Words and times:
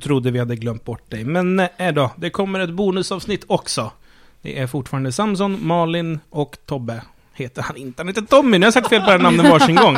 trodde 0.00 0.30
vi 0.30 0.38
hade 0.38 0.56
glömt 0.56 0.84
bort 0.84 1.10
dig. 1.10 1.24
Men 1.24 1.56
nej 1.56 1.92
då, 1.94 2.10
det 2.16 2.30
kommer 2.30 2.60
ett 2.60 2.70
bonusavsnitt 2.70 3.44
också. 3.46 3.92
Det 4.42 4.58
är 4.58 4.66
fortfarande 4.66 5.12
Samson, 5.12 5.66
Malin 5.66 6.20
och 6.30 6.58
Tobbe. 6.66 7.02
Heter 7.32 7.62
han 7.62 7.76
inte? 7.76 8.02
Han 8.02 8.08
heter 8.08 8.22
Tommy, 8.22 8.58
nu 8.58 8.64
har 8.64 8.66
jag 8.66 8.72
sagt 8.72 8.88
fel 8.88 9.02
på 9.02 9.10
era 9.10 9.18
namnen 9.18 9.50
varsin 9.50 9.76
gång. 9.76 9.96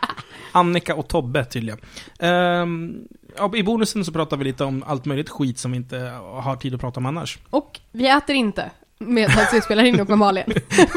Annika 0.52 0.94
och 0.94 1.08
Tobbe 1.08 1.44
tydligen. 1.44 1.78
Ehm, 2.18 2.94
ja, 3.36 3.50
I 3.56 3.62
bonusen 3.62 4.04
så 4.04 4.12
pratar 4.12 4.36
vi 4.36 4.44
lite 4.44 4.64
om 4.64 4.84
allt 4.86 5.04
möjligt 5.04 5.28
skit 5.28 5.58
som 5.58 5.70
vi 5.70 5.76
inte 5.76 5.98
har 6.22 6.56
tid 6.56 6.74
att 6.74 6.80
prata 6.80 7.00
om 7.00 7.06
annars. 7.06 7.38
Och 7.50 7.80
vi 7.92 8.08
äter 8.08 8.36
inte 8.36 8.70
medan 8.98 9.46
vi 9.52 9.60
spelar 9.60 9.84
in 9.84 10.00
upp 10.00 10.08
med 10.08 10.18
Malin. 10.18 10.44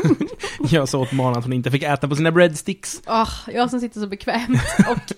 Jag 0.70 0.90
sa 0.90 0.98
åt 0.98 1.12
Malin 1.12 1.38
att 1.38 1.44
hon 1.44 1.54
inte 1.54 1.72
fick 1.72 1.84
äta 1.84 2.08
på 2.08 2.16
sina 2.16 2.32
breadsticks. 2.32 3.02
Ah, 3.06 3.28
jag 3.48 3.70
som 3.70 3.80
sitter 3.80 4.00
så 4.00 4.08
bekvämt. 4.08 4.62
Och 4.90 5.14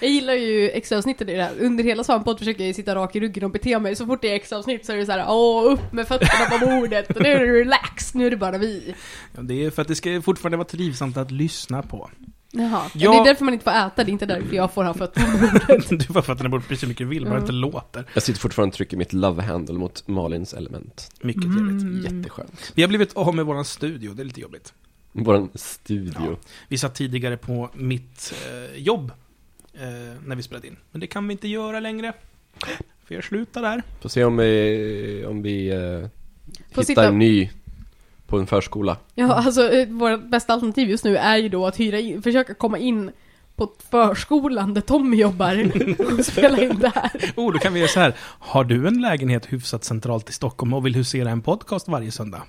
jag 0.00 0.10
gillar 0.10 0.34
ju 0.34 0.70
extra-avsnitten 0.70 1.28
i 1.28 1.34
det 1.36 1.42
här. 1.42 1.52
Under 1.60 1.84
hela 1.84 2.04
svamppodd 2.04 2.38
försöker 2.38 2.66
jag 2.66 2.74
sitta 2.74 2.94
rak 2.94 3.16
i 3.16 3.20
ryggen 3.20 3.44
och 3.44 3.50
bete 3.50 3.78
mig. 3.78 3.96
Så 3.96 4.06
fort 4.06 4.22
det 4.22 4.30
är 4.30 4.34
extra-avsnitt 4.34 4.86
så 4.86 4.92
är 4.92 4.96
det 4.96 5.06
så 5.06 5.12
här, 5.12 5.24
åh, 5.28 5.72
upp 5.72 5.92
med 5.92 6.08
fötterna 6.08 6.58
på 6.58 6.66
bordet. 6.66 7.10
Och 7.16 7.22
nu 7.22 7.28
är 7.28 7.46
det 7.46 7.52
relax, 7.60 8.14
nu 8.14 8.26
är 8.26 8.30
det 8.30 8.36
bara 8.36 8.58
vi. 8.58 8.94
Ja, 9.36 9.42
det 9.42 9.64
är 9.64 9.70
för 9.70 9.82
att 9.82 9.88
det 9.88 9.94
ska 9.94 10.22
fortfarande 10.22 10.56
vara 10.56 10.68
trivsamt 10.68 11.16
att 11.16 11.30
lyssna 11.30 11.82
på. 11.82 12.10
Jaha. 12.50 12.82
Ja. 12.94 13.10
Det 13.12 13.18
är 13.18 13.24
därför 13.24 13.44
man 13.44 13.54
inte 13.54 13.64
får 13.64 13.70
äta, 13.70 13.92
det 14.04 14.10
är 14.10 14.12
inte 14.12 14.26
därför 14.26 14.56
jag 14.56 14.72
får 14.72 14.84
ha 14.84 14.94
fötterna 14.94 15.26
på 15.26 15.38
bordet. 15.38 15.88
Du 15.90 16.04
får 16.14 16.22
fötterna 16.22 16.48
bort 16.48 16.68
precis 16.68 16.82
hur 16.82 16.88
mycket 16.88 17.04
du 17.06 17.08
vill, 17.10 17.22
bara 17.24 17.30
Mm. 17.30 17.42
inte 17.42 17.52
låter. 17.52 18.04
Jag 18.14 18.22
sitter 18.22 18.40
fortfarande 18.40 18.72
och 18.72 18.76
trycker 18.76 18.96
mitt 18.96 19.12
love 19.12 19.42
handle 19.42 19.74
mot 19.74 20.08
Malins 20.08 20.54
element. 20.54 21.10
Mycket 21.20 21.42
trevligt. 21.42 21.82
Mm. 21.82 22.02
Jätteskönt. 22.18 22.72
Vi 22.74 22.82
har 22.82 22.88
blivit 22.88 23.16
av 23.16 23.34
med 23.34 23.46
våran 23.46 23.64
studio, 23.64 24.12
det 24.14 24.22
är 24.22 24.24
lite 24.24 24.40
jobbigt. 24.40 24.72
Våran 25.12 25.48
studio. 25.54 26.36
Vi 26.68 26.78
satt 26.78 26.94
tidigare 26.94 27.36
på 27.36 27.70
mitt 27.74 28.34
eh, 28.46 28.78
jobb 28.82 29.12
eh, 29.80 30.22
när 30.26 30.36
vi 30.36 30.42
spelade 30.42 30.66
in. 30.66 30.76
Men 30.92 31.00
det 31.00 31.06
kan 31.06 31.28
vi 31.28 31.32
inte 31.32 31.48
göra 31.48 31.80
längre. 31.80 32.12
För 33.04 33.14
jag 33.14 33.24
slutar 33.24 33.62
där. 33.62 33.82
Får 34.00 34.08
se 34.08 34.24
om 34.24 34.36
vi, 34.36 35.24
om 35.28 35.42
vi 35.42 35.68
eh, 35.68 35.76
Får 35.78 36.82
hittar 36.82 36.82
sitta- 36.82 37.08
en 37.08 37.18
ny 37.18 37.50
på 38.26 38.38
en 38.38 38.46
förskola. 38.46 38.96
Ja, 39.14 39.34
alltså 39.34 39.72
eh, 39.72 39.88
vårt 39.88 40.28
bästa 40.30 40.52
alternativ 40.52 40.88
just 40.90 41.04
nu 41.04 41.16
är 41.16 41.36
ju 41.36 41.48
då 41.48 41.66
att 41.66 41.80
hyra 41.80 41.98
in, 41.98 42.22
försöka 42.22 42.54
komma 42.54 42.78
in 42.78 43.10
på 43.56 43.72
förskolan 43.90 44.74
där 44.74 44.80
Tommy 44.80 45.16
jobbar 45.16 45.70
och 46.18 46.24
spela 46.24 46.58
in 46.62 46.78
det 46.78 46.92
här. 46.94 47.32
Oh, 47.36 47.52
då 47.52 47.58
kan 47.58 47.72
vi 47.74 47.80
göra 47.80 47.88
så 47.88 48.00
här. 48.00 48.14
Har 48.20 48.64
du 48.64 48.88
en 48.88 49.00
lägenhet 49.00 49.46
hyfsat 49.52 49.84
centralt 49.84 50.30
i 50.30 50.32
Stockholm 50.32 50.72
och 50.74 50.86
vill 50.86 50.94
husera 50.94 51.30
en 51.30 51.42
podcast 51.42 51.88
varje 51.88 52.10
söndag? 52.12 52.42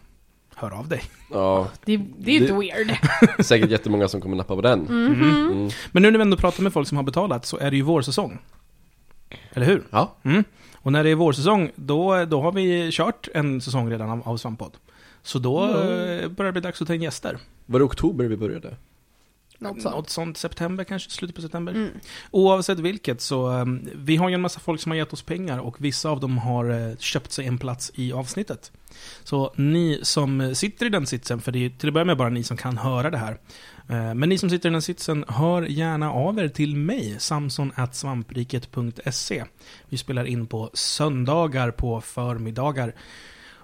Hör 0.60 0.72
av 0.80 0.88
dig. 0.88 1.02
Ja, 1.32 1.68
Det, 1.86 1.98
det 2.18 2.32
är 2.32 2.36
ju 2.36 2.42
inte 2.42 2.54
Det- 2.54 2.60
weird. 2.60 2.98
säkert 3.46 3.70
jättemånga 3.70 4.08
som 4.08 4.22
kommer 4.22 4.38
nappa 4.38 4.56
på 4.56 4.62
den. 4.62 4.80
Mhm. 4.80 5.22
Mm. 5.52 5.70
Men 5.92 6.04
nu 6.04 6.12
när 6.12 6.18
vi 6.18 6.22
ändå 6.22 6.38
pratar 6.38 6.64
med 6.64 6.74
folk 6.74 6.88
som 6.88 6.98
har 6.98 7.04
betalat 7.04 7.46
så 7.46 7.58
är 7.58 7.72
det 7.72 7.78
ju 7.78 7.84
vårsäsong. 7.84 8.38
Eller 9.54 9.66
hur? 9.66 9.84
Ja, 9.90 10.16
Mm. 10.24 10.44
Och 10.76 10.92
när 10.92 11.04
det 11.04 11.10
är 11.10 11.16
vårsäsong, 11.16 11.72
då, 11.76 12.26
då 12.26 12.42
har 12.42 12.52
vi 12.52 12.90
kört 12.92 13.28
en 13.34 13.62
säsong 13.62 13.90
redan 13.92 14.10
av, 14.10 14.22
av 14.30 14.38
Svamppodd. 14.38 14.72
Så 15.22 15.40
då 15.40 15.64
Mm. 15.64 16.20
eh, 16.20 16.28
börjar 16.28 16.46
det 16.46 16.52
bli 16.52 16.62
dags 16.62 16.82
att 16.82 16.88
ta 16.88 16.94
in 16.96 17.02
gäster. 17.02 17.38
var 17.66 17.80
det 17.80 17.86
oktober 17.86 18.26
vi 18.26 18.38
började? 18.38 18.76
Något 19.60 19.82
sånt. 19.82 19.96
Något 19.96 20.10
sånt, 20.10 20.38
september 20.38 20.84
kanske, 20.84 21.12
slutet 21.12 21.36
på 21.36 21.42
september. 21.42 21.74
Mm. 21.74 21.90
Oavsett 22.32 22.80
vilket 22.80 23.22
så, 23.22 23.50
um, 23.50 23.90
vi 23.96 24.16
har 24.16 24.30
ju 24.30 24.36
en 24.36 24.42
massa 24.42 24.60
folk 24.60 24.82
som 24.82 24.92
har 24.92 24.98
gett 24.98 25.14
oss 25.14 25.22
pengar 25.22 25.60
och 25.60 25.76
vissa 25.80 26.10
av 26.10 26.20
dem 26.20 26.38
har 26.38 26.70
eh, 26.70 26.98
köpt 26.98 27.32
sig 27.32 27.46
en 27.46 27.58
plats 27.58 27.92
i 27.96 28.14
avsnittet. 28.14 28.72
Så 29.24 29.54
ni 29.56 30.00
som 30.04 30.56
sitter 30.56 30.86
i 30.86 30.90
den 30.90 31.06
sitsen, 31.06 31.42
för 31.42 31.52
det 31.52 31.66
är 31.66 31.70
till 31.70 31.90
att 31.90 31.94
börja 31.94 32.06
med 32.06 32.18
bara 32.18 32.30
ni 32.30 32.44
som 32.44 32.58
kan 32.58 32.78
höra 32.78 33.10
det 33.10 33.18
här. 33.18 33.38
Eh, 33.90 34.14
men 34.14 34.30
ni 34.30 34.38
som 34.38 34.50
sitter 34.50 34.70
i 34.70 34.72
den 34.72 34.82
sitsen, 34.82 35.26
hör 35.28 35.62
gärna 35.62 36.12
av 36.12 36.40
er 36.40 36.48
till 36.48 36.76
mig, 36.76 37.16
samson.svampriket.se. 37.20 39.44
Vi 39.90 39.98
spelar 39.98 40.26
in 40.26 40.48
på 40.48 40.70
söndagar 40.74 41.72
på 41.72 42.02
förmiddagar. 42.02 42.94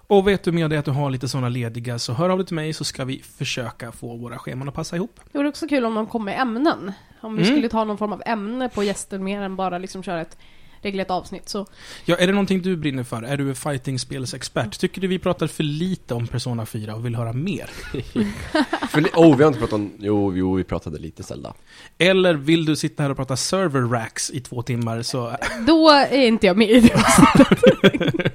Och 0.08 0.28
vet 0.28 0.44
du 0.44 0.52
med 0.52 0.70
dig 0.70 0.80
att 0.80 0.86
du 0.86 0.92
har 0.92 1.10
lite 1.10 1.28
sådana 1.28 1.50
lediga, 1.50 2.00
så 2.00 2.14
hör 2.14 2.30
av 2.30 2.38
dig 2.38 2.48
till 2.48 2.56
mig 2.56 2.74
så 2.74 2.84
ska 2.84 3.06
vi 3.06 3.22
försöka 3.38 3.92
få 3.92 4.16
våra 4.18 4.38
scheman 4.38 4.68
att 4.70 4.76
passa 4.76 4.96
ihop. 4.96 5.20
Det 5.32 5.38
vore 5.38 5.50
också 5.50 5.68
kul 5.68 5.86
om 5.86 5.96
de 5.96 6.08
kom 6.08 6.26
med 6.26 6.42
ämnen. 6.42 6.92
Om 7.22 7.36
vi 7.36 7.42
Mm. 7.44 7.54
skulle 7.56 7.70
ta 7.70 7.84
någon 7.84 7.98
form 7.98 8.14
av 8.14 8.22
ämne 8.26 8.70
på 8.70 8.84
gäster 8.84 9.20
mer 9.20 9.42
än 9.42 9.56
bara 9.56 9.78
liksom 9.78 10.04
köra 10.04 10.22
ett 10.22 10.38
reglerat 10.82 11.12
avsnitt. 11.12 11.50
Så 11.50 11.66
Ja, 12.06 12.16
är 12.16 12.28
det 12.28 12.34
någonting 12.34 12.62
du 12.62 12.76
brinner 12.78 13.04
för? 13.04 13.24
Är 13.24 13.38
du 13.38 13.56
fightingspelsexpert? 13.56 14.80
Tycker 14.80 15.02
du 15.02 15.08
vi 15.08 15.20
pratar 15.20 15.48
för 15.48 15.64
lite 15.64 16.14
om 16.14 16.28
Persona 16.28 16.66
4 16.66 16.96
och 16.96 17.06
vill 17.06 17.16
höra 17.16 17.34
mer? 17.34 17.70
För, 18.90 19.02
oh, 19.02 19.38
vi 19.38 19.44
har 19.44 19.48
inte 19.48 19.60
pratat 19.60 19.74
om, 19.74 19.92
jo, 20.00 20.34
jo, 20.36 20.54
vi 20.56 20.64
pratade 20.64 21.00
lite 21.00 21.24
Zelda. 21.24 21.54
Eller 21.98 22.34
vill 22.34 22.66
du 22.66 22.76
sitta 22.76 23.04
här 23.04 23.10
och 23.10 23.18
prata 23.18 23.36
server 23.38 23.82
racks 23.82 24.30
i 24.32 24.40
två 24.40 24.62
timmar? 24.62 25.02
Så... 25.02 25.38
då 25.68 25.90
är 25.90 26.28
inte 26.28 26.48
jag 26.48 26.58
med 26.58 26.70
i 26.72 26.80
det. 26.80 26.94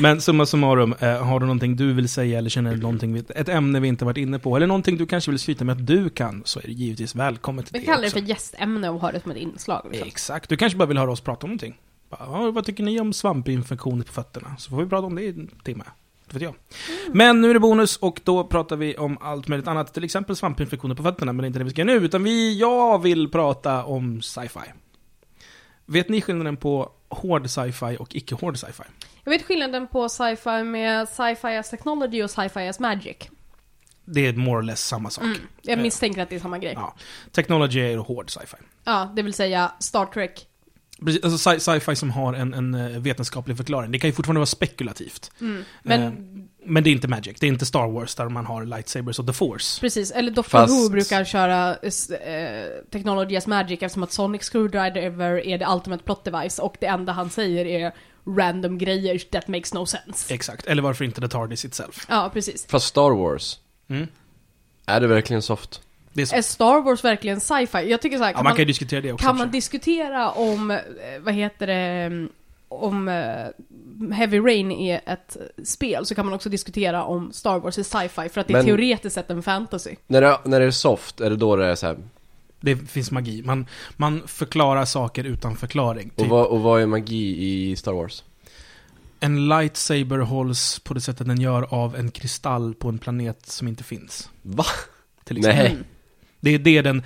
Men 0.00 0.20
summa 0.20 0.46
summarum, 0.46 0.94
eh, 1.00 1.22
har 1.24 1.40
du 1.40 1.46
någonting 1.46 1.76
du 1.76 1.92
vill 1.92 2.08
säga 2.08 2.38
eller 2.38 2.50
känner 2.50 2.74
du 2.74 2.80
någonting, 2.82 3.12
vi- 3.14 3.24
ett 3.34 3.48
ämne 3.48 3.80
vi 3.80 3.88
inte 3.88 4.04
varit 4.04 4.16
inne 4.16 4.38
på, 4.38 4.56
eller 4.56 4.66
någonting 4.66 4.96
du 4.96 5.06
kanske 5.06 5.30
vill 5.30 5.40
skryta 5.40 5.64
med 5.64 5.72
att 5.72 5.86
du 5.86 6.08
kan, 6.10 6.42
så 6.44 6.58
är 6.60 6.62
det 6.66 6.72
givetvis 6.72 7.14
välkommet 7.14 7.66
till 7.66 7.72
Vi 7.72 7.78
det 7.78 7.84
kallar 7.86 8.00
det 8.00 8.06
också. 8.06 8.18
för 8.18 8.26
gästämne 8.26 8.88
och 8.88 9.00
har 9.00 9.12
det 9.12 9.20
som 9.20 9.30
ett 9.30 9.36
inslag. 9.36 9.86
Liksom. 9.90 10.08
Exakt, 10.08 10.48
du 10.48 10.56
kanske 10.56 10.78
bara 10.78 10.86
vill 10.86 10.98
höra 10.98 11.10
oss 11.10 11.20
prata 11.20 11.44
om 11.46 11.50
någonting. 11.50 11.78
Bara, 12.10 12.20
"Ja, 12.26 12.50
vad 12.50 12.64
tycker 12.64 12.82
ni 12.84 13.00
om 13.00 13.12
svampinfektioner 13.12 14.04
på 14.04 14.12
fötterna? 14.12 14.56
Så 14.58 14.70
får 14.70 14.82
vi 14.82 14.88
prata 14.88 15.06
om 15.06 15.14
det 15.14 15.22
i 15.22 15.28
en 15.28 15.50
timme. 15.64 15.84
Det 16.26 16.34
vet 16.34 16.42
jag. 16.42 16.54
Men 17.12 17.40
nu 17.40 17.50
är 17.50 17.54
det 17.54 17.60
bonus 17.60 17.96
och 17.96 18.20
då 18.24 18.44
pratar 18.44 18.76
vi 18.76 18.96
om 18.96 19.18
allt 19.20 19.48
möjligt 19.48 19.68
annat. 19.68 19.94
Till 19.94 20.04
exempel 20.04 20.36
svampinfektioner 20.36 20.94
på 20.94 21.02
fötterna, 21.02 21.32
men 21.32 21.42
det 21.42 21.44
är 21.44 21.46
inte 21.46 21.58
det 21.58 21.64
vi 21.64 21.70
ska 21.70 21.80
göra 21.82 21.98
nu. 22.00 22.06
Utan 22.06 22.22
vi, 22.24 22.58
jag 22.60 23.02
vill 23.02 23.28
prata 23.30 23.84
om 23.84 24.22
sci-fi. 24.22 24.72
Vet 25.86 26.08
ni 26.08 26.20
skillnaden 26.20 26.56
på 26.56 26.90
hård 27.08 27.50
sci-fi 27.50 27.96
och 28.00 28.16
icke-hård 28.16 28.56
sci-fi? 28.58 28.82
Jag 29.26 29.30
vet 29.30 29.42
skillnaden 29.42 29.86
på 29.86 30.08
sci-fi 30.08 30.62
med 30.64 31.08
sci-fi 31.08 31.56
as 31.56 31.70
technology 31.70 32.22
och 32.22 32.30
sci-fi 32.30 32.68
as 32.68 32.78
magic. 32.80 33.16
Det 34.04 34.26
är 34.26 34.32
more 34.32 34.58
or 34.58 34.62
less 34.62 34.80
samma 34.86 35.10
sak. 35.10 35.24
Mm. 35.24 35.38
Jag 35.62 35.78
misstänker 35.78 36.22
att 36.22 36.28
det 36.30 36.36
är 36.36 36.40
samma 36.40 36.58
grej. 36.58 36.72
Ja. 36.76 36.94
Technology 37.32 37.80
är 37.80 37.96
hård 37.96 38.30
sci-fi. 38.30 38.56
Ja, 38.84 39.12
det 39.16 39.22
vill 39.22 39.34
säga 39.34 39.72
Star 39.80 40.06
Trek. 40.06 40.46
Precis, 41.04 41.24
Alltså 41.24 41.50
sci- 41.50 41.58
sci-fi 41.58 41.96
som 41.96 42.10
har 42.10 42.34
en, 42.34 42.54
en 42.54 42.74
eh, 42.74 43.00
vetenskaplig 43.00 43.56
förklaring. 43.56 43.90
Det 43.92 43.98
kan 43.98 44.10
ju 44.10 44.14
fortfarande 44.14 44.38
vara 44.38 44.46
spekulativt. 44.46 45.30
Mm. 45.40 45.64
Men 45.82 46.02
Eh, 46.02 46.12
Men 46.68 46.84
det 46.84 46.90
är 46.90 46.92
inte 46.92 47.08
Magic, 47.08 47.40
det 47.40 47.46
är 47.46 47.48
inte 47.48 47.66
Star 47.66 47.88
Wars 47.92 48.14
där 48.14 48.28
man 48.28 48.46
har 48.46 48.64
lightsabers 48.64 49.18
och 49.18 49.26
the 49.26 49.32
force. 49.32 49.80
precis, 49.80 50.10
eller 50.10 50.30
Doctor 50.30 50.50
Fast- 50.58 50.72
Who 50.74 50.88
brukar 50.90 51.24
köra 51.24 51.76
eh, 51.76 52.82
technology 52.90 53.36
as 53.36 53.46
magic 53.46 53.82
eftersom 53.82 54.02
att 54.02 54.12
Sonic 54.12 54.42
Screwdriver 54.42 55.46
är 55.46 55.58
the 55.58 55.66
ultimate 55.74 56.04
plot 56.04 56.24
device 56.24 56.58
och 56.58 56.76
det 56.80 56.86
enda 56.86 57.12
han 57.12 57.30
säger 57.30 57.64
är 57.66 57.92
random 58.26 58.78
grejer 58.78 59.18
that 59.18 59.48
makes 59.48 59.74
no 59.74 59.86
sense. 59.86 60.34
Exakt, 60.34 60.66
eller 60.66 60.82
varför 60.82 61.04
inte 61.04 61.20
The 61.20 61.28
TARDIS 61.28 61.64
itself. 61.64 62.06
Ja, 62.08 62.30
precis. 62.32 62.66
Fast 62.66 62.86
Star 62.86 63.10
Wars, 63.10 63.58
Mm. 63.88 64.06
är 64.86 65.00
det 65.00 65.06
verkligen 65.06 65.42
soft? 65.42 65.80
Det 66.12 66.22
är 66.22 66.26
så. 66.26 66.36
Är 66.36 66.42
Star 66.42 66.80
Wars 66.82 67.04
verkligen 67.04 67.40
sci-fi? 67.40 67.90
Jag 67.90 68.00
tycker 68.02 68.18
så 68.18 68.24
här, 68.24 68.30
Ja, 68.30 68.34
kan 68.36 68.44
man 68.44 68.50
man, 68.50 68.56
kan 68.56 68.62
ju 68.62 68.64
diskutera 68.66 69.00
det 69.00 69.12
också. 69.12 69.26
kan 69.26 69.36
man 69.38 69.50
diskutera 69.50 70.30
om, 70.30 70.70
eh, 70.70 70.78
vad 71.20 71.34
heter 71.34 71.66
det, 71.66 72.28
om 72.68 73.08
eh, 73.08 74.14
Heavy 74.14 74.38
Rain 74.40 74.72
är 74.72 75.00
ett 75.06 75.36
spel 75.64 76.06
så 76.06 76.14
kan 76.14 76.26
man 76.26 76.34
också 76.34 76.48
diskutera 76.48 77.04
om 77.04 77.32
Star 77.32 77.58
Wars 77.58 77.78
är 77.78 77.82
sci-fi 77.82 78.28
för 78.28 78.40
att 78.40 78.46
det 78.46 78.52
är 78.52 78.56
Men- 78.56 78.66
teoretiskt 78.66 79.14
sett 79.14 79.30
en 79.30 79.42
fantasy. 79.42 79.94
När 80.06 80.20
det, 80.20 80.38
när 80.44 80.60
det 80.60 80.66
är 80.66 80.70
soft, 80.70 81.20
är 81.20 81.30
det 81.30 81.36
då 81.36 81.56
det 81.56 81.66
är 81.66 81.74
så 81.74 81.86
här, 81.86 81.96
Det 82.66 82.76
finns 82.76 83.10
magi. 83.10 83.42
Man, 83.42 83.66
man 83.96 84.22
förklarar 84.26 84.84
saker 84.84 85.24
utan 85.24 85.56
förklaring. 85.56 86.10
och, 86.14 86.22
Typ, 86.22 86.30
vad, 86.30 86.46
och 86.46 86.60
vad 86.60 86.82
är 86.82 86.86
magi 86.86 87.36
i 87.70 87.76
Star 87.76 87.92
Wars? 87.92 88.24
en 89.20 89.48
lightsaber 89.48 90.18
hålls 90.18 90.78
på 90.78 90.94
det 90.94 91.00
sättet 91.00 91.26
den 91.26 91.40
gör 91.40 91.74
av 91.74 91.96
en 91.96 92.10
kristall 92.10 92.74
på 92.74 92.88
en 92.88 92.98
planet 92.98 93.46
som 93.46 93.68
inte 93.68 93.84
finns. 93.84 94.30
Va? 94.42 94.64
Till 95.24 95.38
exempel. 95.38 95.62
Nej. 95.62 95.72
Mm. 95.72 95.84
Det 96.40 96.50
är 96.50 96.58
det 96.58 96.82
den... 96.82 96.98
Va, 96.98 97.04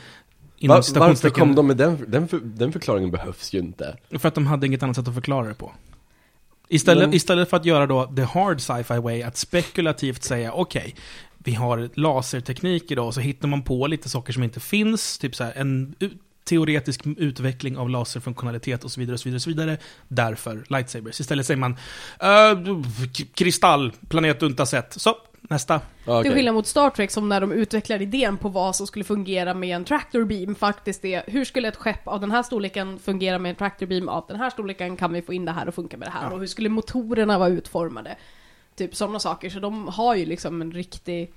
inom 0.58 0.74
varför 0.76 0.92
citationstecken- 0.92 1.38
kom 1.38 1.54
de 1.54 1.66
med 1.66 1.76
den, 1.76 2.04
den, 2.08 2.28
för, 2.28 2.40
den 2.44 2.72
förklaringen 2.72 3.10
behövs 3.10 3.52
ju 3.52 3.58
inte. 3.58 3.96
För 4.18 4.28
att 4.28 4.34
de 4.34 4.46
hade 4.46 4.66
inget 4.66 4.82
annat 4.82 4.96
sätt 4.96 5.08
att 5.08 5.14
förklara 5.14 5.48
det 5.48 5.54
på. 5.54 5.72
Istället, 6.72 7.08
Men- 7.08 7.14
istället 7.16 7.50
för 7.50 7.56
att 7.56 7.64
göra 7.64 7.86
då 7.86 8.06
the 8.16 8.22
hard 8.22 8.60
sci-fi 8.60 8.98
way, 9.00 9.22
att 9.22 9.36
spekulativt 9.36 10.22
säga 10.22 10.52
okej, 10.52 10.94
vi 11.38 11.54
har 11.54 11.90
laserteknik 11.94 12.90
idag, 12.90 13.06
och 13.06 13.14
så 13.14 13.20
hittar 13.20 13.48
man 13.48 13.62
på 13.62 13.86
lite 13.86 14.08
saker 14.08 14.32
som 14.32 14.42
inte 14.42 14.60
finns, 14.60 15.18
typ 15.18 15.34
så 15.34 15.44
här, 15.44 15.52
en 15.56 15.94
teoretisk 16.44 17.00
utveckling 17.16 17.78
av 17.78 17.90
laserfunktionalitet 17.90 18.84
och 18.84 18.90
så 18.92 19.00
vidare, 19.00 19.14
och 19.14 19.20
så 19.20 19.28
vidare, 19.28 19.36
och 19.36 19.42
så 19.42 19.50
vidare. 19.50 19.78
Därför 20.08 20.64
lightsabers. 20.68 21.20
Istället 21.20 21.46
säger 21.46 21.58
man 21.58 21.76
uh, 22.22 22.82
kristall, 23.34 23.92
planet 24.08 24.40
du 24.40 24.46
inte 24.46 24.60
har 24.62 24.66
sett. 24.66 24.92
Så, 24.92 25.16
nästa. 25.40 25.74
Ja, 25.74 25.80
Till 26.04 26.12
okej. 26.12 26.32
skillnad 26.32 26.54
mot 26.54 26.66
Star 26.66 26.90
Trek 26.90 27.10
som 27.10 27.28
när 27.28 27.40
de 27.40 27.52
utvecklar 27.52 28.02
idén 28.02 28.36
på 28.36 28.48
vad 28.48 28.76
som 28.76 28.86
skulle 28.86 29.04
fungera 29.04 29.54
med 29.54 29.76
en 29.76 29.84
tractor 29.84 30.24
beam 30.24 30.54
faktiskt 30.54 31.04
är 31.04 31.22
hur 31.26 31.44
skulle 31.44 31.68
ett 31.68 31.76
skepp 31.76 32.08
av 32.08 32.20
den 32.20 32.30
här 32.30 32.42
storleken 32.42 32.98
fungera 32.98 33.38
med 33.38 33.50
en 33.50 33.56
tractor 33.56 33.86
beam 33.86 34.08
av 34.08 34.24
den 34.28 34.36
här 34.36 34.50
storleken 34.50 34.96
kan 34.96 35.12
vi 35.12 35.22
få 35.22 35.32
in 35.32 35.44
det 35.44 35.52
här 35.52 35.68
och 35.68 35.74
funka 35.74 35.96
med 35.96 36.08
det 36.08 36.12
här 36.12 36.24
Ja. 36.24 36.30
och 36.34 36.40
hur 36.40 36.46
skulle 36.46 36.68
motorerna 36.68 37.38
vara 37.38 37.48
utformade? 37.48 38.16
Typ 38.76 38.96
sådana 38.96 39.18
saker, 39.18 39.50
så 39.50 39.60
de 39.60 39.88
har 39.88 40.14
ju 40.14 40.26
liksom 40.26 40.62
en 40.62 40.72
riktig... 40.72 41.32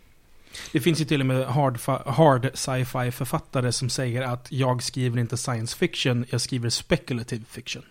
Det 0.71 0.79
finns 0.79 1.01
ju 1.01 1.05
till 1.05 1.19
och 1.19 1.25
med 1.25 1.45
hard, 1.45 1.79
hard 2.05 2.51
sci-fi 2.53 3.11
författare 3.11 3.71
som 3.71 3.89
säger 3.89 4.21
att 4.21 4.47
jag 4.49 4.83
skriver 4.83 5.19
inte 5.19 5.37
science 5.37 5.77
fiction, 5.77 6.25
jag 6.29 6.41
skriver 6.41 6.69
speculative 6.69 7.43
fiction. 7.49 7.83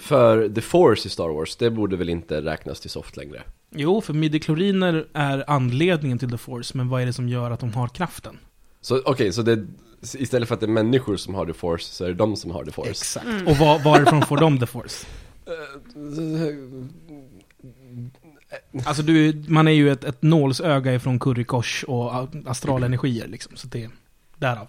För 0.00 0.48
The 0.48 0.60
Force 0.60 1.08
i 1.08 1.10
Star 1.10 1.28
Wars, 1.28 1.56
det 1.56 1.70
borde 1.70 1.96
väl 1.96 2.08
inte 2.08 2.40
räknas 2.40 2.80
till 2.80 2.90
soft 2.90 3.16
längre? 3.16 3.42
Jo, 3.70 4.00
för 4.00 4.14
midichloriner 4.14 5.06
är 5.12 5.44
anledningen 5.50 6.18
till 6.18 6.30
The 6.30 6.38
Force, 6.38 6.76
men 6.76 6.88
vad 6.88 7.02
är 7.02 7.06
det 7.06 7.12
som 7.12 7.28
gör 7.28 7.50
att 7.50 7.60
de 7.60 7.74
har 7.74 7.88
kraften? 7.88 8.38
Så 8.80 9.02
okej, 9.04 9.32
så 9.32 9.42
det, 9.42 9.66
istället 10.14 10.48
för 10.48 10.54
att 10.54 10.60
det 10.60 10.66
är 10.66 10.68
människor 10.68 11.16
som 11.16 11.34
har 11.34 11.46
The 11.46 11.52
Force, 11.52 11.94
så 11.94 12.04
är 12.04 12.08
det 12.08 12.14
de 12.14 12.36
som 12.36 12.50
har 12.50 12.64
The 12.64 12.70
Force? 12.70 12.90
Exakt. 12.90 13.26
Och 13.46 13.56
var, 13.56 13.78
varifrån 13.78 14.22
får 14.22 14.36
de 14.36 14.58
The 14.58 14.66
Force? 14.66 15.06
Alltså 18.84 19.02
du, 19.02 19.44
man 19.48 19.68
är 19.68 19.72
ju 19.72 19.90
ett, 19.90 20.04
ett 20.04 20.22
nålsöga 20.22 20.94
ifrån 20.94 21.18
currykors 21.18 21.84
och 21.88 22.28
astralenergier 22.46 23.26
liksom, 23.26 23.56
så 23.56 23.66
det 23.66 23.90
därav. 24.36 24.68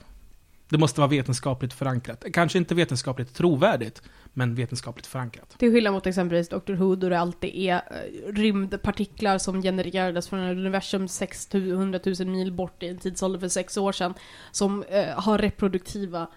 Det 0.70 0.78
måste 0.78 1.02
vara 1.02 1.10
vetenskapligt 1.10 1.74
förankrat. 1.74 2.24
Kanske 2.34 2.58
inte 2.58 2.76
vetenskapligt 2.76 3.34
trovärdigt, 3.34 4.02
men 4.34 4.56
vetenskapligt 4.56 5.08
förankrat. 5.08 5.56
Till 5.60 5.72
skillnad 5.72 5.94
mot 5.94 6.08
exempelvis 6.08 6.50
Dr. 6.50 6.74
Who 6.74 6.96
då 6.96 7.10
det 7.10 7.20
alltid 7.20 7.56
är 7.56 7.76
eh, 7.76 8.34
rymdpartiklar 8.34 9.38
som 9.38 9.62
genererades 9.62 10.30
från 10.30 10.40
ett 10.40 10.58
universum 10.58 11.08
600 11.08 12.00
000 12.20 12.28
mil 12.28 12.52
bort 12.52 12.84
i 12.84 12.88
en 12.88 12.98
tidsålder 12.98 13.40
för 13.40 13.48
sex 13.48 13.78
år 13.78 13.92
sedan. 13.92 14.14
Som 14.52 14.84
eh, 14.84 15.08
har 15.08 15.38
reproduktiva 15.38 16.28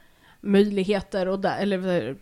möjligheter 0.41 1.29
och 1.29 1.41
där, 1.41 1.59
eller 1.59 2.09
eh, 2.09 2.15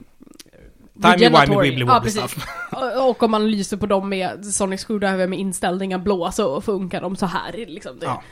Timey 1.03 1.17
wimey 1.17 1.31
regeneratory. 1.31 1.71
wibbly 1.71 1.85
Ja, 1.87 1.95
wobbly 1.95 2.11
stuff. 2.11 2.47
Och- 3.09 3.23
om 3.23 3.31
man 3.31 3.51
lyser 3.51 3.77
på 3.77 3.87
dem 3.87 4.09
med 4.09 4.45
Sonic 4.47 4.81
Screwdriver 4.85 5.27
med 5.27 5.39
inställningar 5.39 5.99
blå 5.99 6.33
så 6.33 6.61
funkar 6.61 7.01
de 7.01 7.17
så 7.17 7.27
här 7.27 7.53
liksom. 7.67 7.99
Det, 7.99 8.07
Ja. 8.07 8.23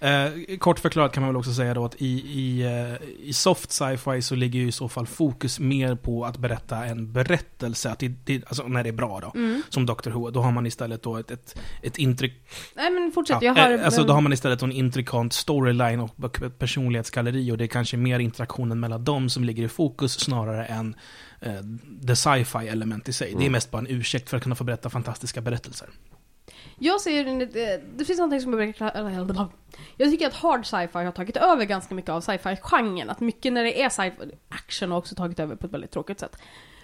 Eh, 0.00 0.56
kort 0.58 0.78
förklarat 0.78 1.12
kan 1.12 1.22
man 1.22 1.28
väl 1.32 1.36
också 1.36 1.52
säga 1.52 1.74
då 1.74 1.84
att 1.84 1.94
i, 1.98 2.06
i, 2.40 2.62
eh, 2.62 3.08
i 3.28 3.32
soft 3.32 3.72
sci-fi 3.72 4.22
så 4.22 4.34
ligger 4.34 4.60
ju 4.60 4.68
i 4.68 4.72
så 4.72 4.88
fall 4.88 5.06
fokus 5.06 5.60
mer 5.60 5.94
på 5.94 6.24
att 6.24 6.36
berätta 6.36 6.84
en 6.84 7.12
berättelse, 7.12 7.90
att 7.90 7.98
det, 7.98 8.08
det, 8.24 8.42
alltså 8.46 8.62
när 8.68 8.82
det 8.82 8.88
är 8.88 8.92
bra 8.92 9.20
då. 9.20 9.32
Mm. 9.40 9.62
Som 9.68 9.86
Doctor 9.86 10.10
Who, 10.10 10.30
då 10.30 10.40
har 10.40 10.52
man 10.52 10.66
istället 10.66 11.02
då 11.02 11.16
ett, 11.16 11.30
ett, 11.30 11.58
ett 11.82 11.98
intryck... 11.98 12.32
Nej 12.74 12.90
men 12.90 13.12
fortsätt, 13.12 13.38
Ja, 13.42 13.54
jag 13.56 13.62
har... 13.64 13.72
eh, 13.78 13.84
alltså 13.84 14.04
då 14.04 14.12
har 14.12 14.20
man 14.20 14.32
istället 14.32 14.62
en 14.62 14.72
intrikant 14.72 15.32
storyline 15.32 16.00
och 16.00 16.38
personlighetsgalleri 16.58 17.52
och 17.52 17.58
det 17.58 17.64
är 17.64 17.68
kanske 17.68 17.96
mer 17.96 18.18
interaktionen 18.18 18.80
mellan 18.80 19.04
dem 19.04 19.28
som 19.28 19.44
ligger 19.44 19.62
i 19.62 19.68
fokus 19.68 20.12
snarare 20.20 20.64
än 20.64 20.94
eh, 21.40 21.60
the 22.06 22.16
sci-fi 22.16 22.68
element 22.68 23.08
i 23.08 23.12
sig. 23.12 23.34
Det 23.38 23.46
är 23.46 23.50
mest 23.50 23.70
bara 23.70 23.78
en 23.78 23.86
ursäkt 23.90 24.30
för 24.30 24.36
att 24.36 24.42
kunna 24.42 24.54
få 24.54 24.64
berätta 24.64 24.90
fantastiska 24.90 25.40
berättelser. 25.40 25.88
Jag 26.78 27.00
ser, 27.00 27.46
det, 27.46 27.82
det 27.96 28.04
finns 28.04 28.18
någonting 28.18 28.40
som 28.40 28.52
jag 28.52 28.58
brukar 28.58 28.78
kalla- 28.92 29.48
Jag 29.96 30.10
tycker 30.10 30.26
att 30.26 30.34
hard 30.34 30.66
sci-fi 30.66 30.98
har 31.04 31.12
tagit 31.12 31.36
över 31.36 31.64
ganska 31.64 31.94
mycket 31.94 32.10
av 32.10 32.20
sci-fi-genren. 32.20 33.10
Att 33.10 33.20
mycket 33.20 33.52
när 33.52 33.64
det 33.64 33.82
är 33.82 33.88
sci-fi, 33.88 34.30
action 34.48 34.90
har 34.90 34.98
också 34.98 35.14
tagit 35.14 35.40
över 35.40 35.56
på 35.56 35.66
ett 35.66 35.72
väldigt 35.72 35.90
tråkigt 35.90 36.20
sätt. 36.20 36.36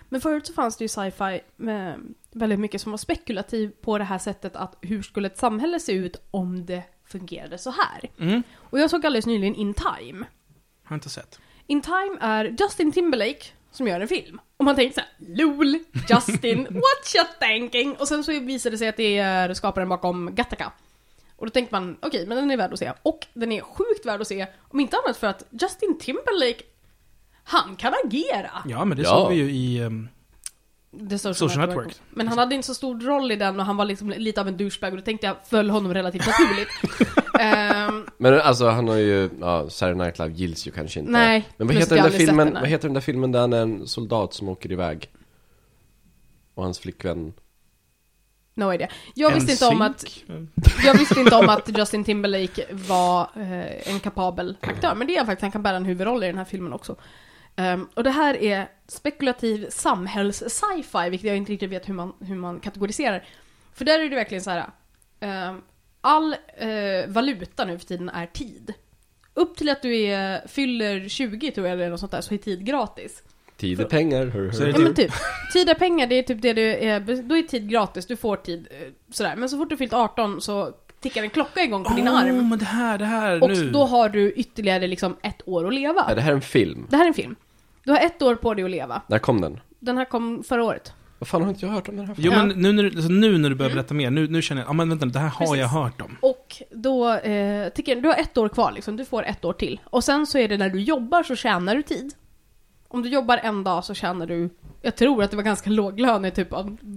Men 0.08 0.20
förut 0.20 0.46
så 0.46 0.52
fanns 0.52 0.76
det 0.76 0.84
ju 0.84 0.88
sci-fi 0.88 1.40
med 1.56 2.00
väldigt 2.30 2.60
mycket 2.60 2.80
som 2.80 2.92
var 2.92 2.96
spekulativ 2.98 3.70
på 3.80 3.98
det 3.98 4.04
här 4.04 4.18
sättet 4.18 4.56
att 4.56 4.76
hur 4.80 5.02
skulle 5.02 5.26
ett 5.26 5.38
samhälle 5.38 5.80
se 5.80 5.92
ut 5.92 6.16
om 6.30 6.66
det 6.66 6.82
fungerade 7.04 7.58
så 7.58 7.70
här? 7.70 8.10
Mm. 8.18 8.42
Och 8.54 8.78
jag 8.80 8.90
såg 8.90 9.06
alldeles 9.06 9.26
nyligen 9.26 9.54
In 9.54 9.74
Time. 9.74 10.26
Har 10.84 10.94
inte 10.94 11.10
sett. 11.10 11.40
In 11.66 11.80
Time 11.82 12.18
är 12.20 12.44
Justin 12.60 12.92
Timberlake 12.92 13.44
som 13.72 13.86
gör 13.88 14.00
en 14.00 14.08
film. 14.08 14.40
Och 14.56 14.64
man 14.64 14.76
tänker 14.76 14.94
såhär, 14.94 15.10
LOL, 15.36 15.78
Justin, 16.08 16.64
what 16.70 17.14
you 17.16 17.24
thinking? 17.40 17.96
Och 17.96 18.08
sen 18.08 18.24
så 18.24 18.40
visar 18.40 18.70
det 18.70 18.78
sig 18.78 18.88
att 18.88 18.96
det 18.96 19.18
är 19.18 19.54
skaparen 19.54 19.88
bakom 19.88 20.34
Gattaca. 20.34 20.72
Och 21.36 21.46
då 21.46 21.50
tänker 21.50 21.72
man, 21.72 21.96
okej, 22.02 22.26
men 22.26 22.36
den 22.36 22.50
är 22.50 22.56
värd 22.56 22.72
att 22.72 22.78
se. 22.78 22.92
Och 23.02 23.26
den 23.34 23.52
är 23.52 23.60
sjukt 23.60 24.06
värd 24.06 24.20
att 24.20 24.28
se, 24.28 24.46
om 24.68 24.80
inte 24.80 24.96
annat 25.04 25.16
för 25.16 25.26
att 25.26 25.44
Justin 25.50 25.98
Timberlake, 25.98 26.62
han 27.44 27.76
kan 27.76 27.94
agera. 28.04 28.50
Ja, 28.68 28.84
men 28.84 28.96
det 28.96 29.02
Ja. 29.02 29.08
såg 29.10 29.28
vi 29.30 29.34
ju 29.36 29.50
i... 29.50 29.78
ehm, 29.82 30.08
The 31.10 31.18
Social, 31.18 31.34
Social 31.34 31.66
Network. 31.68 31.86
Network. 31.86 32.02
Men 32.10 32.28
han 32.28 32.38
hade 32.38 32.54
inte 32.54 32.66
så 32.66 32.74
stor 32.74 33.00
roll 33.00 33.32
i 33.32 33.36
den 33.36 33.60
och 33.60 33.66
han 33.66 33.76
var 33.76 33.84
liksom 33.84 34.10
lite 34.10 34.40
av 34.40 34.48
en 34.48 34.56
douchebag 34.56 34.92
och 34.92 34.98
då 34.98 35.04
tänkte 35.04 35.26
jag 35.26 35.36
föll 35.46 35.70
honom 35.70 35.94
relativt 35.94 36.26
naturligt. 36.26 36.68
Ehm, 37.42 38.06
Men 38.18 38.40
alltså 38.40 38.68
han 38.68 38.88
har 38.88 38.96
ju, 38.96 39.30
ja, 39.40 39.70
Saturday 39.70 40.06
Night 40.06 40.18
Live 40.18 40.34
gills 40.34 40.66
ju 40.66 40.70
kanske 40.70 41.00
inte 41.00 41.12
nej, 41.12 41.48
Men 41.56 41.66
vad 41.66 41.76
heter, 41.76 41.96
den 41.96 42.04
där 42.04 42.18
filmen, 42.18 42.46
den 42.46 42.60
vad 42.60 42.68
heter 42.68 42.88
den 42.88 42.94
där 42.94 43.00
filmen 43.00 43.32
där 43.32 43.40
han 43.40 43.52
är 43.52 43.62
en 43.62 43.86
soldat 43.88 44.34
som 44.34 44.48
åker 44.48 44.72
iväg? 44.72 45.10
Och 46.54 46.62
hans 46.62 46.78
flickvän 46.78 47.32
No 48.54 48.72
idea. 48.72 48.88
Jag 49.14 49.34
visste 49.34 49.52
inte 49.52 49.66
om 49.66 49.82
att? 49.82 50.04
Jag 50.84 50.98
visste 50.98 51.20
inte 51.20 51.36
om 51.36 51.48
att 51.48 51.78
Justin 51.78 52.04
Timberlake 52.04 52.66
var 52.70 53.30
eh, 53.36 53.88
en 53.92 54.00
kapabel 54.00 54.56
aktör, 54.60 54.94
men 54.94 55.06
det 55.06 55.14
är 55.14 55.18
han 55.18 55.26
faktiskt. 55.26 55.42
Han 55.42 55.52
kan 55.52 55.62
bära 55.62 55.76
en 55.76 55.84
huvudroll 55.84 56.24
i 56.24 56.26
den 56.26 56.38
här 56.38 56.44
filmen 56.44 56.72
också. 56.72 56.96
Ehm, 57.56 57.88
och 57.94 58.04
det 58.04 58.10
här 58.10 58.42
är 58.42 58.68
spekulativ 58.88 59.66
samhälls-sci-fi, 59.70 61.10
vilket 61.10 61.28
jag 61.28 61.36
inte 61.36 61.52
riktigt 61.52 61.70
vet 61.70 61.88
hur 61.88 61.94
man, 61.94 62.12
hur 62.20 62.36
man 62.36 62.60
kategoriserar. 62.60 63.24
För 63.74 63.84
där 63.84 64.00
är 64.00 64.08
det 64.10 64.16
verkligen 64.16 64.42
så 64.42 64.50
här. 64.50 64.66
ehm, 65.20 65.62
all 66.04 66.32
eh, 66.56 66.68
valuta 67.08 67.64
nu 67.64 67.78
för 67.78 67.86
tiden 67.86 68.08
är 68.08 68.26
tid. 68.26 68.74
Upp 69.34 69.56
till 69.56 69.68
att 69.68 69.82
du 69.82 69.96
är, 69.96 70.48
fyller 70.48 71.08
20 71.08 71.50
tror 71.50 71.66
jag 71.66 71.74
eller 71.74 71.90
något 71.90 72.00
sånt 72.00 72.12
där, 72.12 72.20
så 72.20 72.34
är 72.34 72.38
tid 72.38 72.66
gratis. 72.66 73.22
Tid 73.56 73.80
är 73.80 73.84
pengar, 73.84 74.26
hör, 74.26 74.40
är 74.42 74.50
hör. 74.60 74.66
Ja 74.68 74.78
men 74.78 74.94
typ. 74.94 75.12
Tid 75.52 75.68
är 75.68 75.74
pengar, 75.74 76.06
det 76.06 76.14
är 76.14 76.22
typ 76.22 76.42
det 76.42 76.52
du 76.52 76.62
är, 76.62 77.22
då 77.22 77.36
är 77.36 77.42
tid 77.42 77.68
gratis, 77.70 78.06
du 78.06 78.16
får 78.16 78.36
tid 78.36 78.68
eh, 78.70 78.88
sådär. 79.12 79.36
Men 79.36 79.48
så 79.48 79.58
fort 79.58 79.68
du 79.70 79.76
fyllt 79.76 79.92
18 79.92 80.40
så 80.40 80.72
tickar 81.00 81.22
en 81.22 81.30
klocka 81.30 81.62
igång 81.62 81.84
på 81.84 81.94
din 81.94 82.08
Åh, 82.08 82.18
arm. 82.24 82.48
men 82.48 82.58
det 82.58 82.64
här, 82.64 82.98
det 82.98 83.04
här 83.04 83.42
Och 83.42 83.50
nu. 83.50 83.70
då 83.70 83.84
har 83.84 84.08
du 84.08 84.32
ytterligare 84.32 84.86
liksom 84.86 85.16
ett 85.22 85.48
år 85.48 85.66
att 85.68 85.74
leva. 85.74 86.00
Är 86.10 86.14
det 86.14 86.20
här 86.20 86.32
en 86.32 86.40
film? 86.40 86.86
Det 86.90 86.96
här 86.96 87.04
är 87.04 87.08
en 87.08 87.14
film. 87.14 87.36
Du 87.84 87.90
har 87.92 87.98
ett 87.98 88.22
år 88.22 88.34
på 88.34 88.54
dig 88.54 88.64
att 88.64 88.70
leva. 88.70 89.02
När 89.06 89.18
kom 89.18 89.40
den? 89.40 89.60
Den 89.78 89.98
här 89.98 90.04
kom 90.04 90.44
förra 90.44 90.64
året. 90.64 90.92
Vad 91.22 91.28
fan 91.28 91.42
har 91.42 91.48
inte 91.48 91.66
jag 91.66 91.72
hört 91.72 91.88
om 91.88 91.96
den 91.96 92.06
här 92.06 92.14
Jo 92.18 92.30
filmen? 92.32 92.48
men 92.48 92.58
nu 92.62 92.72
när, 92.72 92.82
du- 92.82 92.88
alltså, 92.88 93.12
nu 93.12 93.38
när 93.38 93.48
du 93.50 93.54
börjar 93.56 93.72
berätta 93.72 93.94
mer, 93.94 94.10
nu, 94.10 94.28
nu 94.28 94.42
känner 94.42 94.62
jag, 94.62 94.68
ja 94.68 94.72
men 94.72 94.88
vänta 94.88 95.06
det 95.06 95.18
här 95.18 95.28
har 95.28 95.46
jag 95.46 95.70
Precis. 95.70 95.72
hört 95.72 96.00
om. 96.00 96.16
Och 96.20 96.62
då, 96.70 97.12
eh, 97.14 97.68
tycker 97.68 97.94
jag, 97.94 98.02
du 98.02 98.08
har 98.08 98.16
ett 98.16 98.38
år 98.38 98.48
kvar 98.48 98.72
liksom, 98.72 98.96
du 98.96 99.04
får 99.04 99.22
ett 99.24 99.44
år 99.44 99.52
till. 99.52 99.80
Och 99.84 100.04
sen 100.04 100.26
så 100.26 100.38
är 100.38 100.48
det 100.48 100.56
när 100.56 100.68
du 100.68 100.80
jobbar 100.80 101.22
så 101.22 101.36
tjänar 101.36 101.74
du 101.74 101.82
tid. 101.82 102.14
Om 102.88 103.02
du 103.02 103.08
jobbar 103.08 103.38
en 103.42 103.64
dag 103.64 103.84
så 103.84 103.94
tjänar 103.94 104.26
du, 104.26 104.50
jag 104.82 104.96
tror 104.96 105.22
att 105.22 105.30
det 105.30 105.36
var 105.36 105.44
ganska 105.44 105.70
låg 105.80 106.00
lön 106.00 106.24
i 106.24 106.30
typ, 106.30 106.48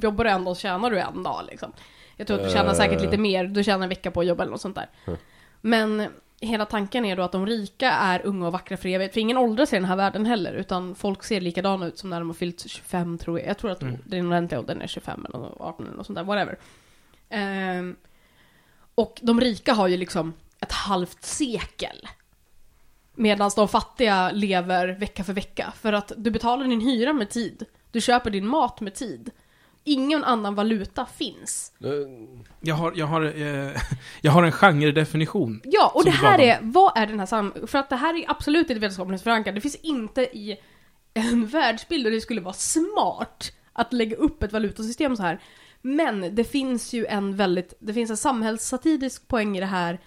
jobbar 0.02 0.24
du 0.24 0.30
en 0.30 0.44
dag 0.44 0.58
så 0.58 0.62
tjänar 0.62 0.92
du 0.92 1.00
en 1.00 1.24
dag 1.24 1.42
liksom. 1.50 1.72
Jag 2.18 2.28
tror 2.28 2.38
att 2.40 2.46
du 2.46 2.52
tjänar 2.52 2.70
Eh. 2.72 2.76
säkert 2.76 3.02
lite 3.02 3.18
mer, 3.18 3.44
du 3.46 3.64
tjänar 3.64 3.84
en 3.84 3.90
vecka 3.90 4.12
på 4.12 4.20
att 4.20 4.28
jobba 4.28 4.44
eller 4.44 4.52
något 4.52 4.62
sånt 4.62 4.76
där. 4.76 4.90
Mm. 5.08 5.20
Men 5.62 6.08
hela 6.42 6.66
tanken 6.66 7.06
är 7.06 7.16
då 7.16 7.24
att 7.24 7.32
de 7.32 7.46
rika 7.46 7.92
är 7.92 8.26
unga 8.26 8.46
och 8.48 8.52
vackra 8.54 8.78
för 8.78 8.90
evigt. 8.90 9.14
För 9.14 9.22
ingen 9.22 9.38
åldras 9.38 9.74
i 9.74 9.76
den 9.76 9.86
här 9.86 9.96
världen 9.96 10.26
heller, 10.26 10.54
utan 10.54 10.96
folk 10.96 11.24
ser 11.24 11.42
likadana 11.42 11.86
ut 11.86 11.98
som 11.98 12.10
när 12.10 12.20
de 12.20 12.30
har 12.30 12.34
fyllt 12.34 12.70
25 12.70 13.18
tror 13.18 13.40
jag. 13.40 13.50
Jag 13.50 13.58
tror 13.58 13.72
att 13.72 13.82
Mm. 13.82 13.98
den 14.06 14.28
ordentliga 14.28 14.60
åldern 14.60 14.82
är 14.82 14.88
25 14.88 15.26
eller 15.30 15.62
18 15.62 15.86
eller 15.86 15.98
något 15.98 16.06
sånt 16.06 16.18
där, 16.18 16.24
whatever. 16.24 16.58
Ehm, 17.30 17.96
och 18.96 19.20
de 19.24 19.42
rika 19.42 19.74
har 19.74 19.88
ju 19.88 19.98
liksom 19.98 20.34
ett 20.60 20.72
halvt 20.72 21.24
sekel. 21.24 22.08
Medan 23.16 23.52
de 23.56 23.68
fattiga 23.68 24.32
lever 24.32 24.88
vecka 24.88 25.24
för 25.24 25.34
vecka. 25.34 25.74
För 25.76 25.94
att 25.94 26.12
du 26.18 26.32
betalar 26.32 26.66
din 26.68 26.82
hyra 26.82 27.14
med 27.14 27.30
tid. 27.30 27.66
Du 27.92 28.02
köper 28.02 28.30
din 28.32 28.48
mat 28.48 28.82
med 28.82 28.96
tid. 28.96 29.32
Ingen 29.88 30.24
annan 30.24 30.56
valuta 30.56 31.06
finns. 31.06 31.72
Jag 32.62 32.76
har, 32.76 32.94
jag 32.96 33.06
har, 33.06 33.22
eh, 33.22 33.82
jag 34.22 34.32
har 34.32 34.44
en 34.44 34.52
genredefinition. 34.52 35.62
Ja, 35.64 35.92
och 35.96 36.06
det 36.06 36.12
här 36.12 36.40
är, 36.40 36.60
vad 36.62 36.98
är 36.98 37.08
den 37.08 37.20
här 37.20 37.26
sam... 37.26 37.54
För 37.68 37.78
att 37.80 37.90
det 37.90 37.96
här 37.96 38.14
är 38.14 38.32
absolut 38.32 38.70
inte 38.70 38.80
vetenskapligt 38.80 39.22
förankrat. 39.22 39.56
Det 39.56 39.62
finns 39.62 39.76
inte 39.76 40.22
i 40.22 40.58
en 41.14 41.48
världsbild 41.48 42.06
där 42.06 42.12
det 42.12 42.22
skulle 42.22 42.42
vara 42.42 42.54
smart 42.54 43.52
att 43.74 43.94
lägga 43.94 44.16
upp 44.16 44.44
ett 44.44 44.54
valutasystem 44.54 45.16
så 45.16 45.24
här. 45.24 45.40
Men 45.82 46.36
det 46.36 46.44
finns 46.44 46.94
ju 46.94 47.06
en 47.06 47.36
väldigt, 47.36 47.74
det 47.80 47.94
finns 47.94 48.10
en 48.10 48.18
samhällssatirisk 48.18 49.28
poäng 49.28 49.58
i 49.58 49.60
det 49.60 49.66
här. 49.66 50.00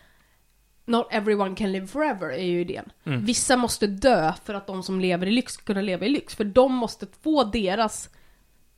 Not 0.84 1.06
everyone 1.10 1.56
can 1.56 1.72
live 1.72 1.86
forever 1.86 2.28
är 2.28 2.44
ju 2.44 2.60
idén. 2.60 2.92
Mm. 3.04 3.24
Vissa 3.24 3.56
måste 3.56 3.86
dö 3.86 4.32
för 4.44 4.54
att 4.54 4.66
de 4.66 4.82
som 4.82 5.00
lever 5.00 5.26
i 5.26 5.30
lyx 5.30 5.52
ska 5.52 5.64
kunna 5.64 5.80
leva 5.80 6.06
i 6.06 6.08
lyx. 6.08 6.34
För 6.34 6.44
de 6.44 6.74
måste 6.74 7.06
få 7.22 7.44
deras 7.44 8.10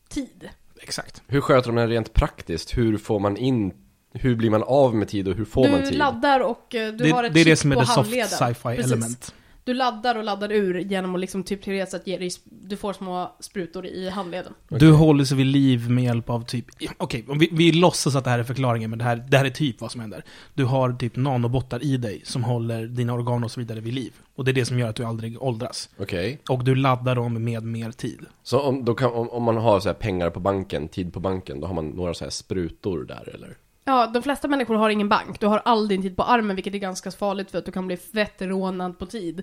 tid. 0.08 0.50
Exakt. 0.82 1.22
Hur 1.26 1.40
sköter 1.40 1.68
de 1.72 1.76
det 1.76 1.86
rent 1.86 2.12
praktiskt? 2.14 2.76
Hur 2.76 2.98
får 2.98 3.18
man 3.20 3.36
in, 3.36 3.72
hur 4.14 4.36
blir 4.36 4.50
man 4.50 4.62
av 4.62 4.94
med 4.94 5.08
tid 5.08 5.28
och 5.28 5.34
hur 5.34 5.44
får 5.44 5.68
man 5.68 5.80
Du 5.80 5.86
tid? 5.86 5.98
laddar 5.98 6.40
och 6.40 6.74
eh, 6.74 6.92
du 6.92 7.04
det, 7.04 7.10
har 7.10 7.24
ett 7.24 7.34
det 7.34 7.40
är 7.40 7.44
det 7.44 7.50
chip 7.50 7.58
som 7.58 7.72
är 7.72 7.76
på 7.76 7.80
det 7.80 7.86
soft 7.86 7.96
handleden. 7.96 8.28
sci-fi 8.28 8.76
Precis. 8.76 8.92
element. 8.92 9.34
Du 9.64 9.74
laddar 9.74 10.14
och 10.14 10.24
laddar 10.24 10.52
ur 10.52 10.78
genom 10.78 11.14
att 11.14 11.20
liksom 11.20 11.44
typ 11.44 11.62
teoretiskt 11.62 11.92
sett 11.92 12.06
ge 12.06 12.18
dig, 12.18 12.30
du 12.44 12.76
får 12.76 12.92
små 12.92 13.36
sprutor 13.40 13.86
i 13.86 14.08
handleden. 14.08 14.52
Du 14.68 14.92
håller 14.92 15.24
sig 15.24 15.36
vid 15.36 15.46
liv 15.46 15.90
med 15.90 16.04
hjälp 16.04 16.30
av 16.30 16.44
typ, 16.44 16.66
okej, 16.96 17.24
om 17.28 17.38
vi, 17.38 17.48
vi 17.52 17.72
låtsas 17.72 18.16
att 18.16 18.24
det 18.24 18.30
här 18.30 18.38
är 18.38 18.44
förklaringen, 18.44 18.90
men 18.90 18.98
det 18.98 19.04
här, 19.04 19.16
det 19.16 19.38
här 19.38 19.44
är 19.44 19.50
typ 19.50 19.80
vad 19.80 19.92
som 19.92 20.00
händer. 20.00 20.24
Du 20.54 20.64
har 20.64 20.92
typ 20.92 21.16
nanobottar 21.16 21.84
i 21.84 21.96
dig 21.96 22.22
som 22.24 22.44
håller 22.44 22.86
dina 22.86 23.14
organ 23.14 23.44
och 23.44 23.50
så 23.50 23.60
vidare 23.60 23.80
vid 23.80 23.94
liv. 23.94 24.12
Och 24.34 24.44
det 24.44 24.50
är 24.50 24.52
det 24.52 24.64
som 24.64 24.78
gör 24.78 24.88
att 24.88 24.96
du 24.96 25.04
aldrig 25.04 25.42
åldras. 25.42 25.88
Okej. 25.98 26.40
Och 26.48 26.64
du 26.64 26.74
laddar 26.74 27.14
dem 27.14 27.44
med 27.44 27.62
mer 27.62 27.90
tid. 27.90 28.20
Så 28.42 28.60
om, 28.60 28.84
då 28.84 28.94
kan, 28.94 29.12
om, 29.12 29.30
om 29.30 29.42
man 29.42 29.56
har 29.56 29.80
så 29.80 29.88
här 29.88 29.94
pengar 29.94 30.30
på 30.30 30.40
banken, 30.40 30.88
tid 30.88 31.12
på 31.12 31.20
banken, 31.20 31.60
då 31.60 31.66
har 31.66 31.74
man 31.74 31.88
några 31.88 32.14
så 32.14 32.24
här 32.24 32.30
sprutor 32.30 33.04
där 33.04 33.34
eller? 33.34 33.56
Ja, 33.90 34.06
de 34.06 34.22
flesta 34.22 34.48
människor 34.48 34.74
har 34.74 34.90
ingen 34.90 35.08
bank. 35.08 35.40
Du 35.40 35.46
har 35.46 35.62
all 35.64 35.88
din 35.88 36.02
tid 36.02 36.16
på 36.16 36.22
armen, 36.22 36.56
vilket 36.56 36.74
är 36.74 36.78
ganska 36.78 37.10
farligt 37.10 37.50
för 37.50 37.58
att 37.58 37.64
du 37.64 37.72
kan 37.72 37.86
bli 37.86 37.96
fett 37.96 38.42
rånad 38.42 38.98
på 38.98 39.06
tid. 39.06 39.42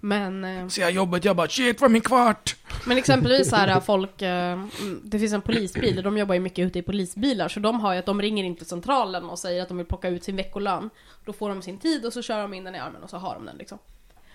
Men, 0.00 0.44
eh, 0.44 0.68
Så 0.68 0.80
jag 0.80 0.90
jobbet, 0.90 1.24
jag 1.24 1.36
bara 1.36 1.48
shit 1.48 1.80
var 1.80 1.88
min 1.88 2.02
kvart! 2.02 2.56
men 2.86 2.98
exempelvis 2.98 3.50
så 3.50 3.56
här 3.56 3.80
folk, 3.80 4.22
eh, 4.22 4.52
mm, 4.52 5.00
det 5.04 5.18
finns 5.18 5.32
en 5.32 5.40
polisbil 5.40 5.98
och 5.98 6.04
de 6.04 6.18
jobbar 6.18 6.34
ju 6.34 6.40
mycket 6.40 6.66
ute 6.66 6.78
i 6.78 6.82
polisbilar 6.82 7.48
så 7.48 7.60
de 7.60 7.80
har 7.80 7.92
ju 7.92 7.98
att 7.98 8.06
de 8.06 8.22
ringer 8.22 8.44
in 8.44 8.56
till 8.56 8.66
centralen 8.66 9.24
och 9.24 9.38
säger 9.38 9.62
att 9.62 9.68
de 9.68 9.76
vill 9.76 9.86
plocka 9.86 10.08
ut 10.08 10.24
sin 10.24 10.36
veckolön. 10.36 10.90
Då 11.24 11.32
får 11.32 11.48
de 11.48 11.62
sin 11.62 11.78
tid 11.78 12.06
och 12.06 12.12
så 12.12 12.22
kör 12.22 12.42
de 12.42 12.54
in 12.54 12.64
den 12.64 12.74
i 12.74 12.78
armen 12.78 13.02
och 13.02 13.10
så 13.10 13.16
har 13.16 13.34
de 13.34 13.46
den 13.46 13.56
liksom. 13.56 13.78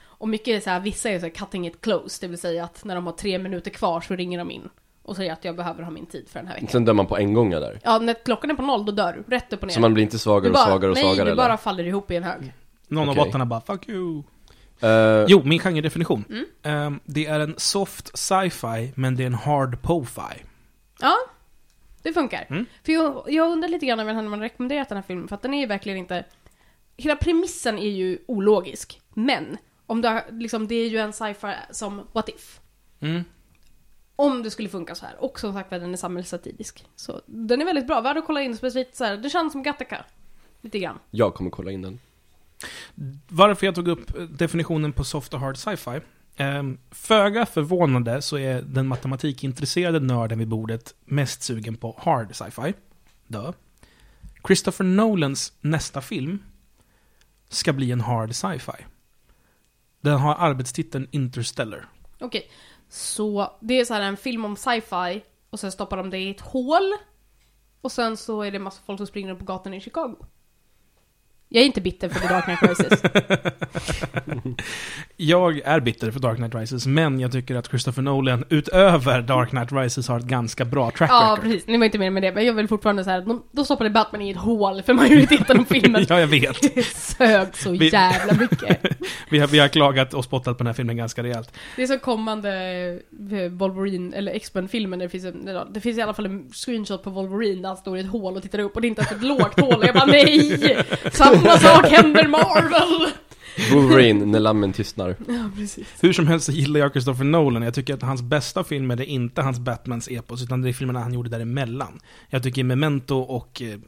Och 0.02 0.30
mycket 0.30 0.48
är 0.48 0.60
så 0.60 0.70
här, 0.70 0.80
vissa 0.80 1.10
är 1.10 1.20
så 1.20 1.26
här 1.26 1.34
cutting 1.34 1.68
it 1.68 1.82
close, 1.82 2.18
det 2.22 2.28
vill 2.28 2.40
säga 2.40 2.64
att 2.64 2.86
när 2.86 2.96
de 2.96 3.06
har 3.06 3.14
tre 3.14 3.40
minuter 3.40 3.72
kvar 3.72 4.02
så 4.02 4.16
ringer 4.16 4.38
de 4.38 4.52
in 4.52 4.70
och 5.04 5.16
säger 5.16 5.34
att 5.34 5.46
jag 5.46 5.56
behöver 5.56 5.84
ha 5.84 5.92
min 5.92 6.06
tid 6.06 6.30
för 6.30 6.40
den 6.40 6.48
här 6.48 6.54
veckan. 6.56 6.70
Sen 6.70 6.86
dör 6.86 6.94
man 6.94 7.08
på 7.08 7.18
en 7.18 7.34
gång 7.34 7.50
där. 7.50 7.80
Ja, 7.84 8.00
när 8.00 8.14
klockan 8.14 8.52
är 8.52 8.56
på 8.56 8.62
noll 8.62 8.86
då 8.86 8.92
dör 8.92 9.14
du, 9.28 9.36
rätt 9.36 9.54
upp 9.54 9.62
och 9.62 9.68
ner. 9.68 9.74
Så 9.74 9.82
man 9.82 9.94
blir 9.94 10.04
inte 10.04 10.20
svagare 10.20 10.44
Du 10.44 10.50
och 10.50 10.54
bara, 10.54 10.66
svagare 10.66 10.92
och 10.92 10.96
nej, 10.96 11.04
svagare 11.04 11.26
du 11.26 11.32
eller? 11.32 11.44
bara 11.44 11.58
faller 11.58 11.84
ihop 11.84 12.12
i 12.12 12.16
en 12.16 12.24
hög. 12.24 12.54
Någon 12.88 13.10
Okej. 13.10 13.20
av 13.20 13.26
bottarna 13.26 13.46
bara 13.46 13.60
'fuck 13.62 13.88
you' 13.88 14.24
Eh, 14.84 15.26
Jo, 15.28 15.42
min 15.46 15.60
genredefinition. 15.60 16.24
Mm. 16.30 16.46
Ehm, 16.64 17.00
det 17.06 17.26
är 17.26 17.40
en 17.40 17.56
soft 17.58 18.18
sci-fi, 18.18 18.92
men 18.96 19.16
det 19.16 19.24
är 19.24 19.28
en 19.28 19.34
hard 19.34 19.82
po-fi. 19.82 20.44
Ja, 21.02 21.14
det 22.02 22.14
funkar. 22.14 22.48
Mm. 22.50 22.66
För 22.84 22.92
jag, 22.94 23.24
jag 23.28 23.52
undrar 23.52 23.70
lite 23.70 23.86
grann 23.86 24.00
över 24.00 24.14
när 24.14 24.24
man 24.24 24.40
rekommenderat 24.40 24.90
den 24.90 24.96
här 24.98 25.04
filmen, 25.08 25.28
för 25.28 25.36
att 25.36 25.42
den 25.42 25.54
är 25.54 25.60
ju 25.60 25.66
verkligen 25.66 25.98
inte... 25.98 26.26
Hela 26.98 27.16
premissen 27.16 27.78
är 27.78 27.90
ju 27.90 28.20
ologisk, 28.28 29.02
men 29.14 29.58
om 29.86 30.02
du 30.02 30.08
har, 30.08 30.24
liksom, 30.30 30.68
det 30.68 30.76
är 30.76 30.90
ju 30.90 30.98
en 30.98 31.14
sci-fi 31.14 31.54
som 31.72 32.02
What 32.12 32.30
If. 32.30 32.60
Mm. 33.00 33.24
Om 34.22 34.44
det 34.44 34.52
skulle 34.52 34.70
funka 34.70 34.96
så 34.96 35.06
här. 35.06 35.24
Och 35.24 35.40
som 35.40 35.54
sagt 35.54 35.70
den 35.70 35.94
är 35.94 35.98
samhällssatirisk. 35.98 36.86
Så 36.96 37.22
den 37.26 37.62
är 37.62 37.66
väldigt 37.66 37.88
bra, 37.88 38.02
värd 38.02 38.18
att 38.18 38.26
kolla 38.26 38.42
in 38.42 38.58
specifikt 38.58 38.96
så 38.96 39.04
här. 39.04 39.18
Det 39.18 39.30
känns 39.30 39.52
som 39.52 39.64
Gattaca. 39.64 40.06
Lite 40.62 40.80
grann. 40.80 41.00
jag 41.12 41.34
kommer 41.34 41.50
kolla 41.50 41.72
in 41.72 41.82
den. 41.82 42.00
Varför 43.28 43.66
jag 43.66 43.76
tog 43.76 43.88
upp 43.88 44.12
definitionen 44.30 44.94
på 44.94 45.04
soft 45.04 45.34
och 45.34 45.40
hard 45.40 45.58
sci-fi. 45.58 46.00
Um, 46.44 46.78
föga 46.92 47.46
förvånande 47.46 48.22
så 48.22 48.38
är 48.38 48.62
den 48.62 48.88
matematikintresserade 48.88 50.00
nörden 50.00 50.40
vid 50.40 50.48
bordet 50.48 50.96
mest 51.06 51.44
sugen 51.44 51.78
på 51.78 51.96
hard 52.00 52.36
sci-fi. 52.36 52.74
Dö. 53.28 53.54
Christopher 54.48 54.86
Nolans 54.86 55.54
nästa 55.62 56.02
film 56.02 56.44
ska 57.50 57.74
bli 57.74 57.92
en 57.92 58.02
hard 58.02 58.36
sci-fi. 58.36 58.86
Den 60.02 60.18
har 60.18 60.36
arbetstiteln 60.36 61.08
Interstellar. 61.12 61.86
Okej, 62.20 62.50
så 62.94 63.52
det 63.60 63.80
är 63.80 63.86
så 63.86 63.94
här 63.94 64.02
en 64.02 64.18
film 64.18 64.46
om 64.46 64.56
sci-fi 64.56 65.24
och 65.50 65.60
sen 65.60 65.72
stoppar 65.72 65.98
de 65.98 66.10
det 66.10 66.18
i 66.18 66.30
ett 66.30 66.42
hål. 66.42 66.94
Och 67.82 67.92
sen 67.92 68.18
så 68.18 68.42
är 68.42 68.52
det 68.52 68.60
massa 68.60 68.82
folk 68.86 69.00
som 69.00 69.08
springer 69.08 69.32
upp 69.34 69.40
på 69.40 69.46
gatan 69.46 69.74
i 69.74 69.82
Chicago. 69.82 70.16
Jag 71.54 71.62
är 71.62 71.66
inte 71.66 71.82
bitter 71.82 72.10
för 72.10 72.20
The 72.20 72.28
Dark 72.28 72.44
Knight 72.46 72.62
Rises. 72.62 73.02
Jag 75.18 75.62
är 75.66 75.80
bitter 75.80 76.12
för 76.12 76.20
Dark 76.20 76.38
Knight 76.38 76.56
Rises, 76.56 76.86
men 76.88 77.20
jag 77.20 77.32
tycker 77.32 77.56
att 77.56 77.68
Christopher 77.70 78.02
Nolan 78.02 78.44
utöver 78.50 79.22
Dark 79.22 79.50
Knight 79.50 79.72
Rises 79.72 80.08
har 80.08 80.20
ett 80.20 80.26
ganska 80.26 80.66
bra 80.66 80.92
track 80.92 81.10
ja, 81.12 81.32
record. 81.32 81.44
precis. 81.44 81.68
Ni 81.68 81.78
var 81.78 81.86
inte 81.86 81.98
med 82.00 82.14
med 82.14 82.24
det, 82.24 82.32
men 82.32 82.46
jag 82.46 82.54
vill 82.54 82.68
fortfarande 82.68 83.04
säga 83.04 83.22
de, 83.22 83.44
då 83.52 83.66
stoppade 83.66 83.90
Batman 83.90 84.22
i 84.22 84.30
ett 84.32 84.38
hål 84.38 84.82
för 84.82 84.94
majoriteten 84.94 85.60
av 85.60 85.64
filmen. 85.64 86.06
ja, 86.10 86.20
jag 86.20 86.28
vet. 86.28 86.62
Det 86.76 86.84
sög 86.86 87.48
så 87.56 87.72
Vi- 87.72 87.90
jävla 87.90 88.34
mycket. 88.34 88.80
Vi 89.30 89.40
har, 89.40 89.48
vi 89.48 89.60
har 89.60 89.68
klagat 89.68 90.14
och 90.14 90.24
spottat 90.24 90.58
på 90.58 90.64
den 90.64 90.68
här 90.68 90.74
filmen 90.74 90.98
ganska 90.98 91.24
rejält. 91.24 91.54
Det 91.76 91.84
är 91.84 91.88
som 91.88 92.00
kommande 92.00 92.50
eh, 93.32 93.52
Wolverine, 93.52 94.16
eller 94.16 94.32
X-Men-filmen, 94.32 95.00
det 95.00 95.10
finns, 95.10 95.26
en, 95.26 95.50
det 95.74 95.82
finns 95.82 95.98
i 95.98 96.02
alla 96.02 96.14
fall 96.14 96.26
en 96.26 96.50
screenshot 96.54 97.04
på 97.04 97.10
Wolverine 97.10 97.62
där 97.62 97.68
han 97.70 97.78
står 97.78 97.98
i 97.98 98.02
ett 98.02 98.10
hål 98.10 98.36
och 98.36 98.42
tittar 98.44 98.60
upp 98.60 98.76
och 98.76 98.82
det 98.82 98.88
är 98.88 98.90
inte 98.90 99.02
ens 99.02 99.12
ett 99.12 99.24
lågt 99.24 99.60
hål. 99.60 99.84
Jag 99.86 99.96
bara 99.96 100.06
nej! 100.06 100.78
Samma 101.42 101.58
sak 101.58 101.86
händer 101.86 102.28
Marvel! 102.28 103.12
Wolverine, 103.72 104.26
när 104.26 104.40
lammen 104.40 104.74
tystnar. 104.74 105.16
Ja, 105.28 105.50
precis. 105.56 105.88
Hur 106.02 106.14
som 106.14 106.28
helst 106.28 106.46
så 106.46 106.52
gillar 106.52 106.80
jag 106.80 106.92
Christopher 106.92 107.24
Nolan. 107.24 107.64
Jag 107.64 107.74
tycker 107.74 107.94
att 107.94 108.02
hans 108.02 108.22
bästa 108.22 108.64
filmer 108.64 109.02
är 109.02 109.06
inte 109.06 109.42
hans 109.42 109.60
Batmans 109.60 110.08
epos, 110.08 110.44
utan 110.44 110.62
det 110.62 110.70
är 110.70 110.74
filmerna 110.74 111.00
han 111.00 111.14
gjorde 111.14 111.30
däremellan. 111.30 112.00
Jag 112.30 112.44
tycker 112.44 112.64
Memento 112.64 113.16
och 113.16 113.62
eh, 113.62 113.80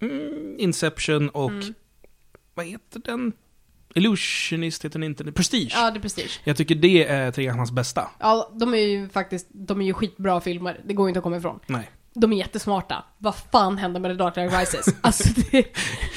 mm, 0.00 0.54
Inception 0.58 1.28
och... 1.28 1.50
Mm. 1.50 1.74
Vad 2.54 2.66
heter 2.66 3.00
den? 3.04 3.32
Illusionist 3.94 4.84
heter 4.84 4.98
den 4.98 5.02
inte. 5.02 5.32
Prestige. 5.32 5.72
Ja, 5.74 5.90
det 5.90 5.98
är 5.98 6.00
Prestige. 6.00 6.40
Jag 6.44 6.56
tycker 6.56 6.74
det 6.74 7.06
är 7.08 7.32
tre 7.32 7.50
av 7.50 7.56
hans 7.56 7.72
bästa. 7.72 8.10
Ja, 8.20 8.52
de 8.54 8.74
är 8.74 8.78
ju 8.78 9.08
faktiskt, 9.08 9.46
de 9.50 9.80
är 9.80 9.84
ju 9.84 9.92
skitbra 9.92 10.40
filmer. 10.40 10.80
Det 10.84 10.94
går 10.94 11.06
ju 11.06 11.08
inte 11.10 11.18
att 11.18 11.24
komma 11.24 11.36
ifrån. 11.36 11.60
Nej. 11.66 11.90
De 12.14 12.32
är 12.32 12.36
jättesmarta. 12.36 13.04
Vad 13.18 13.34
fan 13.52 13.78
hände 13.78 14.00
med 14.00 14.10
The 14.10 14.14
Dark 14.14 14.34
Knight 14.34 14.52
Rises? 14.52 14.86
Alltså 15.00 15.28
det, 15.50 15.64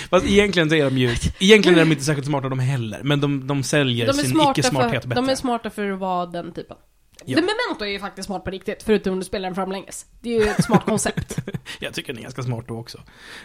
Fast 0.10 0.25
egentligen 0.25 0.70
så 0.70 0.75
är 0.75 0.84
de 0.84 0.98
ju... 0.98 1.08
Egentligen 1.39 1.80
är 1.80 1.86
de 1.86 1.92
inte 1.92 2.04
särskilt 2.04 2.27
smarta 2.27 2.50
de 2.50 2.60
heller, 2.60 3.00
men 3.04 3.22
de, 3.22 3.48
de 3.48 3.63
säljer 3.63 4.08
de 4.08 4.13
sin 4.13 4.42
icke-smarthet 4.42 5.06
bättre. 5.06 5.22
de 5.22 5.30
är 5.30 5.36
smarta 5.36 5.70
för 5.70 5.92
att 5.92 6.00
vara 6.00 6.25
den 6.25 6.51
typen. 6.51 6.77
Ja. 7.25 7.36
The 7.36 7.42
Memento 7.42 7.86
är 7.86 7.89
ju 7.89 8.00
faktiskt 8.00 8.25
smart 8.25 8.44
på 8.44 8.51
riktigt, 8.51 8.84
förutom 8.84 9.13
om 9.13 9.20
du 9.20 9.25
spelar 9.25 9.50
den 9.50 9.56
framlänges. 9.56 10.06
Det 10.22 10.36
är 10.36 10.42
ju 10.42 10.50
ett 10.50 10.63
smart 10.63 10.86
koncept. 10.86 11.38
Jag 11.80 11.94
tycker 11.94 12.13
den 12.13 12.18
är 12.20 12.24
ganska 12.24 12.44
smart 12.44 12.66
då 12.68 12.77
också. 12.80 12.98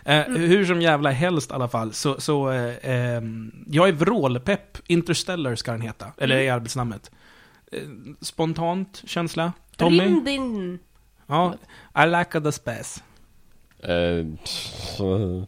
Eh, 0.05 0.23
Hur 0.23 0.65
som 0.65 0.81
jävla 0.81 1.11
helst 1.11 1.51
i 1.51 1.55
alla 1.55 1.69
fall, 1.69 1.93
så, 1.93 2.21
så 2.21 2.51
eh, 2.51 2.75
ehm, 2.83 3.53
jag 3.67 3.89
är 3.89 3.93
vrålpepp. 3.93 4.79
Interstellar 4.87 5.55
ska 5.55 5.73
den 5.73 5.81
heta, 5.81 6.13
eller 6.19 6.37
är 6.37 6.53
arbetsnamnet. 6.53 7.11
Eh, 7.73 7.79
spontant 8.21 9.03
känsla? 9.07 9.53
Tommy? 9.77 10.05
Rindin. 10.05 10.79
Ja, 11.33 11.55
I 12.05 12.07
like 12.07 12.41
the 12.41 12.53
space. 12.53 13.01
Eh, 13.79 14.27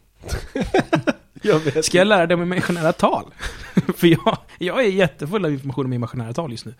jag 1.42 1.58
vet 1.58 1.84
Ska 1.84 1.98
jag 1.98 2.06
lära 2.06 2.26
dig 2.26 2.34
om 2.34 2.42
imaginära 2.42 2.92
tal? 2.92 3.34
För 3.96 4.06
jag, 4.06 4.38
jag 4.58 4.84
är 4.84 4.88
jättefull 4.88 5.44
av 5.44 5.52
information 5.52 5.84
om 5.84 5.92
imaginära 5.92 6.32
tal 6.32 6.50
just 6.50 6.64
nu. 6.64 6.74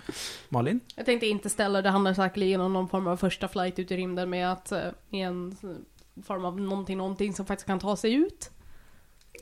Malin? 0.48 0.80
Jag 0.96 1.06
tänkte 1.06 1.26
inte 1.26 1.50
ställa 1.50 1.82
det 1.82 1.90
handlar 1.90 2.14
säkerligen 2.14 2.60
om 2.60 2.72
någon 2.72 2.88
form 2.88 3.06
av 3.06 3.16
första 3.16 3.48
flight 3.48 3.78
ut 3.78 3.90
i 3.90 3.96
rymden 3.96 4.30
med 4.30 4.52
att 4.52 4.72
i 5.10 5.20
en 5.20 5.56
eh, 5.62 6.22
form 6.22 6.44
av 6.44 6.60
någonting, 6.60 6.98
någonting 6.98 7.34
som 7.34 7.46
faktiskt 7.46 7.66
kan 7.66 7.78
ta 7.78 7.96
sig 7.96 8.14
ut. 8.14 8.50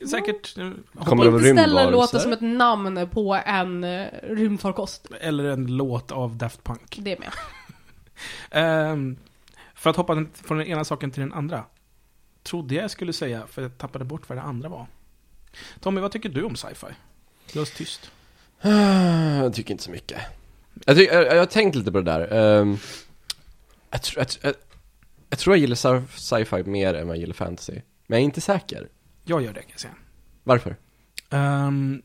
Säkert. 0.09 0.57
eh, 0.57 0.71
Kommer 1.05 1.25
Interstellar 1.25 1.65
rymdvarelser? 1.65 1.91
låter 1.91 2.19
som 2.19 2.33
ett 2.33 2.41
namn 2.41 3.09
på 3.11 3.39
en 3.45 3.83
uh, 3.83 4.07
rymdfarkost. 4.23 5.07
Eller 5.21 5.43
en 5.43 5.77
låt 5.77 6.11
av 6.11 6.37
Daft 6.37 6.63
Punk. 6.63 6.99
Det 7.01 7.19
med. 7.19 7.29
Ehm, 8.51 9.17
för 9.83 9.89
att 9.89 9.95
hoppa 9.95 10.25
från 10.33 10.57
den 10.57 10.67
ena 10.67 10.83
saken 10.83 11.11
till 11.11 11.21
den 11.21 11.33
andra. 11.33 11.65
Trodde 12.43 12.75
jag 12.75 12.91
skulle 12.91 13.13
säga, 13.13 13.47
för 13.47 13.61
jag 13.61 13.77
tappade 13.77 14.05
bort 14.05 14.29
vad 14.29 14.37
det 14.37 14.41
andra 14.41 14.69
var. 14.69 14.87
Tommy, 15.79 16.01
vad 16.01 16.11
tycker 16.11 16.29
du 16.29 16.43
om 16.43 16.55
sci-fi? 16.55 16.87
Du 17.53 17.65
tyst. 17.65 18.11
Jag 19.41 19.53
tycker 19.53 19.71
inte 19.71 19.83
så 19.83 19.91
mycket. 19.91 20.21
Jag, 20.85 20.97
tycker, 20.97 21.13
jag, 21.13 21.25
jag 21.25 21.39
har 21.39 21.45
tänkt 21.45 21.75
lite 21.75 21.91
på 21.91 22.01
det 22.01 22.11
där. 22.11 22.33
Ehm, 22.61 22.77
jag, 23.91 24.01
tror- 24.03 24.19
jag, 24.19 24.27
jag, 24.41 24.53
jag 25.29 25.39
tror 25.39 25.55
jag 25.55 25.61
gillar 25.61 25.75
sci- 25.75 26.07
sci-fi 26.17 26.63
mer 26.63 26.93
än 26.93 27.07
vad 27.07 27.15
jag 27.15 27.21
gillar 27.21 27.33
fantasy. 27.33 27.73
Men 28.07 28.17
jag 28.17 28.19
är 28.19 28.25
inte 28.25 28.41
säker. 28.41 28.87
Jag 29.25 29.41
gör 29.41 29.53
det 29.53 29.61
kan 29.61 29.71
jag 29.71 29.79
säga. 29.79 29.93
Varför? 30.43 30.75
Ehm, 31.29 32.01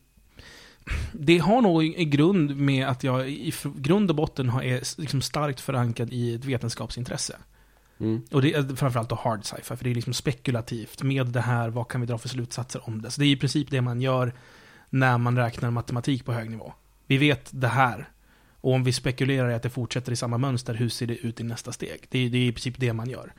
det 1.13 1.39
har 1.39 1.63
nog 1.63 1.85
i 1.85 2.05
grund 2.05 2.57
med 2.57 2.89
att 2.89 3.05
jag 3.05 3.29
i 3.31 3.53
grund 3.77 4.11
och 4.11 4.17
botten 4.17 4.49
är 4.49 5.01
liksom 5.01 5.23
starkt 5.23 5.61
förankrad 5.61 6.13
i 6.13 6.35
ett 6.35 6.45
vetenskapsintresse. 6.45 7.37
Mm. 8.01 8.23
Och 8.31 8.43
det 8.43 8.55
är 8.55 8.77
framförallt 8.77 9.09
då 9.09 9.15
hard 9.15 9.45
sci-fi, 9.45 9.77
för 9.77 9.85
det 9.85 9.91
är 9.91 9.95
liksom 9.95 10.15
spekulativt. 10.15 11.03
Med 11.03 11.27
det 11.27 11.41
här, 11.41 11.69
vad 11.69 11.89
kan 11.89 12.01
vi 12.01 12.07
dra 12.07 12.19
för 12.19 12.29
slutsatser 12.29 12.89
om 12.89 13.03
det? 13.03 13.11
Så 13.11 13.21
det 13.21 13.27
är 13.27 13.31
i 13.31 13.37
princip 13.37 13.71
det 13.71 13.81
man 13.81 14.01
gör 14.01 14.33
när 14.91 15.19
man 15.19 15.37
räknar 15.37 15.71
matematik 15.71 16.25
på 16.25 16.33
hög 16.33 16.51
nivå. 16.51 16.73
Vi 17.07 17.19
vet 17.19 17.49
det 17.51 17.69
här. 17.69 18.09
Och 18.61 18.73
om 18.73 18.85
vi 18.85 18.93
spekulerar 18.93 19.51
i 19.51 19.55
att 19.55 19.63
det 19.63 19.71
fortsätter 19.71 20.13
i 20.13 20.17
samma 20.17 20.39
mönster, 20.39 20.75
hur 20.75 20.89
ser 20.89 21.07
det 21.07 21.17
ut 21.17 21.41
i 21.41 21.45
nästa 21.45 21.73
steg? 21.73 22.07
Det 22.09 22.19
är, 22.19 22.31
det 22.31 22.39
är 22.39 22.49
i 22.49 22.53
princip 22.53 22.75
det 22.79 22.93
man 22.93 23.11
gör. 23.11 23.33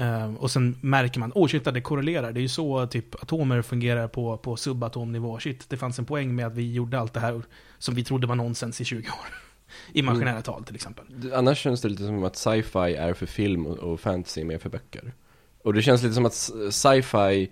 Uh, 0.00 0.34
och 0.34 0.50
sen 0.50 0.78
märker 0.80 1.20
man, 1.20 1.32
åh 1.34 1.44
oh 1.44 1.48
shit, 1.48 1.64
det 1.64 1.80
korrelerar. 1.80 2.32
Det 2.32 2.40
är 2.40 2.42
ju 2.42 2.48
så 2.48 2.86
typ 2.86 3.22
atomer 3.22 3.62
fungerar 3.62 4.08
på, 4.08 4.36
på 4.36 4.56
subatomnivå. 4.56 5.38
Shit, 5.38 5.70
det 5.70 5.76
fanns 5.76 5.98
en 5.98 6.04
poäng 6.04 6.34
med 6.34 6.46
att 6.46 6.54
vi 6.54 6.72
gjorde 6.72 6.98
allt 7.00 7.12
det 7.12 7.20
här 7.20 7.42
som 7.78 7.94
vi 7.94 8.04
trodde 8.04 8.26
var 8.26 8.34
nonsens 8.34 8.80
i 8.80 8.84
20 8.84 9.08
år. 9.08 9.44
Imaginära 9.92 10.42
tal 10.42 10.64
till 10.64 10.74
exempel. 10.74 11.04
Annars 11.34 11.58
känns 11.58 11.80
det 11.80 11.88
lite 11.88 12.06
som 12.06 12.24
att 12.24 12.36
sci-fi 12.36 12.94
är 12.94 13.14
för 13.14 13.26
film 13.26 13.66
och, 13.66 14.00
fantasy 14.00 14.44
mer 14.44 14.58
för 14.58 14.70
böcker. 14.70 15.14
Och 15.62 15.74
det 15.74 15.82
känns 15.82 16.02
lite 16.02 16.14
som 16.14 16.26
att 16.26 16.50
sci-fi 16.74 17.50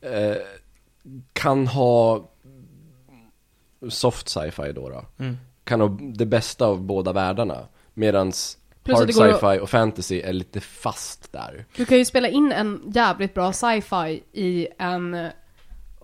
eh, 0.00 0.36
kan 1.32 1.66
ha 1.66 2.30
soft 3.88 4.28
sci-fi 4.28 4.72
då, 4.72 4.88
då. 4.88 5.04
Mm. 5.18 5.36
Kan 5.64 5.80
ha 5.80 5.98
det 6.00 6.26
bästa 6.26 6.66
av 6.66 6.82
båda 6.82 7.12
världarna. 7.12 7.68
Medans 7.94 8.58
Plus 8.82 8.98
hard 8.98 9.12
sci-fi 9.12 9.58
och 9.60 9.70
fantasy 9.70 10.20
är 10.20 10.32
lite 10.32 10.60
fast 10.60 11.32
där. 11.32 11.64
Du 11.76 11.84
kan 11.84 11.98
ju 11.98 12.04
spela 12.04 12.28
in 12.28 12.52
en 12.52 12.82
jävligt 12.94 13.34
bra 13.34 13.52
sci-fi 13.52 14.22
i 14.32 14.68
en 14.78 15.30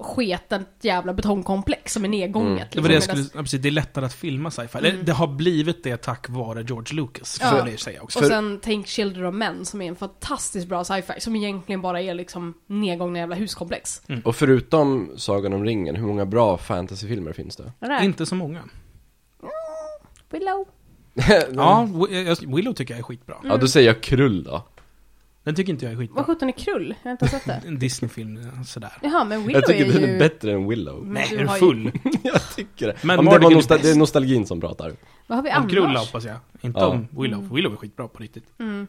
sketet 0.02 0.66
jävla 0.80 1.12
betongkomplex 1.14 1.92
som 1.92 2.04
är 2.04 2.08
nedgånget. 2.08 2.50
Mm. 2.52 2.68
Det 2.72 2.80
var 2.80 2.88
det 2.88 2.94
jag 2.94 3.00
liksom. 3.00 3.16
skulle, 3.16 3.38
ja, 3.38 3.42
precis, 3.42 3.60
det 3.60 3.68
är 3.68 3.70
lättare 3.70 4.04
att 4.06 4.14
filma 4.14 4.50
sci-fi. 4.50 4.78
Mm. 4.78 5.04
det 5.04 5.12
har 5.12 5.26
blivit 5.26 5.84
det 5.84 5.96
tack 5.96 6.28
vare 6.28 6.62
George 6.62 6.96
Lucas, 6.96 7.38
Ja. 7.42 7.68
jag 7.68 7.80
säga 7.80 8.02
också. 8.02 8.18
Och 8.18 8.24
sen 8.24 8.60
Tänk 8.62 8.86
Children 8.86 9.26
of 9.26 9.34
Men 9.34 9.64
som 9.64 9.82
är 9.82 9.88
en 9.88 9.96
fantastiskt 9.96 10.68
bra 10.68 10.84
sci-fi 10.84 11.20
som 11.20 11.36
egentligen 11.36 11.82
bara 11.82 12.00
är 12.00 12.14
liksom 12.14 12.54
nedgångna 12.66 13.18
jävla 13.18 13.36
huskomplex. 13.36 14.02
Och 14.24 14.36
förutom 14.36 15.10
Sagan 15.16 15.52
om 15.52 15.64
ringen, 15.64 15.96
hur 15.96 16.06
många 16.06 16.26
bra 16.26 16.58
fantasyfilmer 16.58 17.32
finns 17.32 17.56
det? 17.56 17.72
Det? 17.80 18.04
Inte 18.04 18.26
så 18.26 18.34
många. 18.34 18.62
Willow. 20.30 20.64
Ja, 21.54 21.88
Willow 22.56 22.72
tycker 22.72 22.94
jag 22.94 22.98
är 22.98 23.02
skitbra. 23.02 23.36
Ja, 23.44 23.56
då 23.56 23.68
säger 23.68 23.86
jag 23.86 24.02
krull 24.02 24.44
då. 24.44 24.62
Den 25.44 25.54
tycker 25.54 25.72
inte 25.72 25.84
jag 25.84 25.92
är 25.92 25.96
Vad 25.96 26.02
skitbra. 26.08 26.24
sjutton 26.24 26.48
är 26.48 26.52
krull? 26.52 26.94
Jag 27.02 27.08
har 27.08 27.12
inte 27.12 27.28
sett 27.28 27.44
det. 27.44 27.62
En 27.66 27.78
Disney-film, 27.78 28.38
sådär. 28.66 28.92
Jaha, 29.02 29.24
men 29.24 29.38
Willow 29.46 29.54
Jag 29.60 29.66
tycker 29.66 29.86
är 29.86 29.92
den 29.92 30.02
ju... 30.10 30.14
är 30.14 30.18
bättre 30.18 30.52
än 30.52 30.68
Willow. 30.68 31.04
Men 31.04 31.12
Nej, 31.12 31.26
du 31.30 31.36
är 31.36 31.40
du 31.40 31.46
har 31.46 31.56
ju- 31.56 31.60
full? 31.60 31.92
jag 32.22 32.54
tycker 32.56 32.86
det. 32.86 33.04
Men 33.04 33.18
det, 33.24 33.24
var 33.30 33.36
är 33.36 33.40
nostal- 33.40 33.68
bäst. 33.68 33.82
det 33.82 33.90
är 33.90 33.94
nostalgin 33.96 34.46
som 34.46 34.60
pratar. 34.60 34.92
Vad 35.26 35.38
har 35.38 35.42
vi 35.42 35.50
Om 35.50 35.56
annars? 35.56 35.72
Krulla 35.72 35.98
hoppas 36.00 36.24
jag. 36.24 36.36
Inte 36.60 36.80
Ja. 36.80 36.86
om 36.86 37.08
Willow. 37.22 37.48
för 37.48 37.54
Willow 37.54 37.72
är 37.72 37.76
skitbra 37.76 38.08
på 38.08 38.22
riktigt. 38.22 38.44
Mm. 38.60 38.86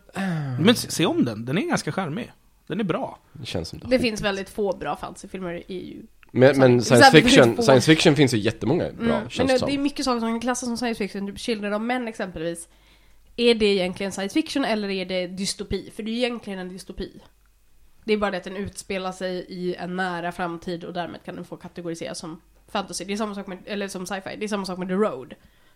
Men 0.60 0.76
se, 0.76 0.92
se 0.92 1.06
om 1.06 1.26
den, 1.26 1.46
den 1.46 1.58
är 1.58 1.62
ganska 1.62 1.92
charmig. 1.92 2.32
Den 2.68 2.80
är 2.80 2.84
bra. 2.84 3.20
Det 3.34 3.46
känns 3.46 3.70
som 3.70 3.80
det. 3.80 3.88
Det 3.88 4.00
finns 4.00 4.22
väldigt 4.22 4.50
få 4.50 4.78
bra 4.78 4.96
fantasyfilmer 4.96 5.72
i 5.72 5.90
ju... 5.90 6.02
Men, 6.32 6.58
men 6.60 6.82
Så 6.82 6.94
här, 6.94 7.02
science 7.02 7.18
det 7.18 7.22
finns 7.22 7.34
fiction, 7.36 7.56
få. 7.56 7.62
science 7.62 7.86
fiction 7.96 8.16
finns 8.16 8.34
ju 8.34 8.38
jättemånga 8.38 8.92
bra, 8.92 9.16
Mm. 9.16 9.30
känns 9.30 9.38
Men 9.38 9.48
det 9.48 9.54
det, 9.54 9.60
som. 9.60 9.68
det 9.70 9.76
är 9.76 9.78
mycket 9.78 10.06
saker 10.06 10.20
som 10.20 10.30
kan 10.30 10.40
klassas 10.40 10.68
som 10.70 10.78
science 10.78 10.98
fiction, 10.98 11.28
typ 11.28 11.40
Children 11.40 11.74
of 11.74 11.82
Men 11.82 12.08
exempelvis. 12.08 12.68
Är 13.36 13.56
det 13.56 13.66
egentligen 13.66 14.12
science 14.12 14.34
fiction 14.34 14.66
eller 14.66 14.90
är 14.90 15.06
det 15.06 15.28
dystopi? 15.28 15.92
För 15.96 16.04
det 16.04 16.12
är 16.12 16.14
ju 16.14 16.18
egentligen 16.20 16.60
en 16.60 16.70
dystopi. 16.70 17.12
Det 18.06 18.14
är 18.14 18.18
bara 18.18 18.32
det 18.32 18.38
att 18.38 18.44
den 18.44 18.58
utspelar 18.58 19.12
sig 19.12 19.46
i 19.50 19.76
en 19.76 19.96
nära 19.96 20.32
framtid 20.32 20.84
och 20.84 20.94
därmed 20.94 21.24
kan 21.26 21.36
den 21.36 21.46
få 21.46 21.58
kategoriseras 21.58 22.20
som 22.20 22.42
fantasy. 22.72 23.06
Det 23.06 23.14
är 23.14 23.18
samma 23.18 23.36
sak 23.36 23.48
med, 23.48 23.58
eller 23.66 23.88
som 23.88 24.06
sci-fi. 24.06 24.36
Det 24.40 24.46
är 24.46 24.48
samma 24.48 24.66
sak 24.66 24.78
med 24.80 24.88
The 24.88 24.94
Road. 24.94 25.34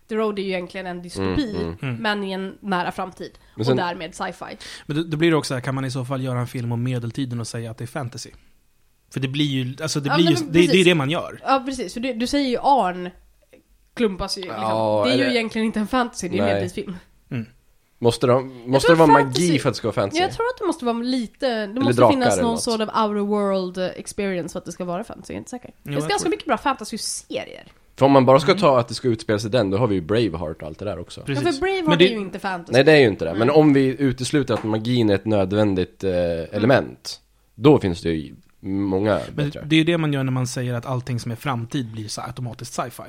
The 0.08 0.14
Road 0.14 0.38
är 0.38 0.42
ju 0.42 0.48
egentligen 0.48 0.86
en 0.86 1.02
dystopi, 1.02 1.56
Mm, 1.56 1.76
mm. 1.82 1.96
men 1.96 2.24
i 2.24 2.32
en 2.32 2.58
nära 2.60 2.92
framtid. 2.92 3.30
Sen- 3.56 3.70
och 3.70 3.76
därmed 3.76 4.14
sci-fi. 4.14 4.56
Men 4.86 4.96
då, 4.96 5.02
då 5.02 5.16
blir 5.16 5.30
det 5.30 5.36
också 5.36 5.54
här, 5.54 5.60
kan 5.60 5.74
man 5.74 5.84
i 5.84 5.90
så 5.90 6.04
fall 6.04 6.22
göra 6.22 6.38
en 6.40 6.46
film 6.46 6.72
om 6.72 6.82
medeltiden 6.82 7.40
och 7.40 7.46
säga 7.46 7.70
att 7.70 7.78
det 7.78 7.84
är 7.84 7.86
fantasy? 7.86 8.30
För 9.10 9.20
det 9.20 9.28
blir 9.28 9.44
ju, 9.44 9.76
alltså 9.82 10.00
det 10.00 10.08
Ja, 10.08 10.16
blir 10.16 10.26
ju, 10.30 10.34
men 10.44 10.52
det, 10.52 10.66
det 10.66 10.80
är 10.80 10.84
det 10.84 10.94
man 10.94 11.10
gör. 11.10 11.40
Ja, 11.44 11.62
precis. 11.66 11.92
För 11.94 12.00
du, 12.00 12.12
du 12.14 12.26
säger 12.26 12.48
ju 12.48 12.58
Arn 12.62 13.10
klumpas 13.94 14.38
ju 14.38 14.42
liksom. 14.42 14.60
Ja, 14.62 15.02
Det 15.06 15.12
är 15.12 15.16
ju 15.16 15.22
eller- 15.22 15.34
egentligen 15.34 15.66
inte 15.66 15.80
en 15.80 15.86
fantasy, 15.86 16.28
det 16.28 16.34
är 16.34 16.36
ju 16.36 16.40
en 16.42 16.46
medeltidsfilm. 16.46 16.96
Måste 18.00 18.26
det, 18.26 18.40
måste 18.66 18.92
det 18.92 18.96
vara 18.96 19.08
fantasy- 19.08 19.22
magi 19.48 19.58
för 19.58 19.68
att 19.68 19.74
det 19.74 19.78
ska 19.78 19.88
vara 19.88 19.94
fantasy? 19.94 20.20
Jag 20.22 20.32
tror 20.32 20.46
att 20.46 20.58
det 20.58 20.66
måste 20.66 20.84
vara 20.84 20.96
lite, 20.96 21.66
det 21.66 21.80
måste 21.80 22.08
finnas 22.10 22.40
någon 22.40 22.58
sort 22.58 22.80
of 22.80 22.88
outer 22.88 23.20
world 23.26 23.78
experience 23.96 24.52
för 24.52 24.58
att 24.58 24.64
det 24.64 24.72
ska 24.72 24.84
vara 24.84 25.04
fantasy, 25.04 25.32
jag 25.32 25.36
är 25.36 25.38
inte 25.38 25.50
säker. 25.50 25.70
det 25.82 25.90
jag 25.92 25.94
finns 25.94 26.08
ganska 26.08 26.28
mycket 26.28 26.46
bra 26.46 26.58
fantasy-serier. 26.58 27.66
För 27.96 28.06
om 28.06 28.12
man 28.12 28.26
bara 28.26 28.40
ska 28.40 28.50
Mm. 28.52 28.60
ta 28.60 28.80
att 28.80 28.88
det 28.88 28.94
ska 28.94 29.08
utspela 29.08 29.38
sig 29.38 29.50
den, 29.50 29.70
då 29.70 29.78
har 29.78 29.86
vi 29.86 29.94
ju 29.94 30.00
Braveheart 30.00 30.62
och 30.62 30.68
allt 30.68 30.78
det 30.78 30.84
där 30.84 30.98
också. 30.98 31.20
Ja, 31.20 31.24
Precis. 31.26 31.44
för 31.44 31.60
Braveheart 31.60 31.88
Men 31.88 31.98
det- 31.98 32.08
är 32.08 32.12
ju 32.12 32.18
inte 32.20 32.38
fantasy. 32.38 32.72
Nej, 32.72 32.84
det 32.84 32.92
är 32.92 32.96
ju 33.00 33.06
inte 33.06 33.24
det. 33.24 33.34
Men 33.34 33.50
om 33.50 33.72
vi 33.72 33.96
utesluter 34.02 34.54
att 34.54 34.64
magin 34.64 35.10
är 35.10 35.14
ett 35.14 35.24
nödvändigt 35.26 36.04
eh, 36.04 36.12
element, 36.56 37.20
då 37.54 37.78
finns 37.78 38.02
det 38.02 38.10
ju 38.12 38.34
många 38.60 39.20
Men 39.34 39.46
bättre. 39.46 39.62
det 39.66 39.76
är 39.76 39.78
ju 39.78 39.84
det 39.84 39.98
man 39.98 40.12
gör 40.12 40.24
när 40.24 40.32
man 40.32 40.46
säger 40.46 40.74
att 40.74 40.86
allting 40.86 41.20
som 41.20 41.32
är 41.32 41.36
framtid 41.36 41.92
blir 41.92 42.08
så 42.08 42.20
automatiskt 42.20 42.74
sci-fi. 42.74 43.02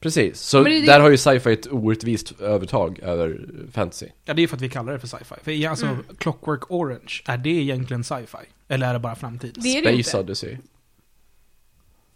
Precis, 0.00 0.40
så 0.40 0.62
det 0.62 0.70
är 0.76 0.80
det- 0.80 0.86
där 0.86 1.00
har 1.00 1.10
ju 1.10 1.16
sci-fi 1.16 1.52
ett 1.52 1.66
orättvist 1.72 2.40
övertag 2.40 2.98
över 2.98 3.46
fantasy. 3.72 4.06
Ja, 4.24 4.34
det 4.34 4.42
är 4.42 4.46
för 4.46 4.56
att 4.56 4.62
vi 4.62 4.68
kallar 4.68 4.92
det 4.92 4.98
för 4.98 5.06
sci-fi. 5.08 5.34
För 5.42 5.68
alltså, 5.68 5.86
Mm. 5.86 6.04
Clockwork 6.18 6.70
Orange, 6.70 7.22
är 7.26 7.36
det 7.38 7.50
egentligen 7.50 8.04
sci-fi? 8.04 8.38
Eller 8.68 8.88
är 8.88 8.92
det 8.92 8.98
bara 8.98 9.16
framtid? 9.16 9.52
Det 9.62 9.68
är 9.68 9.82
det 9.82 9.90
ju 9.90 10.02
Space 10.02 10.18
inte. 10.18 10.24
Odyssey. 10.30 10.56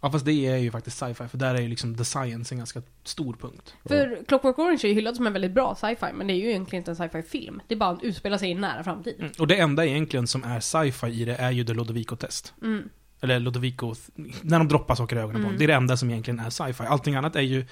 Ja, 0.01 0.11
fast 0.11 0.25
det 0.25 0.47
är 0.47 0.57
ju 0.57 0.71
faktiskt 0.71 0.97
sci-fi, 0.97 1.27
för 1.27 1.37
där 1.37 1.55
är 1.55 1.61
ju 1.61 1.67
liksom 1.67 1.95
the 1.97 2.05
science 2.05 2.53
en 2.55 2.57
ganska 2.57 2.81
stor 3.03 3.33
punkt. 3.33 3.73
För 3.85 4.23
Clockwork 4.27 4.59
Orange 4.59 4.79
är 4.83 4.87
ju 4.87 4.93
hyllad 4.93 5.15
som 5.15 5.27
en 5.27 5.33
väldigt 5.33 5.51
bra 5.51 5.75
sci-fi, 5.75 6.05
men 6.13 6.27
det 6.27 6.33
är 6.33 6.35
ju 6.35 6.49
egentligen 6.49 6.81
inte 6.81 6.91
en 6.91 6.95
sci-fi-film. 6.95 7.61
Det 7.67 7.73
är 7.75 7.79
bara 7.79 7.89
att 7.89 8.03
utspela 8.03 8.37
sig 8.37 8.49
i 8.49 8.53
nära 8.53 8.83
framtid. 8.83 9.15
Mm. 9.19 9.31
Och 9.39 9.47
det 9.47 9.55
enda 9.59 9.85
egentligen 9.85 10.27
som 10.27 10.43
är 10.43 10.59
sci-fi 10.59 11.07
i 11.07 11.25
det 11.25 11.35
är 11.35 11.51
ju 11.51 11.63
The 11.65 11.73
Lodovico-test. 11.73 12.53
Mm. 12.61 12.89
Eller 13.23 13.39
Lodovico, 13.39 13.95
när 14.41 14.57
de 14.59 14.67
droppar 14.67 14.95
saker 14.95 15.15
i 15.15 15.19
ögonen 15.19 15.33
på 15.35 15.39
Mm. 15.39 15.49
dem. 15.51 15.57
Det 15.59 15.65
är 15.65 15.67
det 15.67 15.73
enda 15.73 15.97
som 15.97 16.09
egentligen 16.09 16.39
är 16.39 16.49
sci-fi. 16.49 16.83
Allting 16.83 17.15
annat 17.15 17.35
är 17.35 17.41
ju 17.41 17.65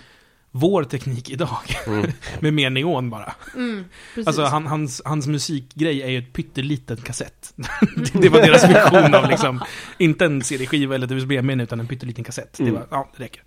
vår 0.52 0.84
teknik 0.84 1.30
idag. 1.30 1.58
Mm. 1.88 2.12
med 2.40 2.54
mer 2.54 2.70
neon 2.70 3.10
bara. 3.10 3.34
Mm. 3.56 3.86
Alltså 4.26 4.44
han, 4.44 4.68
hans, 4.68 5.02
hans 5.06 5.28
musikgrej 5.28 6.02
är 6.04 6.08
ju 6.10 6.18
ett 6.20 6.34
pytteliten 6.34 6.98
kassett. 6.98 7.54
det 8.14 8.30
var 8.30 8.42
deras 8.42 8.70
vision 8.70 9.16
av 9.16 9.30
liksom, 9.30 9.62
inte 9.98 10.26
en 10.26 10.42
CD-skiva 10.44 10.96
eller 10.96 11.06
ett 11.06 11.12
USB-minne 11.12 11.64
utan 11.64 11.80
en 11.80 11.88
pytteliten 11.88 12.24
kassett. 12.24 12.54
Det 12.58 12.64
Mm. 12.64 12.74
var, 12.76 12.88
ja, 12.92 13.10
det 13.18 13.24
räcker. 13.24 13.44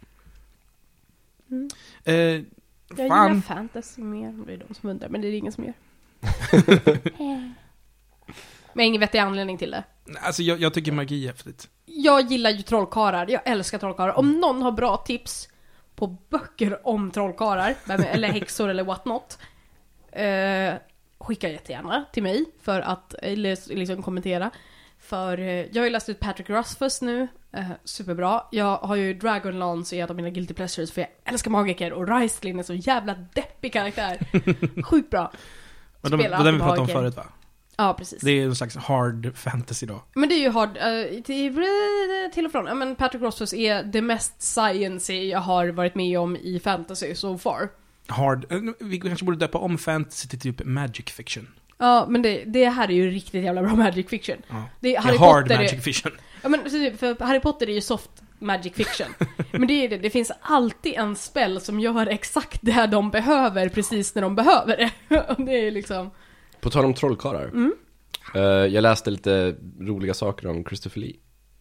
Mm. 1.51 1.69
Eh, 2.05 2.15
jag 2.15 2.45
gillar 2.99 3.09
fan. 3.09 3.43
fantasy 3.43 4.03
mer, 4.03 4.47
det 4.47 4.53
är 4.53 4.63
de 4.69 4.75
som 4.75 4.91
undrar, 4.91 5.09
men 5.09 5.21
det 5.21 5.29
är 5.29 5.31
det 5.33 5.37
ingen 5.39 5.53
som 5.53 5.65
gör. 5.65 5.75
men 8.75 8.87
ingen 8.87 9.01
vettig 9.01 9.19
anledning 9.19 9.59
till 9.59 9.71
det. 9.71 9.85
Alltså 10.21 10.43
jag, 10.43 10.61
jag 10.61 10.75
tycker 10.75 10.93
magi 10.93 11.25
är 11.25 11.29
häftigt. 11.29 11.69
Jag 11.85 12.31
gillar 12.31 12.51
ju 12.51 12.63
trollkarlar, 12.63 13.27
jag 13.31 13.41
älskar 13.45 13.79
trollkarlar. 13.79 14.19
Om 14.19 14.41
någon 14.41 14.63
har 14.63 14.73
bra 14.73 14.97
tips 14.97 15.49
på 15.97 16.07
böcker 16.07 16.87
om 16.87 17.11
trollkarlar, 17.11 17.75
eller 17.89 18.29
häxor 18.29 18.69
eller 18.69 18.85
what 18.85 19.05
not, 19.05 19.39
eh, 20.13 20.75
skicka 21.19 21.49
jättegärna 21.49 22.05
till 22.13 22.23
mig 22.23 22.45
för 22.63 22.81
att 22.81 23.15
eller, 23.15 23.75
liksom 23.75 24.03
kommentera. 24.03 24.51
För 24.99 25.39
eh, 25.39 25.47
jag 25.47 25.77
har 25.77 25.85
ju 25.85 25.91
läst 25.91 26.09
ut 26.09 26.21
Patrick 26.21 26.51
Rothfuss 26.51 27.03
nu, 27.03 27.29
eh, 27.53 27.71
superbra. 27.85 28.43
Jag 28.51 28.77
har 28.77 28.97
ju 28.97 29.15
Dragonlance 29.15 29.97
i 29.97 30.01
ett 30.01 30.11
av 30.11 30.17
mina 30.17 30.31
guilty 30.31 30.55
pleasures 30.55 30.93
för 30.93 31.01
jag 31.01 31.11
älskar 31.25 31.51
magiker 31.51 31.93
och 31.93 32.09
Raistlin 32.09 32.59
är 32.59 32.63
så 32.63 32.75
jävla 32.75 33.15
deppig 33.15 33.73
karaktär. 33.73 34.19
Sjukt 34.83 35.11
bra. 35.11 35.33
Men 36.01 36.11
de, 36.11 36.21
Spela 36.21 36.43
den 36.43 36.55
vi 36.55 36.61
pratade 36.61 36.81
om 36.81 36.89
förut 36.89 37.17
va? 37.17 37.25
Ja, 37.77 37.95
precis. 37.99 38.21
Det 38.23 38.31
är 38.31 38.45
en 38.45 38.57
slags 38.57 38.77
hard 38.77 39.37
fantasy 39.37 39.87
då. 39.87 40.03
Men 40.15 40.29
det 40.29 40.35
är 40.35 40.41
ju 40.41 40.51
hard, 40.51 40.77
eh, 40.77 41.23
till, 41.23 41.67
till 42.35 42.47
och 42.47 42.53
från. 42.53 42.67
Ja, 42.67 42.75
men 42.75 42.97
Patrick 42.97 43.23
Rothfuss 43.23 43.55
är 43.55 43.83
det 43.83 44.03
mest 44.03 44.43
science 44.43 45.13
jag 45.15 45.39
har 45.41 45.69
varit 45.69 45.95
med 45.95 46.19
om 46.19 46.37
i 46.37 46.61
fantasy 46.65 47.15
so 47.15 47.39
far. 47.39 47.69
Hard, 48.07 48.53
eh, 48.53 48.59
vi 48.81 49.01
kanske 49.01 49.25
borde 49.25 49.39
döpa 49.39 49.59
om 49.59 49.79
fantasy 49.79 50.29
till 50.29 50.41
typ 50.41 50.65
magic 50.65 51.05
fiction. 51.07 51.49
Ja, 51.79 52.07
men 52.09 52.23
det, 52.23 52.45
det 52.45 52.69
här 52.69 52.91
är 52.91 52.95
ju 52.95 53.11
riktigt 53.11 53.45
jävla 53.45 53.63
bra 53.63 53.75
magic 53.77 54.09
fiction. 54.09 54.37
Ja. 54.49 54.65
Det, 54.81 54.89
Det 54.93 55.01
Harry 55.01 55.15
är 55.15 55.19
hard 55.19 55.43
Potter 55.43 55.57
magic 55.57 55.73
är, 55.73 55.79
fiction. 55.79 56.13
Ja 56.43 56.49
men 56.49 56.71
typ, 56.71 56.99
för 56.99 57.25
Harry 57.25 57.41
Potter 57.41 57.69
är 57.69 57.75
ju 57.75 57.81
soft 57.81 58.11
magic 58.39 58.73
fiction. 58.75 59.07
men 59.51 59.67
det 59.67 59.75
är 59.75 59.89
det, 59.89 59.99
det 59.99 60.11
finns 60.11 60.33
alltid 60.41 60.95
en 60.95 61.17
spell 61.17 61.61
som 61.61 61.81
gör 61.81 62.07
exakt 62.07 62.59
det 62.63 62.87
de 62.87 63.11
behöver 63.11 63.69
precis 63.69 64.15
när 64.15 64.23
de 64.23 64.35
behöver 64.35 64.77
det. 64.77 64.91
Det 65.45 65.53
är 65.53 65.71
liksom... 65.71 66.11
På 66.65 66.71
tal 66.71 66.85
om 66.85 66.95
trollkarlar. 66.95 67.45
Mm. 67.45 67.73
Eh, 68.35 68.43
jag 68.43 68.83
läste 68.83 69.11
lite 69.11 69.55
roliga 69.81 70.15
saker 70.15 70.49
om 70.49 70.65
Christopher 70.65 71.01
Lee. 71.01 71.13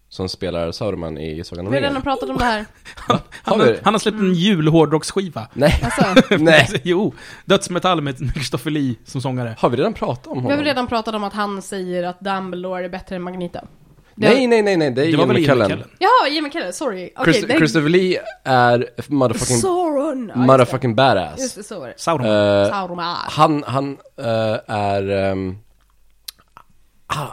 Som 0.09 0.29
spelar 0.29 0.71
Sauron 0.71 1.17
i 1.17 1.43
Sagan 1.43 1.65
om 1.65 1.71
Vi 1.71 1.77
har 1.77 1.81
redan 1.81 1.91
ringen. 1.93 2.01
pratat 2.03 2.29
om 2.29 2.37
det 2.37 2.43
här. 2.43 2.65
Han, 2.95 3.19
Har 3.43 3.57
har, 3.57 3.65
vi? 3.65 3.79
han 3.83 3.93
har 3.93 3.99
släppt 3.99 4.15
Mm. 4.17 4.27
en 4.29 4.33
julhårdrocksskiva. 4.35 5.47
Nej, 5.53 5.81
Alltså, 5.83 6.35
nej. 6.39 6.67
jo, 6.83 7.13
dödsmetall 7.45 8.01
med 8.01 8.17
Christopher 8.33 8.71
Lee 8.71 8.95
som 9.05 9.21
sångare. 9.21 9.55
Har 9.59 9.69
vi 9.69 9.77
redan 9.77 9.93
pratat 9.93 10.27
om 10.27 10.33
vi 10.33 10.39
honom? 10.39 10.51
har 10.51 10.57
väl 10.57 10.65
redan 10.65 10.87
pratat 10.87 11.15
om 11.15 11.23
att 11.23 11.33
han 11.33 11.61
säger 11.61 12.03
att 12.03 12.19
Dumbledore 12.19 12.85
är 12.85 12.89
bättre 12.89 13.15
än 13.15 13.21
Magneto. 13.21 13.59
Det 14.15 14.29
Nej, 14.29 14.47
nej, 14.47 14.61
nej, 14.61 14.77
nej, 14.77 14.91
det 14.91 15.01
är 15.01 15.05
Det 15.05 15.11
Ian 15.11 15.19
Ian 15.19 15.29
McKellen. 15.35 15.65
McKellen? 15.67 15.87
Jaha, 15.99 16.29
Jimmy 16.31 16.49
Keller, 16.51 16.71
sorry. 16.71 17.09
Okej, 17.15 17.33
Christ- 17.33 17.47
det 17.47 17.53
är- 17.53 17.57
Christopher 17.57 17.89
Lee 17.89 18.19
är 18.43 18.89
motherfucking, 19.07 19.57
Sauron! 19.57 20.31
Ja, 20.35 20.41
motherfucking 20.41 20.95
badass. 20.95 21.39
Just 21.39 21.55
det, 21.55 21.63
så 21.63 21.79
var 21.79 21.87
det. 21.87 21.93
Sauron. 21.97 22.25
Eh, 22.27 22.69
Sauron. 22.69 22.99
han, 23.27 23.63
han 23.67 23.97
eh, 24.17 24.59
är... 24.75 25.09
ehm, 25.09 25.57
ah, 27.07 27.27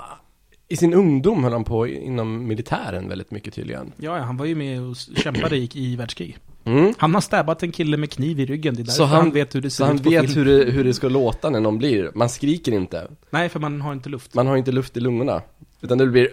I 0.69 0.77
sin 0.77 0.95
ungdom 0.95 1.45
höll 1.45 1.53
han 1.53 1.65
på 1.65 1.87
inom 1.87 2.47
militären 2.49 3.09
väldigt 3.09 3.31
mycket 3.31 3.55
tydligen. 3.55 3.93
Ja, 3.97 4.17
ja, 4.19 4.23
han 4.23 4.37
var 4.37 4.47
ju 4.47 4.55
med 4.55 4.83
och 4.83 4.97
kämpade 5.17 5.57
i, 5.57 5.69
i 5.75 5.97
världskrig. 5.97 6.39
Mm. 6.65 6.95
Han 6.99 7.15
har 7.15 7.21
stabbat 7.21 7.63
en 7.63 7.73
kille 7.73 7.97
med 7.97 8.11
kniv 8.11 8.41
i 8.41 8.47
ryggen, 8.47 8.75
det 8.75 8.83
är 8.83 8.85
Så 8.85 9.05
han, 9.05 9.21
han- 9.21 9.31
vet 9.31 9.55
hur 9.55 9.61
det 9.61 9.71
ser 9.71 9.77
Så 9.77 9.85
han 9.85 9.97
ut 9.97 10.05
på 10.05 10.11
vet 10.11 10.21
film. 10.33 10.35
hur 10.47 10.59
det, 10.65 10.71
hur 10.71 10.85
det 10.85 10.95
ska 10.95 11.09
låta 11.09 11.51
när 11.51 11.61
någon 11.61 11.79
blir. 11.79 12.11
Man 12.15 12.29
skriker 12.29 12.73
inte. 12.73 13.07
Nej, 13.31 13.49
för 13.49 13.61
man 13.61 13.81
har 13.81 13.93
inte 13.93 14.09
luft. 14.09 14.35
Man 14.35 14.47
har 14.47 14.57
inte 14.57 14.73
luft 14.73 14.97
i 14.97 15.01
lungorna. 15.01 15.43
Utan 15.81 15.99
det 15.99 16.07
blir... 16.07 16.29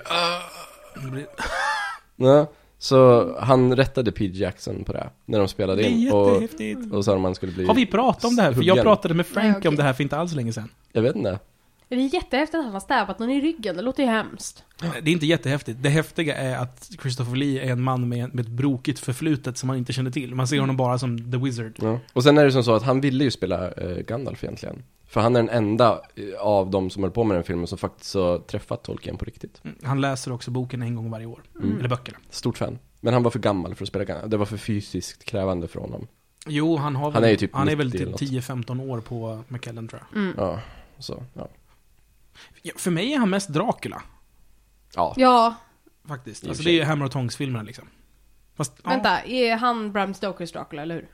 Det 1.04 1.12
blir- 1.12 1.28
Ja, 2.20 2.52
så 2.78 3.28
han 3.40 3.76
rättade 3.76 4.12
Pete 4.12 4.38
Jackson 4.38 4.84
på 4.84 4.94
det. 4.94 5.10
När 5.26 5.40
de 5.40 5.48
spelade 5.48 5.82
Det 5.82 5.88
är 5.88 5.92
in. 5.92 6.12
Och, 6.12 6.42
jättehäftigt. 6.42 6.94
och 6.94 7.06
sa 7.06 7.14
att 7.16 7.22
man 7.22 7.36
skulle 7.36 7.52
bli... 7.52 7.66
Har 7.66 7.74
vi 7.76 7.86
pratat 7.86 8.24
om 8.26 8.36
det 8.36 8.42
här? 8.42 8.54
För 8.54 8.64
jag 8.64 8.74
huggen. 8.74 8.84
pratade 8.84 9.14
med 9.14 9.26
Frank 9.28 9.48
Nej, 9.48 9.58
okej. 9.58 9.70
om 9.70 9.76
det 9.76 9.84
här 9.84 9.94
för 9.94 10.04
inte 10.04 10.18
alls 10.18 10.34
länge 10.36 10.54
sedan. 10.54 10.70
Jag 10.92 11.02
vet 11.02 11.16
inte. 11.16 11.40
Det 11.90 11.96
är 11.96 12.14
jättehäftigt 12.14 12.56
att 12.56 12.64
han 12.64 12.74
har 12.74 12.80
stävat 12.80 13.20
någon 13.20 13.30
i 13.30 13.42
ryggen, 13.42 13.76
det 13.76 13.82
låter 13.82 14.04
ju 14.04 14.10
hemskt. 14.10 14.64
Det 14.80 15.10
är 15.10 15.14
inte 15.14 15.26
jättehäftigt. 15.26 15.84
Det 15.84 15.90
häftiga 15.90 16.36
är 16.36 16.58
att 16.58 16.90
Christopher 17.02 17.36
Lee 17.36 17.64
är 17.64 17.72
en 17.72 17.82
man 17.82 18.10
med, 18.10 18.36
med 18.36 18.46
ett 18.46 18.52
brokigt 18.52 19.00
förflutet 19.00 19.58
som 19.58 19.68
man 19.68 19.78
inte 19.78 19.94
känner 19.94 20.12
till. 20.12 20.36
Man 20.36 20.48
ser 20.48 20.60
honom 20.60 20.78
bara 20.78 21.00
som 21.00 21.32
The 21.32 21.38
Wizard. 21.38 21.74
Ja. 21.82 22.00
Och 22.14 22.24
sen 22.24 22.38
är 22.38 22.46
det 22.46 22.52
som 22.52 22.64
så 22.64 22.76
att 22.76 22.84
han 22.84 23.02
ville 23.02 23.24
ju 23.24 23.32
spela 23.32 23.72
eh, 23.72 23.98
Gandalf 23.98 24.44
egentligen. 24.44 24.84
För 25.08 25.22
han 25.22 25.36
är 25.36 25.40
den 25.40 25.50
enda 25.50 26.02
eh, 26.16 26.40
av 26.40 26.72
de 26.72 26.90
som 26.90 27.04
höll 27.04 27.12
på 27.12 27.24
med 27.24 27.38
den 27.38 27.44
filmen 27.44 27.68
som 27.68 27.78
faktiskt 27.78 28.14
har 28.16 28.40
träffat 28.40 28.84
Tolkien 28.84 29.18
på 29.18 29.26
riktigt. 29.26 29.62
Mm, 29.64 29.78
Han 29.84 30.02
läser 30.02 30.32
också 30.32 30.52
boken 30.52 30.82
en 30.82 30.96
gång 30.96 31.12
varje 31.12 31.26
år. 31.26 31.44
Mm. 31.56 31.80
Eller 31.80 31.90
böckerna. 31.90 32.18
Stort 32.30 32.58
fan. 32.58 32.80
Men 33.00 33.14
han 33.14 33.24
var 33.24 33.32
för 33.32 33.40
gammal 33.40 33.76
för 33.76 33.84
att 33.84 33.90
spela 33.90 34.06
gammal. 34.06 34.30
Det 34.30 34.38
var 34.38 34.46
för 34.46 34.58
fysiskt 34.58 35.24
krävande 35.24 35.68
för 35.68 35.80
honom. 35.80 36.08
Jo, 36.48 36.78
han 36.78 36.96
har 36.96 37.06
väl, 37.12 37.14
Han 37.14 37.24
är 37.24 37.30
ju 37.30 37.36
typ 37.36 37.54
han 37.54 37.70
är 37.70 37.76
väl 37.76 37.88
90 37.88 37.98
typ 37.98 38.02
eller 38.02 38.56
något. 38.56 38.68
10-15 38.68 38.90
år 38.90 39.02
på 39.02 39.44
McKellen 39.48 39.88
tror 39.88 40.02
jag. 40.12 40.22
Mm. 40.22 40.34
Ja, 40.38 40.60
så, 41.00 41.24
ja. 41.34 41.48
För 42.76 42.92
mig 42.92 43.14
är 43.14 43.18
han 43.18 43.30
mest 43.30 43.50
Dracula, 43.50 44.02
Ja, 44.96 45.14
Ja, 45.18 45.56
faktiskt. 46.08 46.48
Alltså 46.48 46.64
det 46.64 46.80
är 46.80 46.86
Hammer 46.86 47.06
och 47.06 47.12
Tongs-filmerna 47.12 47.64
liksom. 47.64 47.88
Fast, 48.58 48.74
ja. 48.84 48.90
vänta, 48.90 49.22
är 49.24 49.56
han 49.56 49.92
Bram 49.92 50.14
Stokers 50.14 50.52
Dracula, 50.52 50.82
eller 50.82 50.96
hur? 50.96 51.08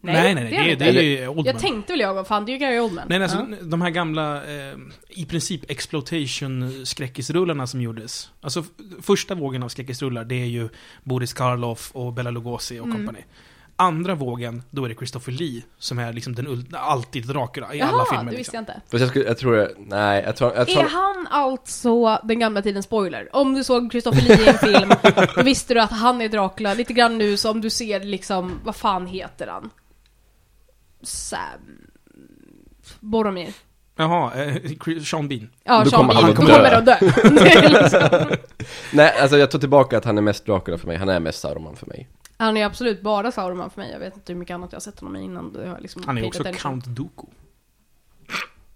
Nej, 0.00 0.34
nej, 0.34 0.44
nej, 0.44 0.56
är 0.56 0.64
det, 0.64 0.72
inte. 0.72 0.84
det 0.92 0.98
är 1.00 1.20
ju 1.20 1.28
Oldman. 1.28 1.44
Jag 1.44 1.58
tänkte 1.58 1.92
väl 1.92 2.00
jag, 2.00 2.14
vad 2.14 2.26
fan, 2.26 2.44
det 2.46 2.50
är 2.52 2.54
ju 2.54 2.58
Gary 2.58 2.78
Oldman. 2.78 3.06
Nej, 3.08 3.18
nej, 3.18 3.24
alltså, 3.28 3.46
Ja. 3.50 3.66
de 3.66 3.82
här 3.82 3.90
gamla, 3.90 4.44
eh, 4.44 4.76
i 5.08 5.24
princip 5.26 5.70
exploitation-skräckisrullarna 5.70 7.66
som 7.66 7.80
gjordes. 7.80 8.30
Alltså, 8.40 8.64
första 9.02 9.34
vågen 9.34 9.62
av 9.62 9.68
skräckisrullar, 9.68 10.24
det 10.24 10.34
är 10.34 10.46
ju 10.46 10.68
Boris 11.04 11.32
Karloff 11.32 11.90
och 11.94 12.12
Bela 12.12 12.30
Lugosi 12.30 12.78
och 12.80 12.84
Mm. 12.86 12.96
company. 12.96 13.24
Andra 13.78 14.14
vågen, 14.14 14.62
då 14.70 14.84
är 14.84 14.88
det 14.88 14.94
Christopher 14.94 15.32
Lee, 15.32 15.62
som 15.78 15.98
är 15.98 16.12
liksom 16.12 16.34
den 16.34 16.66
alltid 16.72 17.26
Dracula 17.26 17.74
i 17.74 17.80
alla 17.80 17.92
Jaha, 17.92 18.04
filmer. 18.10 18.32
det 18.32 18.36
visste 18.38 18.52
Liksom. 18.52 18.54
jag 18.54 18.62
inte. 18.62 18.80
fast 18.90 19.00
jag, 19.00 19.08
skulle, 19.10 19.24
jag 19.24 19.38
tror 19.38 19.56
det, 19.56 19.70
nej, 19.78 20.22
jag 20.26 20.36
tror, 20.36 20.52
jag 20.56 20.68
tror 20.68 20.82
Är 20.84 20.88
han 20.88 21.26
alltså 21.30 22.20
den 22.24 22.38
gamla 22.38 22.62
tidens 22.62 22.86
spoiler? 22.86 23.28
Om 23.36 23.54
du 23.54 23.64
såg 23.64 23.90
Christopher 23.92 24.20
Lee 24.22 24.40
i 24.44 24.48
en 24.48 24.58
film, 24.58 24.92
då 25.36 25.42
visste 25.42 25.74
du 25.74 25.80
att 25.80 25.90
han 25.92 26.20
är 26.20 26.28
Dracula. 26.28 26.74
Lite 26.74 26.92
grann 26.92 27.18
nu 27.18 27.36
som 27.36 27.60
du 27.60 27.70
ser 27.70 28.00
liksom, 28.00 28.60
vad 28.64 28.76
fan 28.76 29.06
heter 29.06 29.46
han? 29.46 29.70
Sam... 31.02 31.42
Boromir. 33.00 33.52
Jaha, 33.98 34.34
eh, 34.44 34.56
Sean 35.04 35.28
Bean. 35.28 35.50
Ja, 35.64 35.84
Då 35.84 35.90
Sean 35.90 36.00
kommer 36.00 36.14
Bean 36.14 36.24
han 36.24 36.34
kommer 36.34 36.48
dö. 36.70 36.76
att 36.76 36.86
dö. 36.86 36.96
Det 37.44 37.50
är 37.52 37.68
liksom- 37.82 38.36
Nej, 38.92 39.18
alltså 39.20 39.38
jag 39.38 39.50
tar 39.50 39.58
tillbaka 39.58 39.98
att 39.98 40.04
han 40.04 40.18
är 40.18 40.22
mest 40.22 40.46
Dracula 40.46 40.78
för 40.78 40.86
mig, 40.86 40.96
han 40.96 41.08
är 41.08 41.20
mest 41.20 41.40
Saruman 41.40 41.76
för 41.76 41.86
mig. 41.86 42.08
Han 42.36 42.56
är 42.56 42.66
absolut 42.66 43.02
bara 43.02 43.32
Sauron 43.32 43.70
för 43.70 43.80
mig. 43.80 43.92
Jag 43.92 43.98
vet 43.98 44.14
inte 44.14 44.32
hur 44.32 44.40
mycket 44.40 44.54
annat 44.54 44.72
jag 44.72 44.76
har 44.76 44.80
sett 44.80 45.00
honom 45.00 45.16
i 45.16 45.22
innan. 45.22 45.52
Det 45.52 45.68
har 45.68 45.80
liksom 45.80 46.02
Han 46.06 46.18
är 46.18 46.26
också 46.26 46.40
attention. 46.40 46.60
Count 46.60 46.84
Dooku 46.84 47.26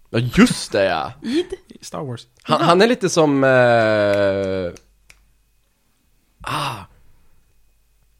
Ja, 0.09 0.19
just 0.19 0.71
det 0.71 0.83
ja! 0.85 1.13
Id? 1.21 1.53
i 1.67 1.85
Star 1.85 2.01
Wars. 2.03 2.27
Han, 2.43 2.61
han 2.61 2.81
är 2.81 2.87
lite 2.87 3.09
som... 3.09 3.43
Eh, 3.43 4.73
ah! 6.41 6.75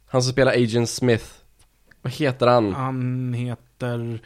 Han 0.07 0.23
som 0.23 0.31
spelar 0.31 0.51
Agent 0.51 0.89
Smith. 0.89 1.25
Vad 2.01 2.13
heter 2.13 2.47
han? 2.47 2.73
Han 2.75 3.33
heter... 3.33 4.21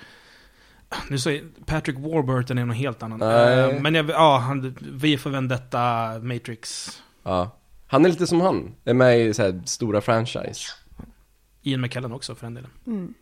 Nu 1.09 1.19
säger 1.19 1.43
Patrick 1.65 1.97
Warburton 1.99 2.57
är 2.57 2.65
något 2.65 2.77
helt 2.77 3.03
annat. 3.03 3.19
Nej. 3.19 3.59
Eh, 3.59 3.81
Men 3.81 3.95
jag, 3.95 4.09
ja, 4.09 4.37
han, 4.37 4.75
V 4.81 5.17
för 5.17 5.29
Vendetta, 5.29 6.11
Matrix, 6.21 6.91
Ja. 7.23 7.57
Han 7.87 8.05
är 8.05 8.09
lite 8.09 8.27
som 8.27 8.41
han. 8.41 8.75
Är 8.85 8.93
med 8.93 9.19
i 9.19 9.33
så 9.33 9.41
här 9.43 9.61
stora 9.65 10.01
franchise. 10.01 10.71
Ian 11.65 11.81
McKellen 11.81 12.11
också 12.11 12.35
för 12.35 12.45
den 12.45 12.53
delen. 12.53 12.69
Mm. 12.87 13.13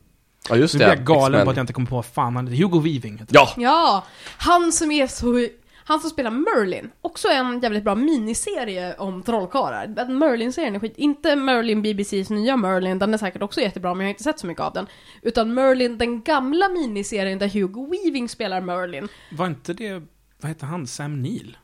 Ja, 0.49 0.55
just 0.55 0.73
Nu 0.73 0.79
det. 0.79 0.85
blir 0.85 0.95
jag 0.97 1.05
galen 1.05 1.33
X-Men. 1.33 1.45
på 1.45 1.51
att 1.51 1.57
jag 1.57 1.63
inte 1.63 1.73
kommer 1.73 1.87
på 1.87 1.95
vad 1.95 2.05
fan 2.05 2.35
han 2.35 2.47
heter. 2.47 2.63
Hugo 2.63 2.79
Weaving 2.79 3.17
heter 3.17 3.35
Ja! 3.35 3.53
Ja, 3.57 4.05
han 4.37 4.71
som 4.71 4.91
är 4.91 5.07
så... 5.07 5.47
Han 5.85 5.99
som 5.99 6.09
spelar 6.09 6.31
Merlin, 6.31 6.89
också 7.01 7.27
en 7.27 7.59
jävligt 7.59 7.83
bra 7.83 7.95
miniserie 7.95 8.95
om 8.97 9.23
trollkarlar. 9.23 10.05
Merlin-serien 10.09 10.75
är 10.75 10.79
skit... 10.79 10.93
Inte 10.97 11.35
Merlin 11.35 11.81
BBCs 11.81 12.29
nya 12.29 12.57
Merlin, 12.57 12.99
den 12.99 13.13
är 13.13 13.17
säkert 13.17 13.41
också 13.41 13.61
jättebra 13.61 13.93
men 13.93 13.99
jag 13.99 14.05
har 14.05 14.09
inte 14.13 14.23
sett 14.23 14.39
så 14.39 14.47
mycket 14.47 14.63
av 14.63 14.73
den. 14.73 14.87
Utan 15.21 15.53
Merlin, 15.53 15.97
den 15.97 16.21
gamla 16.23 16.69
miniserien 16.69 17.39
där 17.39 17.47
Hugo 17.47 17.87
Weaving 17.91 18.29
spelar 18.29 18.61
Merlin. 18.61 19.07
Var 19.31 19.47
inte 19.47 19.73
det, 19.73 20.01
vad 20.41 20.49
heter 20.49 20.65
han, 20.65 20.87
Sam 20.87 21.21
Neill? 21.21 21.57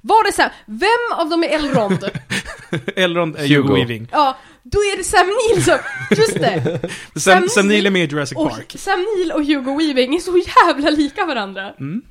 Var 0.00 0.24
det 0.26 0.32
Sam? 0.32 0.50
Vem 0.66 1.18
av 1.20 1.28
dem 1.30 1.44
är 1.44 1.48
Elrond? 1.48 2.04
Elrond 2.96 3.36
är 3.36 3.40
Hugo. 3.48 3.54
Hugo 3.62 3.74
Weaving. 3.74 4.08
ja, 4.12 4.36
då 4.62 4.78
är 4.78 4.96
det 4.96 5.04
Sam 5.04 5.26
Neill 5.26 5.64
som... 5.64 5.78
Just 6.10 6.34
det! 6.34 6.80
Sam, 7.20 7.20
Sam 7.20 7.48
Sam 7.48 7.68
Neill 7.68 7.86
är 7.86 7.90
med 7.90 8.02
i 8.04 8.14
Jurassic 8.14 8.38
Och 8.38 8.50
Park. 8.50 8.74
Sam 8.78 8.98
Neill 9.16 9.32
och 9.32 9.44
Hugo 9.44 9.78
Weaving 9.78 10.14
är 10.14 10.20
så 10.20 10.38
jävla 10.66 10.90
lika 10.90 11.24
varandra. 11.26 11.72
Mm. 11.80 12.02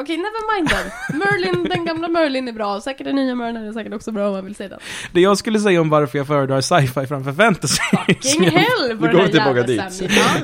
Okej, 0.00 0.16
never 0.16 0.54
mind 0.56 0.68
den. 0.68 1.18
Merlin, 1.18 1.64
den 1.70 1.84
gamla 1.84 2.08
Merlin 2.08 2.48
är 2.48 2.52
bra. 2.52 2.80
Säkert 2.80 3.04
den 3.06 3.16
nya 3.16 3.34
Merlin 3.34 3.62
är 3.64 3.72
säkert 3.72 3.92
också 3.94 4.12
bra 4.12 4.26
om 4.26 4.32
man 4.32 4.44
vill 4.44 4.54
säga 4.54 4.68
den. 4.68 4.78
Det 5.12 5.20
jag 5.20 5.38
skulle 5.38 5.60
säga 5.60 5.80
om 5.80 5.88
varför 5.88 6.18
jag 6.18 6.26
föredrar 6.26 6.60
sci-fi 6.60 7.06
framför 7.06 7.32
fantasy. 7.32 7.82
Fucking 8.06 8.42
hell 8.50 8.88
den 8.88 8.98
går 8.98 9.26
tillbaka 9.28 9.62
dit. 9.62 9.82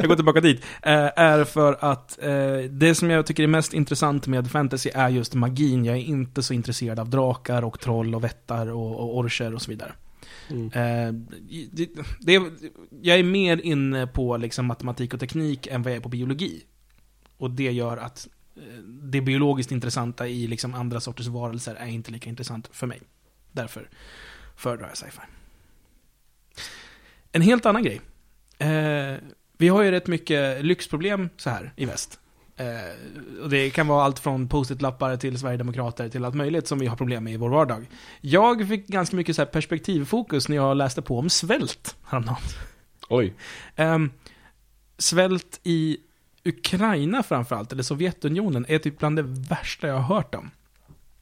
Jag 0.01 0.09
går 0.09 0.17
tillbaka 0.17 0.41
dit. 0.41 0.63
eh, 0.83 0.93
Är 1.17 1.45
för 1.45 1.77
att 1.81 2.19
eh, 2.23 2.31
det 2.71 2.95
som 2.95 3.11
jag 3.11 3.27
tycker 3.27 3.43
är 3.43 3.47
mest 3.47 3.75
intressant 3.75 4.27
med 4.27 4.51
fantasy 4.51 4.91
är 4.95 5.09
just 5.09 5.35
magin. 5.35 5.85
Jag 5.85 5.97
är 5.97 6.01
inte 6.01 6.43
så 6.43 6.55
intresserad 6.55 7.01
av 7.01 7.09
drakar 7.11 7.65
och 7.65 7.81
troll 7.81 8.15
och 8.15 8.25
vättar 8.25 8.73
och, 8.73 9.01
och 9.01 9.19
orcher 9.19 9.55
och 9.55 9.63
så 9.63 9.71
vidare. 9.71 9.93
Mm. 10.51 10.67
Eh, 10.67 11.13
det, 11.73 11.89
det, 12.21 12.43
jag 13.03 13.19
är 13.19 13.23
mer 13.23 13.57
inne 13.57 14.07
på 14.07 14.37
liksom 14.37 14.67
matematik 14.67 15.15
och 15.15 15.21
teknik 15.21 15.67
än 15.67 15.83
vad 15.83 15.93
jag 15.93 15.97
är 15.97 16.03
på 16.03 16.09
biologi. 16.09 16.65
Och 17.37 17.51
det 17.51 17.73
gör 17.73 17.97
att 17.97 18.29
eh, 18.57 18.63
det 18.85 19.21
biologiskt 19.21 19.73
intressanta 19.73 20.29
i 20.29 20.47
liksom 20.47 20.75
andra 20.75 21.01
sorters 21.01 21.27
varelser 21.27 21.75
är 21.75 21.87
inte 21.87 22.11
lika 22.11 22.31
intressant 22.31 22.69
för 22.73 22.87
mig. 22.87 23.01
Därför 23.53 23.91
föredrar 24.57 24.89
jag 24.89 24.97
sci-fi. 24.97 25.23
En 27.33 27.43
helt 27.43 27.67
annan 27.67 27.83
grej. 27.83 28.01
Eh, 28.59 29.19
vi 29.59 29.69
har 29.69 29.83
ju 29.83 29.91
rätt 29.91 30.07
mycket 30.07 30.65
lyxproblem 30.65 31.29
så 31.37 31.51
här 31.51 31.73
i 31.77 31.85
väst. 31.85 32.21
Eh, 32.57 33.43
och 33.43 33.51
det 33.51 33.71
kan 33.71 33.87
vara 33.87 34.05
allt 34.05 34.19
från 34.19 34.49
post-it-lappar 34.49 35.17
till 35.17 35.39
Sverigedemokrater 35.39 36.09
till 36.09 36.25
allt 36.25 36.35
möjligt 36.35 36.67
som 36.67 36.79
vi 36.79 36.87
har 36.87 36.97
problem 36.97 37.25
med 37.25 37.33
i 37.33 37.37
vår 37.37 37.49
vardag. 37.49 37.87
Jag 38.21 38.69
fick 38.69 38.87
ganska 38.87 39.17
mycket 39.17 39.37
så 39.37 39.43
här 39.43 39.47
perspektivfokus 39.47 40.49
när 40.49 40.57
jag 40.57 40.77
läste 40.77 41.03
på 41.03 41.19
om 41.19 41.31
svält 41.31 41.97
häromdagen. 42.05 42.43
Oj. 43.09 43.35
Ehm, 43.77 44.11
svält 44.99 45.61
i 45.63 45.97
Ukraina 46.45 47.23
framförallt, 47.23 47.73
eller 47.73 47.83
Sovjetunionen, 47.83 48.67
är 48.69 48.79
typ 48.79 48.99
bland 48.99 49.17
det 49.17 49.23
värsta 49.23 49.87
jag 49.87 49.95
har 49.95 50.17
hört 50.17 50.35
om. 50.35 50.51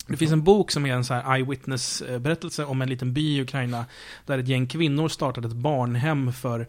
Det 0.07 0.17
finns 0.17 0.33
en 0.33 0.45
bok 0.45 0.71
som 0.71 0.87
är 0.87 0.95
en 0.95 1.05
så 1.05 1.15
här 1.15 1.35
eyewitness-berättelse 1.35 2.65
om 2.65 2.83
en 2.83 2.89
liten 2.89 3.13
by 3.13 3.37
i 3.37 3.43
Ukraina 3.43 3.87
där 4.27 4.39
ett 4.39 4.49
gäng 4.49 4.67
kvinnor 4.67 5.09
startade 5.09 5.49
ett 5.49 5.55
barnhem 5.55 6.33
för 6.33 6.69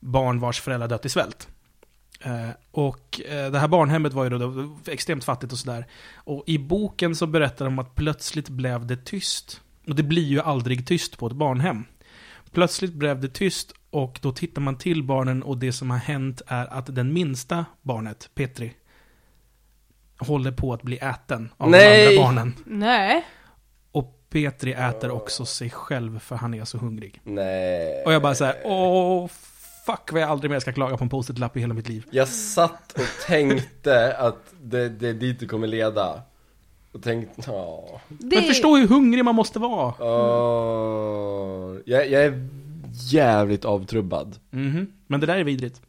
barn 0.00 0.40
vars 0.40 0.60
föräldrar 0.60 0.88
dött 0.88 1.04
i 1.04 1.08
svält. 1.08 1.48
Eh, 2.20 2.50
och 2.70 3.20
eh, 3.28 3.50
det 3.50 3.58
här 3.58 3.68
barnhemmet 3.68 4.12
var 4.12 4.24
ju 4.24 4.30
då, 4.30 4.38
då 4.38 4.78
extremt 4.86 5.24
fattigt 5.24 5.52
och 5.52 5.58
sådär. 5.58 5.86
Och 6.14 6.44
i 6.46 6.58
boken 6.58 7.16
så 7.16 7.26
berättar 7.26 7.64
de 7.64 7.78
att 7.78 7.94
plötsligt 7.94 8.48
blev 8.48 8.86
det 8.86 9.04
tyst. 9.04 9.60
Och 9.88 9.94
det 9.94 10.02
blir 10.02 10.26
ju 10.26 10.40
aldrig 10.40 10.86
tyst 10.86 11.18
på 11.18 11.26
ett 11.26 11.32
barnhem. 11.32 11.84
Plötsligt 12.52 12.92
blev 12.92 13.20
det 13.20 13.28
tyst 13.28 13.72
och 13.90 14.18
då 14.22 14.32
tittar 14.32 14.62
man 14.62 14.78
till 14.78 15.02
barnen 15.02 15.42
och 15.42 15.58
det 15.58 15.72
som 15.72 15.90
har 15.90 15.98
hänt 15.98 16.42
är 16.46 16.66
att 16.66 16.94
den 16.94 17.12
minsta 17.12 17.64
barnet, 17.82 18.30
Petri, 18.34 18.74
håller 20.18 20.52
på 20.52 20.72
att 20.72 20.82
bli 20.82 20.98
äten 20.98 21.52
av 21.56 21.70
Nej! 21.70 22.06
de 22.06 22.08
andra 22.08 22.22
barnen. 22.22 22.54
Nej. 22.64 23.26
Och 23.92 24.26
Petri 24.30 24.72
äter 24.72 25.10
också 25.10 25.46
sig 25.46 25.70
själv 25.70 26.18
för 26.18 26.36
han 26.36 26.54
är 26.54 26.64
så 26.64 26.78
hungrig. 26.78 27.20
Nej. 27.24 28.02
Och 28.04 28.12
jag 28.12 28.22
bara 28.22 28.34
säger 28.34 28.56
åh, 28.64 29.28
fuck 29.92 30.12
vad 30.12 30.22
jag 30.22 30.30
aldrig 30.30 30.50
mer 30.50 30.60
ska 30.60 30.72
klaga 30.72 30.96
på 30.96 31.04
en 31.04 31.10
post-it-lapp 31.10 31.56
i 31.56 31.60
hela 31.60 31.74
mitt 31.74 31.88
liv. 31.88 32.04
Jag 32.10 32.28
satt 32.28 32.92
och 32.92 33.26
tänkte 33.26 34.16
att 34.16 34.54
det, 34.62 34.88
det 34.88 35.08
är 35.08 35.14
dit 35.14 35.40
det 35.40 35.46
kommer 35.46 35.66
leda. 35.66 36.22
Och 36.92 37.02
tänkte, 37.02 37.42
ja. 37.46 38.00
Det... 38.08 38.36
Men 38.36 38.44
förstå 38.44 38.76
hur 38.76 38.88
hungrig 38.88 39.24
man 39.24 39.34
måste 39.34 39.58
vara. 39.58 39.94
Åh. 39.98 41.76
jag, 41.84 42.10
jag 42.10 42.24
är 42.24 42.48
jävligt 43.10 43.64
avtrubbad. 43.64 44.36
Mhm. 44.50 44.86
Men 45.06 45.20
det 45.20 45.26
där 45.26 45.36
är 45.36 45.44
vidrigt. 45.44 45.80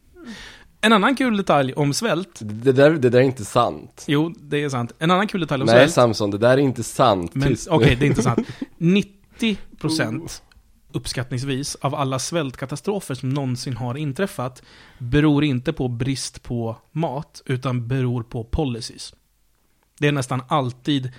En 0.81 0.93
annan 0.93 1.15
kul 1.15 1.37
detalj 1.37 1.73
om 1.73 1.93
svält. 1.93 2.39
Det 2.39 2.71
där, 2.71 2.91
det 2.91 3.09
där 3.09 3.19
är 3.19 3.23
inte 3.23 3.45
sant. 3.45 4.03
Jo, 4.07 4.33
det 4.39 4.63
är 4.63 4.69
sant. 4.69 4.91
En 4.99 5.11
annan 5.11 5.27
kul 5.27 5.41
detalj 5.41 5.61
om 5.61 5.65
Nej 5.65 5.75
svält. 5.75 5.93
Samson, 5.93 6.31
det 6.31 6.37
där 6.37 6.53
är 6.53 6.57
inte 6.57 6.83
sant. 6.83 7.31
Okej, 7.69 7.95
det 7.99 8.05
är 8.05 8.07
inte 8.07 8.21
sant. 8.31 8.47
90% 8.77 10.41
uppskattningsvis 10.91 11.75
av 11.75 11.95
alla 11.95 12.19
svältkatastrofer 12.19 13.15
som 13.15 13.29
någonsin 13.29 13.77
har 13.77 13.97
inträffat 13.97 14.63
beror 14.97 15.43
inte 15.43 15.73
på 15.73 15.87
brist 15.87 16.43
på 16.43 16.75
mat, 16.91 17.41
utan 17.45 17.87
beror 17.87 18.23
på 18.23 18.43
policies. 18.43 19.13
Det 19.99 20.07
är 20.07 20.11
nästan 20.11 20.41
alltid 20.47 21.11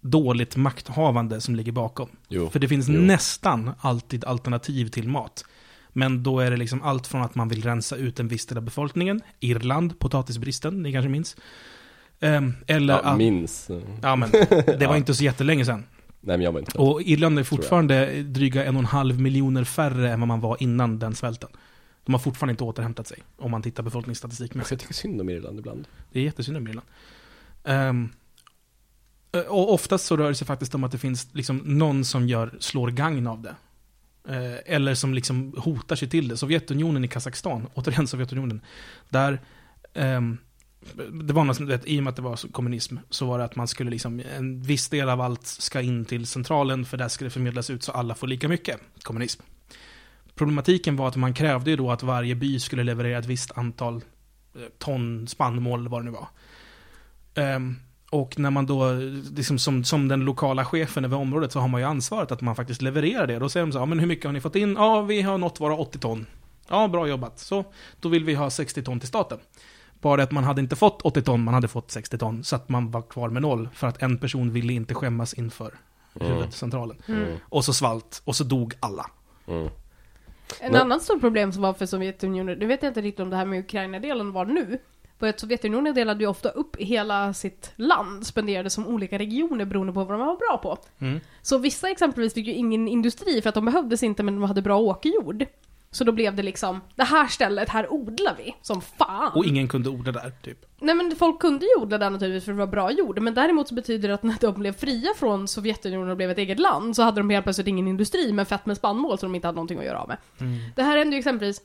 dåligt 0.00 0.56
makthavande 0.56 1.40
som 1.40 1.54
ligger 1.54 1.72
bakom. 1.72 2.08
Jo. 2.28 2.50
För 2.50 2.58
det 2.58 2.68
finns 2.68 2.88
Jo. 2.88 3.00
nästan 3.00 3.70
alltid 3.80 4.24
alternativ 4.24 4.88
till 4.88 5.08
mat. 5.08 5.44
Men 5.92 6.22
då 6.22 6.40
är 6.40 6.50
det 6.50 6.56
liksom 6.56 6.82
allt 6.82 7.06
från 7.06 7.22
att 7.22 7.34
man 7.34 7.48
vill 7.48 7.62
rensa 7.62 7.96
ut 7.96 8.20
en 8.20 8.28
viss 8.28 8.46
del 8.46 8.58
av 8.58 8.64
befolkningen, 8.64 9.20
Irland, 9.40 9.98
potatisbristen, 9.98 10.82
ni 10.82 10.92
kanske 10.92 11.08
minns. 11.08 11.36
Ehm, 12.20 12.54
eller 12.66 12.94
Ja, 12.94 13.00
att... 13.00 13.18
minns. 13.18 13.70
Ja 14.02 14.16
men, 14.16 14.30
det 14.78 14.86
var 14.86 14.96
inte 14.96 15.14
så 15.14 15.24
jättelänge 15.24 15.64
sedan. 15.64 15.84
Nej 16.26 16.36
men 16.36 16.44
jag 16.44 16.52
var 16.52 16.60
inte 16.60 16.78
Och 16.78 17.02
Irland 17.02 17.38
är 17.38 17.42
fortfarande 17.44 18.22
dryga 18.22 18.64
en 18.64 18.76
och 18.76 18.80
en 18.80 18.86
halv 18.86 19.20
miljoner 19.20 19.64
färre 19.64 20.12
än 20.12 20.20
vad 20.20 20.28
man 20.28 20.40
var 20.40 20.56
innan 20.60 20.98
den 20.98 21.14
svälten. 21.14 21.48
De 22.04 22.14
har 22.14 22.18
fortfarande 22.18 22.50
inte 22.50 22.64
återhämtat 22.64 23.06
sig, 23.06 23.18
om 23.36 23.50
man 23.50 23.62
tittar 23.62 23.82
Jag 23.82 23.84
befolkningsstatistikmässigt. 23.84 24.80
tycker 24.80 24.94
synd 24.94 25.20
om 25.20 25.28
Irland 25.28 25.58
ibland. 25.58 25.88
Det 26.12 26.20
är 26.20 26.24
jättesynd 26.24 26.56
om 26.56 26.68
Irland. 26.68 26.86
Ehm, 27.64 28.08
och 29.48 29.72
oftast 29.72 30.06
så 30.06 30.16
rör 30.16 30.28
det 30.28 30.34
sig 30.34 30.46
faktiskt 30.46 30.74
om 30.74 30.84
att 30.84 30.92
det 30.92 30.98
finns 30.98 31.28
liksom 31.32 31.56
någon 31.56 32.04
som 32.04 32.28
gör, 32.28 32.54
slår 32.60 32.90
gagn 32.90 33.26
av 33.26 33.42
det. 33.42 33.54
Eh, 34.28 34.74
eller 34.74 34.94
som 34.94 35.14
liksom 35.14 35.54
hotar 35.58 35.96
sig 35.96 36.08
till 36.08 36.28
det. 36.28 36.36
Sovjetunionen 36.36 37.04
i 37.04 37.08
Kazakstan, 37.08 37.66
återigen 37.74 38.06
Sovjetunionen. 38.06 38.60
Där, 39.08 39.40
ehm, 39.94 40.38
det 41.12 41.32
var 41.32 41.44
något 41.44 41.56
som, 41.56 41.66
vet, 41.66 41.86
i 41.86 41.98
och 41.98 42.02
med 42.02 42.10
att 42.10 42.16
det 42.16 42.22
var 42.22 42.52
kommunism, 42.52 42.96
så 43.10 43.26
var 43.26 43.38
det 43.38 43.44
att 43.44 43.56
man 43.56 43.68
skulle 43.68 43.90
liksom, 43.90 44.22
en 44.36 44.62
viss 44.62 44.88
del 44.88 45.08
av 45.08 45.20
allt 45.20 45.46
ska 45.46 45.80
in 45.80 46.04
till 46.04 46.26
centralen, 46.26 46.84
för 46.84 46.96
där 46.96 47.08
ska 47.08 47.24
det 47.24 47.30
förmedlas 47.30 47.70
ut 47.70 47.82
så 47.82 47.92
alla 47.92 48.14
får 48.14 48.26
lika 48.26 48.48
mycket. 48.48 48.80
Kommunism. 49.02 49.42
Problematiken 50.34 50.96
var 50.96 51.08
att 51.08 51.16
man 51.16 51.34
krävde 51.34 51.70
ju 51.70 51.76
då 51.76 51.90
att 51.90 52.02
varje 52.02 52.34
by 52.34 52.60
skulle 52.60 52.84
leverera 52.84 53.18
ett 53.18 53.26
visst 53.26 53.58
antal 53.58 53.96
eh, 54.54 54.60
ton 54.78 55.28
spannmål, 55.28 55.80
eller 55.80 55.90
vad 55.90 56.00
det 56.00 56.10
nu 56.10 56.16
var. 56.16 56.28
Um, 57.56 57.76
och 58.10 58.38
när 58.38 58.50
man 58.50 58.66
då, 58.66 58.92
liksom 59.36 59.58
som, 59.58 59.84
som 59.84 60.08
den 60.08 60.20
lokala 60.20 60.64
chefen 60.64 61.04
över 61.04 61.16
området, 61.16 61.52
så 61.52 61.60
har 61.60 61.68
man 61.68 61.80
ju 61.80 61.86
ansvaret 61.86 62.32
att 62.32 62.40
man 62.40 62.56
faktiskt 62.56 62.82
levererar 62.82 63.26
det. 63.26 63.38
Då 63.38 63.48
säger 63.48 63.66
de 63.66 63.72
så 63.72 63.78
här, 63.78 63.82
"Ja, 63.82 63.86
men 63.86 63.98
hur 63.98 64.06
mycket 64.06 64.24
har 64.24 64.32
ni 64.32 64.40
fått 64.40 64.56
in? 64.56 64.74
Ja, 64.78 65.02
vi 65.02 65.22
har 65.22 65.38
nått 65.38 65.60
våra 65.60 65.76
80 65.76 65.98
ton. 65.98 66.26
Ja, 66.68 66.88
bra 66.88 67.08
jobbat. 67.08 67.38
Så, 67.38 67.64
då 68.00 68.08
vill 68.08 68.24
vi 68.24 68.34
ha 68.34 68.50
60 68.50 68.82
ton 68.82 69.00
till 69.00 69.08
staten. 69.08 69.38
Bara 70.04 70.22
att 70.22 70.32
man 70.32 70.44
hade 70.44 70.60
inte 70.60 70.76
fått 70.76 71.02
80 71.02 71.22
ton, 71.22 71.44
man 71.44 71.54
hade 71.54 71.68
fått 71.68 71.90
60 71.90 72.18
ton. 72.18 72.44
Så 72.44 72.56
att 72.56 72.68
man 72.68 72.90
var 72.90 73.02
kvar 73.02 73.28
med 73.28 73.42
noll. 73.42 73.68
För 73.74 73.86
att 73.86 74.02
en 74.02 74.18
person 74.18 74.50
ville 74.52 74.72
inte 74.72 74.94
skämmas 74.94 75.34
inför 75.34 75.74
Mm. 76.20 76.32
huvudcentralen. 76.32 76.96
Mm. 77.08 77.36
Och 77.48 77.64
så 77.64 77.72
svalt, 77.72 78.22
och 78.24 78.36
så 78.36 78.44
dog 78.44 78.74
alla. 78.80 79.06
Mm. 79.46 79.62
En 80.60 80.72
Men- 80.72 80.80
annan 80.80 81.00
stort 81.00 81.20
problem 81.20 81.52
som 81.52 81.62
var 81.62 81.72
för 81.74 81.86
Sovjetunionen, 81.86 82.58
nu 82.58 82.66
vet 82.66 82.82
jag 82.82 82.90
inte 82.90 83.00
riktigt 83.00 83.20
om 83.20 83.30
det 83.30 83.36
här 83.36 83.44
med 83.44 83.58
Ukraina-delen 83.60 84.32
var 84.32 84.44
nu, 84.44 84.78
var 85.18 85.28
att 85.28 85.40
Sovjetunionen 85.40 85.94
delade 85.94 86.20
ju 86.24 86.26
ofta 86.30 86.48
upp 86.48 86.76
hela 86.76 87.34
sitt 87.34 87.72
land, 87.76 88.26
spenderade 88.26 88.70
som 88.70 88.86
olika 88.86 89.18
regioner 89.18 89.64
beroende 89.64 89.92
på 89.92 90.04
vad 90.04 90.18
de 90.18 90.26
var 90.26 90.36
bra 90.36 90.58
på. 90.62 90.78
Mm. 90.98 91.20
Så 91.42 91.58
vissa 91.58 91.90
exempelvis 91.90 92.34
fick 92.34 92.46
ju 92.46 92.52
ingen 92.52 92.88
industri 92.88 93.42
för 93.42 93.48
att 93.48 93.54
de 93.54 93.64
behövdes 93.64 94.02
inte 94.02 94.22
men 94.22 94.34
de 94.34 94.42
hade 94.44 94.62
bra 94.62 94.78
åkerjord. 94.78 95.44
Så 95.94 96.04
då 96.04 96.12
blev 96.12 96.36
det 96.36 96.42
liksom, 96.42 96.80
det 96.94 97.04
här 97.04 97.26
stället, 97.26 97.68
här 97.68 97.92
odlar 97.92 98.34
vi, 98.38 98.54
som 98.62 98.80
fan. 98.80 99.32
Och 99.34 99.44
ingen 99.44 99.68
kunde 99.68 99.90
odla 99.90 100.12
där, 100.12 100.32
typ. 100.42 100.64
Nej 100.80 100.94
men 100.94 101.16
folk 101.16 101.40
kunde 101.40 101.66
ju 101.66 101.82
odla 101.82 101.98
där 101.98 102.10
naturligtvis 102.10 102.44
för 102.44 102.52
det 102.52 102.58
var 102.58 102.66
bra 102.66 102.90
jord, 102.90 103.18
men 103.18 103.34
däremot 103.34 103.68
så 103.68 103.74
betyder 103.74 104.08
det 104.08 104.14
att 104.14 104.22
när 104.22 104.36
de 104.40 104.54
blev 104.54 104.72
fria 104.72 105.10
från 105.16 105.48
Sovjetunionen 105.48 106.10
och 106.10 106.16
blev 106.16 106.30
ett 106.30 106.38
eget 106.38 106.58
land 106.58 106.96
så 106.96 107.02
hade 107.02 107.20
de 107.20 107.30
helt 107.30 107.44
plötsligt 107.44 107.66
ingen 107.66 107.88
industri 107.88 108.32
men 108.32 108.46
fett 108.46 108.66
med 108.66 108.76
spannmål 108.76 109.18
som 109.18 109.32
de 109.32 109.34
inte 109.34 109.48
hade 109.48 109.56
någonting 109.56 109.78
att 109.78 109.84
göra 109.84 110.00
av 110.00 110.08
med. 110.08 110.16
Mm. 110.40 110.58
Det 110.76 110.82
här 110.82 110.98
hände 110.98 111.16
ju 111.16 111.18
exempelvis, 111.18 111.60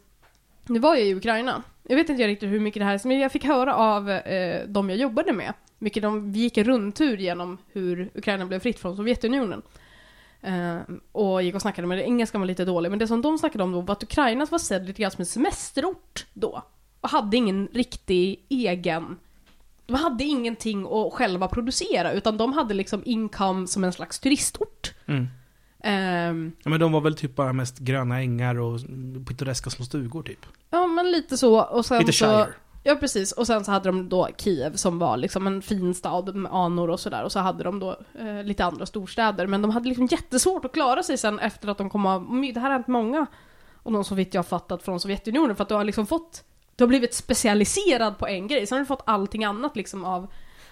nu 0.65 0.79
var 0.79 0.95
jag 0.95 1.07
i 1.07 1.15
Ukraina, 1.15 1.63
jag 1.83 1.95
vet 1.95 2.09
inte 2.09 2.27
riktigt 2.27 2.49
hur 2.49 2.59
mycket 2.59 2.81
det 2.81 2.85
här 2.85 2.93
är, 2.93 3.07
men 3.07 3.19
jag 3.19 3.31
fick 3.31 3.45
höra 3.45 3.75
av 3.75 4.11
eh, 4.11 4.67
de 4.67 4.89
jag 4.89 4.99
jobbade 4.99 5.33
med, 5.33 5.53
mycket 5.79 6.03
de, 6.03 6.31
vi 6.31 6.39
gick 6.39 6.57
en 6.57 6.63
rundtur 6.63 7.17
genom 7.17 7.57
hur 7.71 8.09
Ukraina 8.13 8.45
blev 8.45 8.59
fritt 8.59 8.79
från 8.79 8.95
Sovjetunionen. 8.95 9.61
Eh, 10.41 10.79
och 11.11 11.43
gick 11.43 11.55
och 11.55 11.61
snackade 11.61 11.87
med 11.87 11.97
det, 11.97 12.03
engelskan 12.03 12.41
var 12.41 12.45
lite 12.45 12.65
dålig, 12.65 12.89
men 12.89 12.99
det 12.99 13.07
som 13.07 13.21
de 13.21 13.37
snackade 13.37 13.63
om 13.63 13.71
då 13.71 13.81
var 13.81 13.95
att 13.95 14.03
Ukraina 14.03 14.47
var 14.51 14.59
sedd 14.59 14.87
lite 14.87 15.01
grann 15.01 15.11
som 15.11 15.21
en 15.21 15.25
semesterort 15.25 16.25
då. 16.33 16.63
Och 17.01 17.09
hade 17.09 17.37
ingen 17.37 17.67
riktig 17.73 18.45
egen 18.49 19.17
de 19.89 19.95
hade 19.95 20.23
ingenting 20.23 20.85
att 20.85 21.13
själva 21.13 21.47
producera, 21.47 22.11
utan 22.11 22.37
de 22.37 22.53
hade 22.53 22.73
liksom 22.73 23.01
income 23.05 23.67
som 23.67 23.83
en 23.83 23.93
slags 23.93 24.19
turistort. 24.19 24.93
Mm. 25.05 25.27
Ehm, 25.83 26.51
Ja, 26.63 26.69
men 26.69 26.79
de 26.79 26.91
var 26.91 27.01
väl 27.01 27.15
typ 27.15 27.35
bara 27.35 27.53
mest 27.53 27.79
gröna 27.79 28.21
ängar 28.21 28.59
och 28.59 28.79
pittoreska 29.27 29.69
små 29.69 29.85
stugor, 29.85 30.23
typ. 30.23 30.45
ja, 30.69 30.87
men 30.87 31.11
lite 31.11 31.37
så. 31.37 31.61
Och 31.61 31.85
sen 31.85 31.99
Lite 31.99 32.13
så, 32.13 32.25
Shire. 32.25 32.53
Ja, 32.83 32.95
precis. 32.95 33.31
Och 33.31 33.47
sen 33.47 33.65
så 33.65 33.71
hade 33.71 33.89
de 33.89 34.09
då 34.09 34.27
Kiev 34.37 34.75
som 34.75 34.99
var 34.99 35.17
liksom 35.17 35.47
en 35.47 35.61
fin 35.61 35.93
stad 35.93 36.35
med 36.35 36.53
anor 36.53 36.89
och 36.89 36.99
sådär. 36.99 37.23
Och 37.23 37.31
så 37.31 37.39
hade 37.39 37.63
de 37.63 37.79
då 37.79 37.97
eh, 38.19 38.43
lite 38.43 38.65
andra 38.65 38.85
storstäder. 38.85 39.47
Men 39.47 39.61
de 39.61 39.71
hade 39.71 39.89
liksom 39.89 40.07
jättesvårt 40.11 40.65
att 40.65 40.73
klara 40.73 41.03
sig 41.03 41.17
sen 41.17 41.39
efter 41.39 41.67
att 41.67 41.77
de 41.77 41.89
kom 41.89 42.05
av... 42.05 42.41
Det 42.53 42.59
här 42.59 42.69
har 42.69 42.73
hänt 42.73 42.87
många, 42.87 43.25
och 43.83 43.91
de 43.91 44.03
så 44.03 44.15
vitt 44.15 44.33
jag 44.33 44.39
har 44.39 44.47
fattat, 44.47 44.83
från 44.83 44.99
Sovjetunionen. 44.99 45.55
För 45.55 45.63
att 45.63 45.69
du 45.69 45.75
har 45.75 45.83
liksom 45.83 46.07
fått... 46.07 46.43
Du 46.75 46.83
har 46.83 46.87
blivit 46.89 47.13
specialiserad 47.13 48.17
på 48.17 48.27
en 48.27 48.47
grej. 48.47 48.67
Sen 48.67 48.75
har 48.75 48.79
du 48.79 48.85
fått 48.85 49.03
allting 49.05 49.43
annat 49.43 49.75
liksom 49.75 50.05
av... 50.05 50.27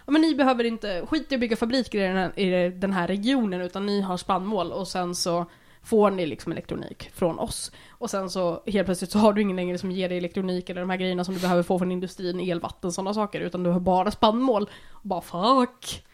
Ja 0.05 0.11
men 0.11 0.21
ni 0.21 0.35
behöver 0.35 0.63
inte, 0.63 1.05
skit 1.05 1.31
i 1.31 1.35
att 1.35 1.41
bygga 1.41 1.55
fabriker 1.55 1.99
i 1.99 2.07
den 2.07 2.17
här, 2.17 2.39
i 2.39 2.69
den 2.69 2.93
här 2.93 3.07
regionen 3.07 3.61
utan 3.61 3.85
ni 3.85 4.01
har 4.01 4.17
spannmål 4.17 4.71
och 4.71 4.87
sen 4.87 5.15
så 5.15 5.45
får 5.87 6.11
ni 6.11 6.25
liksom 6.25 6.51
elektronik 6.51 7.09
från 7.13 7.39
oss. 7.39 7.71
Och 7.89 8.09
sen 8.09 8.29
så 8.29 8.63
helt 8.65 8.85
plötsligt 8.85 9.11
så 9.11 9.19
har 9.19 9.33
du 9.33 9.41
ingen 9.41 9.55
längre 9.55 9.77
som 9.77 9.91
ger 9.91 10.09
dig 10.09 10.17
elektronik 10.17 10.69
eller 10.69 10.81
de 10.81 10.89
här 10.89 10.97
grejerna 10.97 11.23
som 11.23 11.33
du 11.33 11.39
behöver 11.39 11.63
få 11.63 11.79
från 11.79 11.91
industrin, 11.91 12.39
el, 12.39 12.59
vatten, 12.59 12.91
sådana 12.91 13.13
saker. 13.13 13.41
Utan 13.41 13.63
du 13.63 13.69
har 13.69 13.79
bara 13.79 14.11
spannmål. 14.11 14.69
Och 14.89 15.07
bara 15.07 15.21
fuck. 15.21 16.05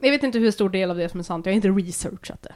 Jag 0.00 0.10
vet 0.10 0.22
inte 0.22 0.38
hur 0.38 0.50
stor 0.50 0.70
del 0.70 0.90
av 0.90 0.96
det 0.96 1.08
som 1.08 1.20
är 1.20 1.24
sant, 1.24 1.46
jag 1.46 1.52
har 1.52 1.56
inte 1.56 1.68
researchat 1.68 2.42
det. 2.42 2.54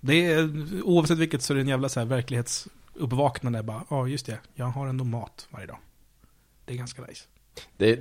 Det 0.00 0.32
är, 0.32 0.50
oavsett 0.84 1.18
vilket 1.18 1.42
så 1.42 1.52
är 1.52 1.54
det 1.54 1.60
en 1.60 1.68
jävla 1.68 1.88
så 1.88 2.00
här 2.00 2.06
verklighetsuppvaknande. 2.06 3.62
Bara, 3.62 3.84
ja 3.90 4.08
just 4.08 4.26
det, 4.26 4.38
jag 4.54 4.66
har 4.66 4.86
ändå 4.86 5.04
mat 5.04 5.48
varje 5.50 5.66
dag. 5.66 5.78
Det 6.64 6.72
är 6.72 6.76
ganska 6.76 7.02
nice. 7.02 7.24
Det, 7.76 8.00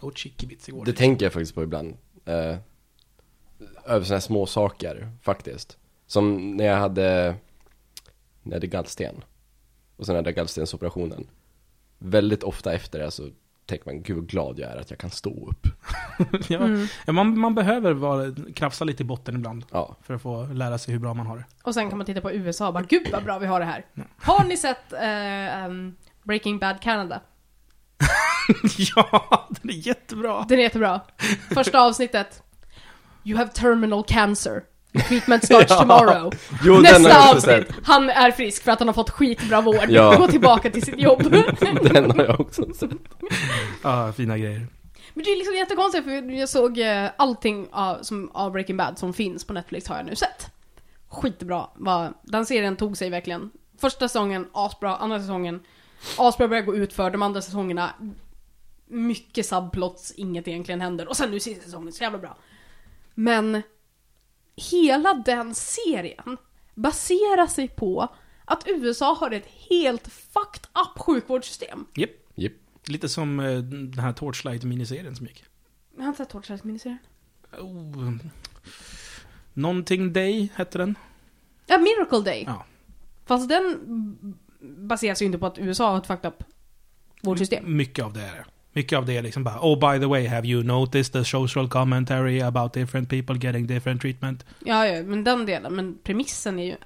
Jag 0.00 0.08
åt 0.08 0.18
chickibits 0.18 0.68
igår. 0.68 0.84
det 0.84 0.92
tänker 0.92 1.26
jag 1.26 1.32
faktiskt 1.32 1.54
på 1.54 1.62
ibland. 1.62 1.96
Eh, 2.24 2.56
över 3.86 4.04
sådana 4.04 4.16
här 4.16 4.20
små 4.20 4.46
saker, 4.46 5.10
faktiskt. 5.22 5.78
Som 6.06 6.56
när 6.56 6.64
jag 6.64 6.76
hade, 6.76 7.34
när 8.42 8.52
jag 8.52 8.54
hade 8.54 8.66
gallsten. 8.66 9.14
Och 9.96 10.06
sen 10.06 10.16
hade 10.16 10.28
jag 10.28 10.36
gallstensoperationen. 10.36 11.26
Väldigt 11.98 12.42
ofta 12.42 12.72
efter 12.72 12.98
det 12.98 13.10
så 13.10 13.28
tänker 13.66 13.86
man, 13.86 14.02
gud 14.02 14.16
vad 14.16 14.26
glad 14.28 14.58
jag 14.58 14.70
är 14.72 14.76
att 14.76 14.90
jag 14.90 14.98
kan 14.98 15.10
stå 15.10 15.48
upp. 15.48 15.66
ja, 16.48 16.58
Mm. 16.58 16.86
man, 17.06 17.38
man 17.38 17.54
behöver 17.54 17.92
vara, 17.92 18.34
krafsa 18.54 18.84
lite 18.84 19.02
i 19.02 19.06
botten 19.06 19.34
ibland. 19.34 19.64
Ja. 19.72 19.96
För 20.02 20.14
att 20.14 20.22
få 20.22 20.46
lära 20.46 20.78
sig 20.78 20.92
hur 20.92 21.00
bra 21.00 21.14
man 21.14 21.26
har 21.26 21.36
det. 21.36 21.44
Och 21.62 21.74
sen 21.74 21.88
kan 21.88 21.98
man 21.98 22.06
titta 22.06 22.20
på 22.20 22.32
USA 22.32 22.66
och 22.68 22.74
bara 22.74 22.84
gud 22.84 23.08
vad 23.12 23.24
bra 23.24 23.38
vi 23.38 23.46
har 23.46 23.60
det 23.60 23.66
här. 23.66 23.84
Ja. 23.94 24.02
Har 24.18 24.44
ni 24.44 24.56
sett 24.56 24.92
eh, 24.92 25.64
ehm, 25.64 25.96
Breaking 26.22 26.58
Bad 26.58 26.82
Canada? 26.82 27.20
ja, 28.96 29.48
den 29.60 29.70
är 29.70 29.86
jättebra! 29.86 30.44
Den 30.48 30.58
är 30.58 30.62
jättebra. 30.62 31.00
Första 31.54 31.80
avsnittet. 31.80 32.42
You 33.24 33.38
have 33.38 33.50
terminal 33.52 34.04
cancer. 34.04 34.62
Treatment 35.08 35.44
starts 35.44 35.76
tomorrow. 35.78 36.32
Jo, 36.64 36.74
den 36.74 36.84
har 36.92 37.00
Nästa 37.00 37.18
också 37.32 37.50
avsnitt. 37.50 37.66
sett. 37.68 37.76
Han 37.86 38.10
är 38.10 38.30
frisk 38.30 38.62
för 38.64 38.72
att 38.72 38.78
han 38.78 38.88
har 38.88 38.92
fått 38.92 39.10
skitbra 39.10 39.60
vård. 39.60 39.86
Ja. 39.88 40.16
Gå 40.16 40.26
tillbaka 40.28 40.70
till 40.70 40.82
sitt 40.82 40.98
jobb. 40.98 41.22
Den 41.92 42.10
har 42.10 42.24
jag 42.24 42.40
också 42.40 42.64
sett. 42.74 42.90
Ja, 43.82 44.12
fina 44.12 44.38
grejer. 44.38 44.66
Men 45.14 45.24
det 45.24 45.30
är 45.30 45.36
liksom 45.36 45.54
jättekonstigt 45.54 46.04
för 46.04 46.30
jag 46.32 46.48
såg 46.48 46.78
eh, 46.78 47.06
allting 47.16 47.68
av, 47.72 47.98
som, 48.02 48.30
av 48.34 48.52
Breaking 48.52 48.76
Bad 48.76 48.98
som 48.98 49.12
finns 49.12 49.44
på 49.44 49.52
Netflix 49.52 49.88
har 49.88 49.96
jag 49.96 50.06
nu 50.06 50.16
sett. 50.16 50.50
Skitbra. 51.08 51.66
Va, 51.74 52.12
den 52.22 52.46
serien 52.46 52.76
tog 52.76 52.96
sig 52.96 53.10
verkligen. 53.10 53.50
Första 53.80 54.08
säsongen 54.08 54.46
asbra, 54.52 54.96
andra 54.96 55.20
säsongen 55.20 55.60
asbra 56.18 56.48
börjar 56.48 56.62
gå 56.62 56.76
ut 56.76 56.92
för 56.92 57.10
de 57.10 57.22
andra 57.22 57.42
säsongerna 57.42 57.90
mycket 58.88 59.46
subplots, 59.46 60.12
inget 60.16 60.48
egentligen 60.48 60.80
händer. 60.80 61.08
Och 61.08 61.16
sen 61.16 61.30
nu 61.30 61.40
sista 61.40 61.64
säsongen, 61.64 61.92
så 61.92 62.02
jävla 62.02 62.18
bra. 62.18 62.36
Men 63.20 63.62
hela 64.56 65.14
den 65.14 65.54
serien 65.54 66.36
baserar 66.74 67.46
sig 67.46 67.68
på 67.68 68.14
att 68.44 68.64
USA 68.66 69.14
har 69.14 69.30
ett 69.30 69.46
helt 69.70 70.08
fucked 70.08 70.66
up 70.74 71.02
sjukvårdssystem. 71.02 71.86
Japp. 71.94 72.10
Japp. 72.34 72.52
Lite 72.86 73.08
som 73.08 73.40
eh, 73.40 73.58
den 73.58 73.98
här 73.98 74.12
Torchlight-miniserien 74.12 75.14
som 75.16 75.26
gick. 75.26 75.44
Jag 75.96 76.02
har 76.02 76.08
inte 76.08 76.18
sett 76.18 76.28
Torchlight 76.28 76.64
miniserien. 76.64 76.98
Oh, 77.58 78.16
Någonting 79.52 80.12
Day 80.12 80.52
hette 80.54 80.78
den. 80.78 80.94
Ja, 81.66 81.78
Miracle 81.78 82.20
Day. 82.20 82.44
Ja. 82.46 82.66
Fast 83.26 83.48
den 83.48 83.78
baseras 84.60 85.22
ju 85.22 85.26
inte 85.26 85.38
på 85.38 85.46
att 85.46 85.58
USA 85.58 85.90
har 85.90 85.98
ett 85.98 86.06
fucked 86.06 86.32
up 86.32 86.44
vårdsystem. 87.22 87.76
Mycket 87.76 88.04
av 88.04 88.12
det 88.12 88.22
är 88.22 88.32
det. 88.32 88.44
Mycket 88.72 88.98
av 88.98 89.06
det 89.06 89.16
är 89.16 89.22
liksom 89.22 89.44
bara 89.44 89.58
Oh 89.60 89.92
by 89.92 90.00
the 90.00 90.06
way, 90.06 90.26
have 90.26 90.46
you 90.48 90.62
noticed 90.62 91.12
the 91.12 91.24
social 91.24 91.68
commentary 91.68 92.40
about 92.42 92.72
different 92.72 93.10
people 93.10 93.46
getting 93.46 93.66
different 93.66 94.00
treatment? 94.00 94.44
Ja, 94.64 94.86
ja, 94.86 95.02
men 95.02 95.24
den 95.24 95.46
delen. 95.46 95.74
Men 95.74 95.98
premissen 96.04 96.58
är 96.58 96.64
ju... 96.64 96.70
I, 96.70 96.76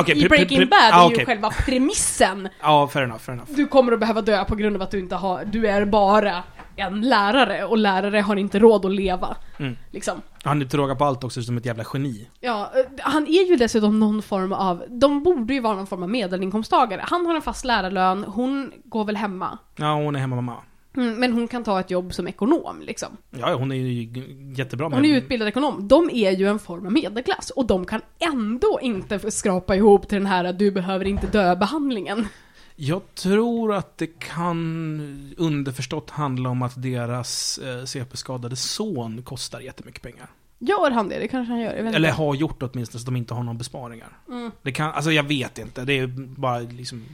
Okej, 0.00 0.24
i 0.24 0.28
Breaking 0.28 0.68
Bad 0.68 0.78
är 0.78 0.92
ah, 0.92 1.08
ju 1.08 1.14
okej. 1.14 1.26
själva 1.26 1.50
premissen. 1.50 2.48
Ja, 2.60 2.88
fair 2.88 3.04
enough, 3.04 3.20
fair 3.20 3.34
enough. 3.34 3.50
Du 3.52 3.66
kommer 3.66 3.92
att 3.92 4.00
behöva 4.00 4.22
dö 4.22 4.44
på 4.44 4.56
grund 4.56 4.76
av 4.76 4.82
att 4.82 4.90
du 4.90 4.98
inte 4.98 5.14
har... 5.16 5.44
Du 5.44 5.66
är 5.66 5.84
bara 5.84 6.42
en 6.76 7.00
lärare 7.00 7.64
och 7.64 7.78
lärare 7.78 8.20
har 8.20 8.36
inte 8.36 8.58
råd 8.58 8.86
att 8.86 8.92
leva. 8.92 9.36
Mm. 9.58 9.76
Liksom. 9.90 10.22
Han 10.42 10.62
är 10.62 10.76
råga 10.76 10.94
på 10.94 11.04
allt 11.04 11.24
också 11.24 11.42
som 11.42 11.56
ett 11.56 11.66
jävla 11.66 11.84
geni. 11.92 12.28
Ja, 12.40 12.72
eh, 12.74 13.02
han 13.02 13.26
är 13.26 13.48
ju 13.48 13.56
dessutom 13.56 14.00
någon 14.00 14.22
form 14.22 14.52
av... 14.52 14.84
De 14.88 15.22
borde 15.22 15.54
ju 15.54 15.60
vara 15.60 15.74
någon 15.74 15.86
form 15.86 16.02
av 16.02 16.10
medelinkomsttagare. 16.10 17.00
Han 17.04 17.26
har 17.26 17.34
en 17.34 17.42
fast 17.42 17.64
lärarlön, 17.64 18.24
hon 18.24 18.72
går 18.84 19.04
väl 19.04 19.16
hemma. 19.16 19.58
Ja, 19.76 19.94
hon 19.94 20.16
är 20.16 20.20
hemmamamma. 20.20 20.56
Mm, 20.96 21.20
men 21.20 21.32
hon 21.32 21.48
kan 21.48 21.64
ta 21.64 21.80
ett 21.80 21.90
jobb 21.90 22.14
som 22.14 22.28
ekonom 22.28 22.82
liksom. 22.82 23.08
Ja, 23.30 23.54
hon 23.54 23.72
är 23.72 23.76
ju 23.76 24.08
jättebra 24.56 24.88
med... 24.88 24.98
Hon 24.98 25.04
är 25.04 25.08
ju 25.08 25.16
utbildad 25.16 25.48
ekonom. 25.48 25.88
De 25.88 26.10
är 26.10 26.30
ju 26.30 26.48
en 26.48 26.58
form 26.58 26.86
av 26.86 26.92
medelklass 26.92 27.50
och 27.50 27.66
de 27.66 27.84
kan 27.84 28.00
ändå 28.18 28.78
inte 28.82 29.30
skrapa 29.30 29.76
ihop 29.76 30.08
till 30.08 30.18
den 30.18 30.26
här 30.26 30.44
att 30.44 30.58
du 30.58 30.70
behöver 30.70 31.04
inte 31.04 31.26
dö-behandlingen. 31.26 32.28
Jag 32.76 33.14
tror 33.14 33.74
att 33.74 33.98
det 33.98 34.18
kan 34.18 35.34
underförstått 35.36 36.10
handla 36.10 36.50
om 36.50 36.62
att 36.62 36.82
deras 36.82 37.58
eh, 37.58 37.84
CP-skadade 37.84 38.56
son 38.56 39.22
kostar 39.22 39.60
jättemycket 39.60 40.02
pengar. 40.02 40.30
Gör 40.58 40.90
han 40.90 41.08
det? 41.08 41.18
Det 41.18 41.28
kanske 41.28 41.52
han 41.52 41.60
gör. 41.60 41.72
Eller 41.72 42.10
har 42.10 42.34
gjort 42.34 42.62
åtminstone 42.62 43.00
så 43.00 43.06
de 43.06 43.16
inte 43.16 43.34
har 43.34 43.42
några 43.42 43.58
besparingar. 43.58 44.18
Mm. 44.28 44.50
Det 44.62 44.72
kan, 44.72 44.92
alltså 44.92 45.12
jag 45.12 45.22
vet 45.22 45.58
inte. 45.58 45.84
Det 45.84 45.98
är 45.98 46.06
bara 46.36 46.58
liksom 46.58 47.04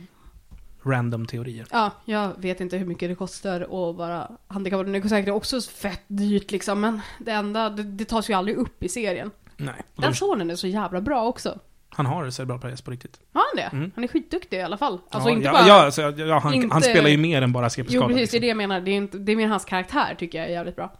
random 0.84 1.26
teorier. 1.26 1.66
Ja, 1.70 1.90
jag 2.04 2.32
vet 2.38 2.60
inte 2.60 2.76
hur 2.76 2.86
mycket 2.86 3.08
det 3.08 3.14
kostar 3.14 3.60
att 3.60 3.96
vara 3.96 4.30
handikappad. 4.48 4.92
Det 4.92 4.98
är 4.98 5.08
säkert 5.08 5.34
också 5.34 5.60
fett 5.60 6.02
dyrt 6.06 6.50
liksom, 6.50 6.80
men 6.80 7.00
det 7.18 7.30
enda, 7.30 7.70
det, 7.70 7.82
det 7.82 8.04
tas 8.04 8.30
ju 8.30 8.34
aldrig 8.34 8.56
upp 8.56 8.82
i 8.82 8.88
serien. 8.88 9.30
Nej. 9.56 9.74
Den 9.96 10.10
de, 10.10 10.14
sonen 10.16 10.50
är 10.50 10.56
så 10.56 10.66
jävla 10.66 11.00
bra 11.00 11.24
också. 11.26 11.58
han 11.90 12.06
har 12.06 12.30
cerebral 12.30 12.58
paralys 12.58 12.82
på 12.82 12.90
riktigt. 12.90 13.20
Har 13.32 13.40
han 13.40 13.56
det? 13.70 13.76
Mm. 13.76 13.90
Han 13.94 14.04
är 14.04 14.08
skitduktig 14.08 14.56
i 14.56 14.62
alla 14.62 14.76
fall. 14.76 14.98
Alltså 15.10 15.28
ja, 15.28 15.34
inte 15.34 15.46
ja, 15.46 15.52
bara... 15.52 15.68
ja, 15.68 15.84
alltså, 15.84 16.02
ja, 16.02 16.38
han, 16.38 16.54
inte- 16.54 16.72
han 16.72 16.82
spelar 16.82 17.08
ju 17.10 17.16
mer 17.16 17.42
än 17.42 17.52
bara 17.52 17.66
jo 17.66 17.70
CP-skada. 17.70 18.06
precis, 18.08 18.30
det 18.30 18.36
är 18.36 18.40
liksom. 18.40 18.40
det 18.40 18.46
jag 18.46 18.56
menar. 18.56 18.80
Det 18.80 18.90
är, 18.90 18.96
inte, 18.96 19.18
det 19.18 19.32
är 19.32 19.36
mer 19.36 19.48
hans 19.48 19.64
karaktär 19.64 20.14
tycker 20.18 20.38
jag 20.38 20.48
är 20.48 20.52
jävligt 20.52 20.76
bra. 20.76 20.92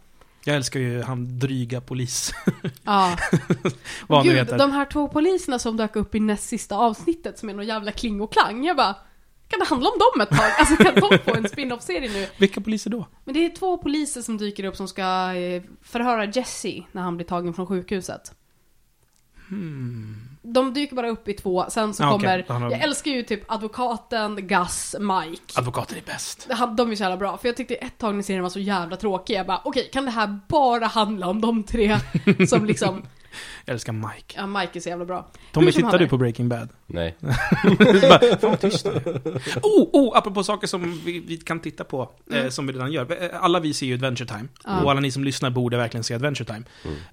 Jag 0.45 0.55
älskar 0.55 0.79
ju 0.79 1.01
han 1.01 1.39
dryga 1.39 1.81
polis. 1.81 2.33
Ja. 2.83 3.17
Vad 4.07 4.23
Gud, 4.23 4.47
de 4.47 4.71
här 4.71 4.85
två 4.85 5.07
poliserna 5.07 5.59
som 5.59 5.77
dök 5.77 5.95
upp 5.95 6.15
i 6.15 6.19
näst 6.19 6.43
sista 6.43 6.75
avsnittet 6.77 7.39
som 7.39 7.49
är 7.49 7.53
någon 7.53 7.65
jävla 7.65 7.91
kling 7.91 8.21
och 8.21 8.33
klang. 8.33 8.65
Jag 8.65 8.77
bara, 8.77 8.95
kan 9.53 9.59
det 9.59 9.65
handla 9.65 9.89
om 9.89 9.99
dem 9.99 10.21
ett 10.21 10.29
tag? 10.29 10.51
Alltså 10.59 10.75
kan 10.75 10.95
de 10.95 11.19
få 11.19 11.35
en 11.35 11.49
spin-off-serie 11.49 12.09
nu? 12.13 12.27
Vilka 12.37 12.61
poliser 12.61 12.89
då? 12.89 13.05
Men 13.23 13.33
det 13.33 13.45
är 13.45 13.49
två 13.49 13.77
poliser 13.77 14.21
som 14.21 14.37
dyker 14.37 14.63
upp 14.63 14.75
som 14.75 14.87
ska 14.87 15.33
eh, 15.33 15.61
förhöra 15.81 16.25
Jesse 16.25 16.83
när 16.91 17.01
han 17.01 17.17
blir 17.17 17.27
tagen 17.27 17.53
från 17.53 17.67
sjukhuset. 17.67 18.31
Hmm. 19.49 20.15
De 20.41 20.73
dyker 20.73 20.95
bara 20.95 21.09
upp 21.09 21.27
i 21.27 21.33
två, 21.33 21.65
sen 21.69 21.93
så 21.93 22.03
okej. 22.03 22.43
kommer... 22.47 22.59
Har- 22.59 22.71
Jag 22.71 22.81
älskar 22.83 23.11
ju 23.11 23.23
typ 23.23 23.51
advokaten, 23.51 24.47
Gus, 24.47 24.95
Mike. 24.99 25.43
Advokaten 25.55 25.97
är 25.97 26.01
bäst. 26.01 26.47
De 26.77 26.91
är 26.91 26.95
så 26.95 27.01
jävla 27.03 27.17
bra, 27.17 27.37
för 27.37 27.47
jag 27.47 27.57
tyckte 27.57 27.75
ett 27.75 27.97
tag 27.97 28.15
när 28.15 28.21
serien 28.21 28.43
var 28.43 28.49
så 28.49 28.59
jävla 28.59 28.97
tråkig, 28.97 29.33
jag 29.35 29.47
bara 29.47 29.61
okej, 29.65 29.89
kan 29.93 30.05
det 30.05 30.11
här 30.11 30.39
bara 30.47 30.85
handla 30.87 31.27
om 31.27 31.41
de 31.41 31.63
tre 31.63 31.99
som 32.49 32.65
liksom, 32.65 33.01
Jag 33.65 33.73
älskar 33.73 33.93
Mike. 33.93 34.33
ja 34.35 34.47
Mike 34.47 34.79
är 34.79 34.81
så 34.81 34.89
jävla 34.89 35.05
bra. 35.05 35.27
Tommy, 35.51 35.71
tittar 35.71 35.99
du 35.99 36.07
på 36.07 36.17
Breaking 36.17 36.49
Bad? 36.49 36.69
Nej. 36.87 37.15
Bara, 38.01 38.37
Fan 38.37 38.57
tyst 38.57 38.85
nu. 38.85 38.91
Oh, 39.63 39.89
oh, 39.93 40.17
apropå 40.17 40.43
saker 40.43 40.67
som 40.67 41.01
vi, 41.05 41.19
vi 41.19 41.37
kan 41.37 41.59
titta 41.59 41.83
på, 41.83 42.09
eh, 42.31 42.37
Mm. 42.37 42.51
som 42.51 42.67
vi 42.67 42.73
redan 42.73 42.91
gör. 42.91 43.23
Eh, 43.23 43.43
Alla 43.43 43.59
vi 43.59 43.73
ser 43.73 43.85
ju 43.85 43.93
Adventure 43.93 44.27
Time. 44.27 44.47
Ja. 44.65 44.81
Och 44.83 44.91
alla 44.91 44.99
ni 44.99 45.11
som 45.11 45.23
lyssnar 45.23 45.49
borde 45.49 45.77
verkligen 45.77 46.03
se 46.03 46.13
Adventure 46.15 46.45
Time. 46.53 46.63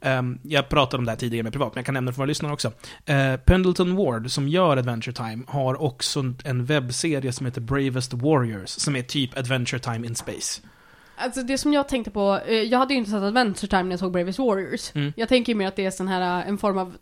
Ehm, 0.01 0.39
jag 0.43 0.69
pratade 0.69 0.99
om 0.99 1.05
det 1.05 1.11
här 1.13 1.17
tidigare 1.17 1.43
med 1.43 1.53
privat, 1.53 1.75
men 1.75 1.79
jag 1.81 1.87
kan 1.87 1.95
nämna 1.95 2.11
det 2.11 2.15
för 2.15 2.19
våra 2.19 2.27
lyssnare 2.27 2.53
också. 2.53 2.69
Uh, 2.69 3.37
Pendleton 3.45 3.97
Ward, 3.97 4.31
som 4.31 4.49
gör 4.49 4.77
Adventure 4.77 5.13
Time, 5.17 5.43
har 5.47 5.83
också 5.83 6.25
en 6.45 6.65
webbserie 6.65 7.33
som 7.33 7.47
heter 7.47 7.61
Bravest 7.61 8.13
Warriors, 8.15 8.69
som 8.71 8.97
är 8.97 9.03
typ 9.03 9.39
Adventure 9.39 9.79
Time 9.81 10.07
in 10.07 10.15
Space. 10.15 10.61
Alltså 11.21 11.43
det 11.43 11.59
som 11.59 11.73
jag 11.73 11.89
tänkte 11.89 12.11
på, 12.11 12.41
eh, 12.47 12.55
jag 12.55 12.79
hade 12.79 12.95
ju 12.95 12.99
inte 12.99 13.11
sett 13.11 13.23
Adventure 13.23 13.69
Time 13.69 13.83
när 13.83 13.91
jag 13.91 14.01
såg 14.01 14.13
Bravest 14.13 14.39
Warriors. 14.39 14.95
Mm. 14.95 15.13
Jag 15.17 15.29
tänker 15.29 15.53
ju 15.53 15.57
mer 15.57 15.69
att 15.69 15.77
det 15.77 15.85
är 15.85 15.91
sån 15.91 16.09
här, 16.09 16.41
eh, 16.41 16.49
en 16.49 16.59
form 16.59 16.79
av 16.79 16.97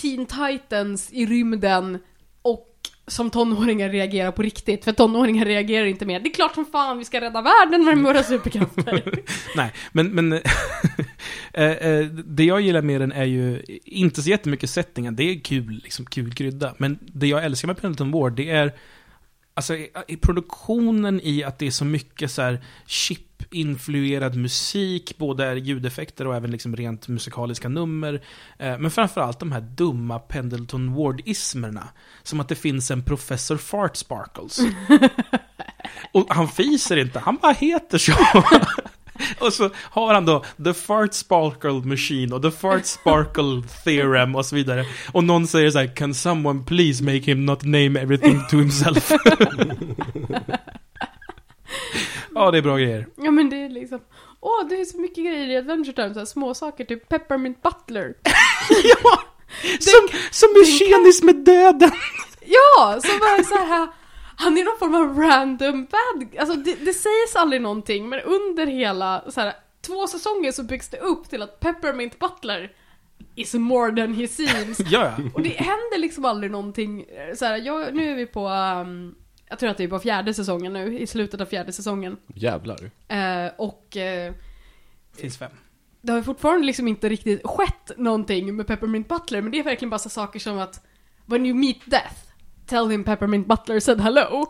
Teen 0.00 0.26
Titans 0.26 1.12
i 1.12 1.26
rymden 1.26 1.98
och 2.42 2.68
som 3.06 3.30
tonåringar 3.30 3.88
reagerar 3.88 4.32
på 4.32 4.42
riktigt, 4.42 4.84
för 4.84 4.92
tonåringar 4.92 5.44
reagerar 5.44 5.86
inte 5.86 6.06
mer. 6.06 6.20
Det 6.20 6.28
är 6.28 6.34
klart 6.34 6.54
som 6.54 6.66
fan 6.66 6.98
vi 6.98 7.04
ska 7.04 7.20
rädda 7.20 7.42
världen 7.42 7.84
med 7.84 7.98
våra 7.98 8.22
superkrafter. 8.22 9.22
Nej, 9.56 9.72
men, 9.92 10.08
men 10.08 10.32
eh, 11.52 12.06
det 12.24 12.44
jag 12.44 12.60
gillar 12.60 12.82
med 12.82 13.00
den 13.00 13.12
är 13.12 13.24
ju 13.24 13.62
inte 13.84 14.22
så 14.22 14.30
jättemycket 14.30 14.70
settingen. 14.70 15.16
Det 15.16 15.22
är 15.22 15.40
kul, 15.40 15.80
liksom 15.82 16.06
kul 16.06 16.34
krydda. 16.34 16.74
Men 16.78 16.98
det 17.00 17.26
jag 17.26 17.44
älskar 17.44 17.66
med 17.66 17.80
Pendleton 17.80 18.10
Ward, 18.10 18.32
det 18.32 18.50
är 18.50 18.72
alltså 19.54 19.74
i, 19.74 19.90
i 20.08 20.16
produktionen 20.16 21.20
i 21.22 21.44
att 21.44 21.58
det 21.58 21.66
är 21.66 21.70
så 21.70 21.84
mycket 21.84 22.30
så 22.30 22.42
här 22.42 22.64
chip-influerad 22.86 24.36
musik, 24.36 25.18
både 25.18 25.54
ljudeffekter 25.54 26.26
och 26.26 26.36
även 26.36 26.50
liksom 26.50 26.76
rent 26.76 27.08
musikaliska 27.08 27.68
nummer. 27.68 28.22
Eh, 28.58 28.78
men 28.78 28.90
framförallt 28.90 29.40
de 29.40 29.52
här 29.52 29.60
dumma 29.60 30.18
Pendleton 30.18 30.94
Ward-ismerna. 30.94 31.88
Som 32.22 32.40
att 32.40 32.48
det 32.48 32.54
finns 32.54 32.90
en 32.90 33.02
Professor 33.02 33.56
Fart 33.56 33.96
Sparkles. 33.96 34.58
Och 36.12 36.34
han 36.34 36.48
fiser 36.48 36.96
inte, 36.96 37.18
han 37.18 37.36
bara 37.36 37.52
heter 37.52 37.98
så. 37.98 38.12
Och 39.38 39.52
så 39.52 39.70
har 39.76 40.14
han 40.14 40.26
då 40.26 40.44
The 40.64 40.74
Fart 40.74 41.14
Sparkle 41.14 41.72
Machine 41.72 42.32
och 42.32 42.42
The 42.42 42.50
Fart 42.50 42.86
Sparkle 42.86 43.62
Theorem 43.84 44.34
och 44.34 44.46
så 44.46 44.54
vidare. 44.56 44.84
Och 45.12 45.24
någon 45.24 45.46
säger 45.46 45.70
så 45.70 45.78
här, 45.78 45.96
Can 45.96 46.14
someone 46.14 46.64
please 46.66 47.04
make 47.04 47.18
him 47.18 47.46
not 47.46 47.62
name 47.62 48.00
everything 48.00 48.40
to 48.50 48.56
himself? 48.56 49.10
ja, 52.34 52.50
det 52.50 52.58
är 52.58 52.62
bra 52.62 52.76
grejer. 52.76 53.06
ja 53.16 53.30
men 53.30 53.50
det 53.50 53.56
är 53.56 53.68
liksom, 53.68 54.00
åh 54.40 54.68
det 54.68 54.80
är 54.80 54.84
så 54.84 55.00
mycket 55.00 55.24
grejer 55.24 55.48
i 55.48 55.56
Adventure 55.56 55.92
Time, 55.92 56.14
så 56.14 56.18
här 56.18 56.26
små 56.26 56.54
saker 56.54 56.84
typ 56.84 57.08
Peppermint 57.08 57.62
Butler. 57.62 58.14
ja! 58.84 59.22
Som, 59.80 60.08
som 60.30 60.48
är 60.48 60.78
tjenis 60.78 61.22
med 61.22 61.36
döden! 61.36 61.90
Ja, 62.44 63.00
som 63.02 63.18
bara 63.18 63.44
så 63.44 63.64
här. 63.64 63.88
Han 64.36 64.58
är 64.58 64.64
någon 64.64 64.78
form 64.78 64.94
av 64.94 65.18
random 65.18 65.84
bad 65.90 66.38
Alltså 66.38 66.56
det, 66.56 66.74
det 66.74 66.92
sägs 66.92 67.36
aldrig 67.36 67.62
någonting, 67.62 68.08
men 68.08 68.20
under 68.20 68.66
hela 68.66 69.24
så 69.30 69.40
här, 69.40 69.52
två 69.80 70.06
säsonger 70.06 70.52
så 70.52 70.62
byggs 70.62 70.88
det 70.88 70.98
upp 70.98 71.28
till 71.30 71.42
att 71.42 71.60
Peppermint 71.60 72.18
Butler 72.18 72.72
is 73.34 73.54
more 73.54 73.96
than 73.96 74.14
he 74.14 74.28
seems. 74.28 74.80
Ja, 74.90 75.14
ja. 75.18 75.24
Och 75.34 75.42
det 75.42 75.48
händer 75.48 75.98
liksom 75.98 76.24
aldrig 76.24 76.52
någonting. 76.52 77.04
Så 77.34 77.44
här, 77.44 77.56
jag, 77.56 77.94
nu 77.94 78.10
är 78.12 78.16
vi 78.16 78.26
på, 78.26 78.48
um, 78.48 79.14
jag 79.48 79.58
tror 79.58 79.70
att 79.70 79.76
det 79.76 79.84
är 79.84 79.88
på 79.88 79.98
fjärde 79.98 80.34
säsongen 80.34 80.72
nu, 80.72 80.98
i 80.98 81.06
slutet 81.06 81.40
av 81.40 81.46
fjärde 81.46 81.72
säsongen. 81.72 82.16
Jävlar. 82.34 82.90
Eh, 83.08 83.52
och 83.58 83.96
eh, 83.96 84.34
Finns 85.16 85.38
fem. 85.38 85.50
det 86.00 86.12
har 86.12 86.18
ju 86.18 86.24
fortfarande 86.24 86.66
liksom 86.66 86.88
inte 86.88 87.08
riktigt 87.08 87.40
skett 87.44 87.92
någonting 87.96 88.56
med 88.56 88.66
Peppermint 88.66 89.08
Butler, 89.08 89.42
men 89.42 89.52
det 89.52 89.58
är 89.58 89.64
verkligen 89.64 89.90
bara 89.90 89.98
så 89.98 90.08
saker 90.08 90.40
som 90.40 90.58
att 90.58 90.86
When 91.26 91.46
you 91.46 91.54
meet 91.54 91.76
death, 91.90 92.16
tell 92.72 92.88
him 92.88 93.04
Peppermint 93.04 93.46
Butler 93.46 93.80
said 93.80 94.00
hello. 94.00 94.46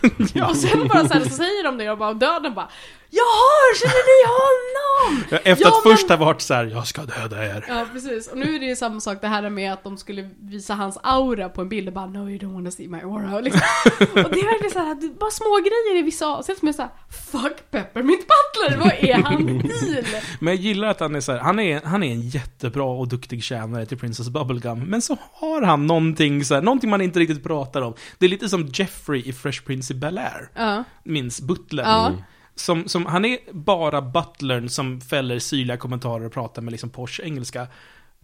Och 0.48 0.56
sen 0.56 0.88
bara 0.88 1.08
så, 1.08 1.14
här, 1.14 1.20
så 1.20 1.30
säger 1.30 1.64
de 1.64 1.78
det 1.78 1.90
och 1.90 1.98
bara 1.98 2.14
döden 2.14 2.54
bara 2.54 2.68
Jaha, 3.14 3.74
känner 3.80 4.04
ni 4.12 4.18
honom? 4.36 5.24
Efter 5.44 5.64
Ja, 5.64 5.68
att 5.78 5.84
men- 5.84 5.92
först 5.96 6.08
ha 6.08 6.16
varit 6.16 6.40
så 6.40 6.54
här, 6.54 6.64
jag 6.64 6.86
ska 6.86 7.02
döda 7.02 7.44
er. 7.46 7.64
Ja 7.68 7.86
precis, 7.92 8.28
och 8.28 8.38
nu 8.38 8.54
är 8.56 8.60
det 8.60 8.66
ju 8.66 8.76
samma 8.76 9.00
sak 9.00 9.18
det 9.20 9.28
här 9.28 9.50
med 9.50 9.72
att 9.72 9.84
de 9.84 9.96
skulle 9.96 10.30
visa 10.40 10.74
hans 10.74 10.98
aura 11.02 11.48
på 11.48 11.60
en 11.60 11.68
bild 11.68 11.88
och 11.88 11.94
bara 11.94 12.06
No 12.06 12.28
you 12.30 12.38
don't 12.38 12.54
wanna 12.54 12.70
see 12.70 12.88
my 12.88 12.98
aura 13.00 13.40
liksom. 13.40 13.60
Och 14.00 14.14
det 14.14 14.40
är 14.40 14.44
verkligen 14.52 14.72
såhär, 14.72 15.18
bara 15.18 15.30
små 15.30 15.56
grejer 15.60 15.98
i 15.98 16.02
vissa 16.02 16.26
avsnitt 16.26 16.58
som 16.58 16.68
är 16.68 16.72
såhär 16.72 16.90
Fuck 17.32 17.70
Peppermint 17.70 18.20
Butler, 18.20 18.78
vad 18.78 18.92
är 18.92 19.14
hans 19.14 19.82
deal? 19.82 20.22
Men 20.40 20.54
jag 20.54 20.62
gillar 20.62 20.88
att 20.88 21.00
han 21.00 21.14
är 21.14 21.20
så 21.20 21.32
här, 21.32 21.38
han 21.38 21.58
är, 21.60 21.80
han 21.84 22.02
är 22.02 22.12
en 22.12 22.20
jättebra 22.28 22.84
och 22.84 23.08
duktig 23.08 23.42
tjänare 23.42 23.86
till 23.86 23.98
Princess 23.98 24.28
Bubblegum. 24.28 24.80
Men 24.80 25.02
så 25.02 25.18
har 25.32 25.62
han 25.62 25.86
någonting 25.86 26.44
så 26.44 26.54
här, 26.54 26.62
någonting 26.62 26.90
man 26.90 27.00
inte 27.00 27.18
riktigt 27.20 27.42
pratar 27.44 27.82
om. 27.82 27.94
Det 28.18 28.26
är 28.26 28.30
lite 28.30 28.48
som 28.48 28.66
Jeffrey 28.74 29.22
i 29.28 29.32
Fresh 29.32 29.62
Prince 29.64 29.92
i 29.94 29.96
Bel-Air. 29.96 30.48
Ja, 30.54 30.84
Minns 31.04 31.40
Butlern. 31.40 31.86
ja. 31.88 32.12
Som, 32.54 32.88
som, 32.88 33.06
han 33.06 33.24
är 33.24 33.38
bara 33.52 34.02
butlern 34.02 34.68
som 34.68 35.00
fäller 35.00 35.38
syrliga 35.38 35.76
kommentarer 35.76 36.26
och 36.26 36.32
pratar 36.32 36.62
med 36.62 36.72
liksom 36.72 36.90
posh 36.90 37.20
engelska. 37.22 37.66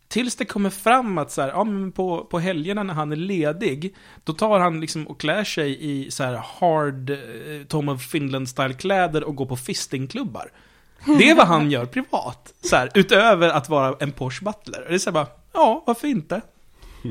Tills 0.09 0.37
det 0.37 0.45
kommer 0.45 0.71
fram 0.71 1.19
att 1.19 1.31
så 1.31 1.43
här, 1.43 1.49
ja, 1.49 1.65
men 1.65 1.93
på, 1.93 2.25
på 2.25 2.39
helgerna 2.39 2.83
när 2.83 2.95
han 2.95 3.13
är 3.13 3.17
ledig, 3.17 3.97
då 4.25 4.33
tar 4.33 4.61
han 4.61 4.81
liksom 4.81 5.07
och 5.07 5.21
klär 5.21 5.45
sig 5.45 5.79
i 5.81 6.11
så 6.11 6.25
här 6.25 6.43
hard 6.61 7.11
eh, 7.11 7.17
Tom 7.69 7.89
of 7.89 8.13
Finland-style 8.13 8.73
kläder 8.73 9.25
och 9.25 9.37
går 9.37 9.47
på 9.47 9.57
fistingklubbar. 9.57 10.53
Det 11.19 11.31
är 11.31 11.35
vad 11.35 11.47
han 11.47 11.71
gör 11.71 11.87
privat. 11.87 12.55
Så 12.61 12.77
här, 12.77 12.91
utöver 12.95 13.49
att 13.49 13.69
vara 13.69 13.97
en 14.01 14.13
posh 14.13 14.45
butler. 14.45 14.85
Det 14.89 14.95
är 14.95 14.99
så 14.99 15.11
här 15.11 15.15
bara, 15.15 15.27
ja, 15.53 15.85
varför 15.87 16.09
inte? 16.09 16.41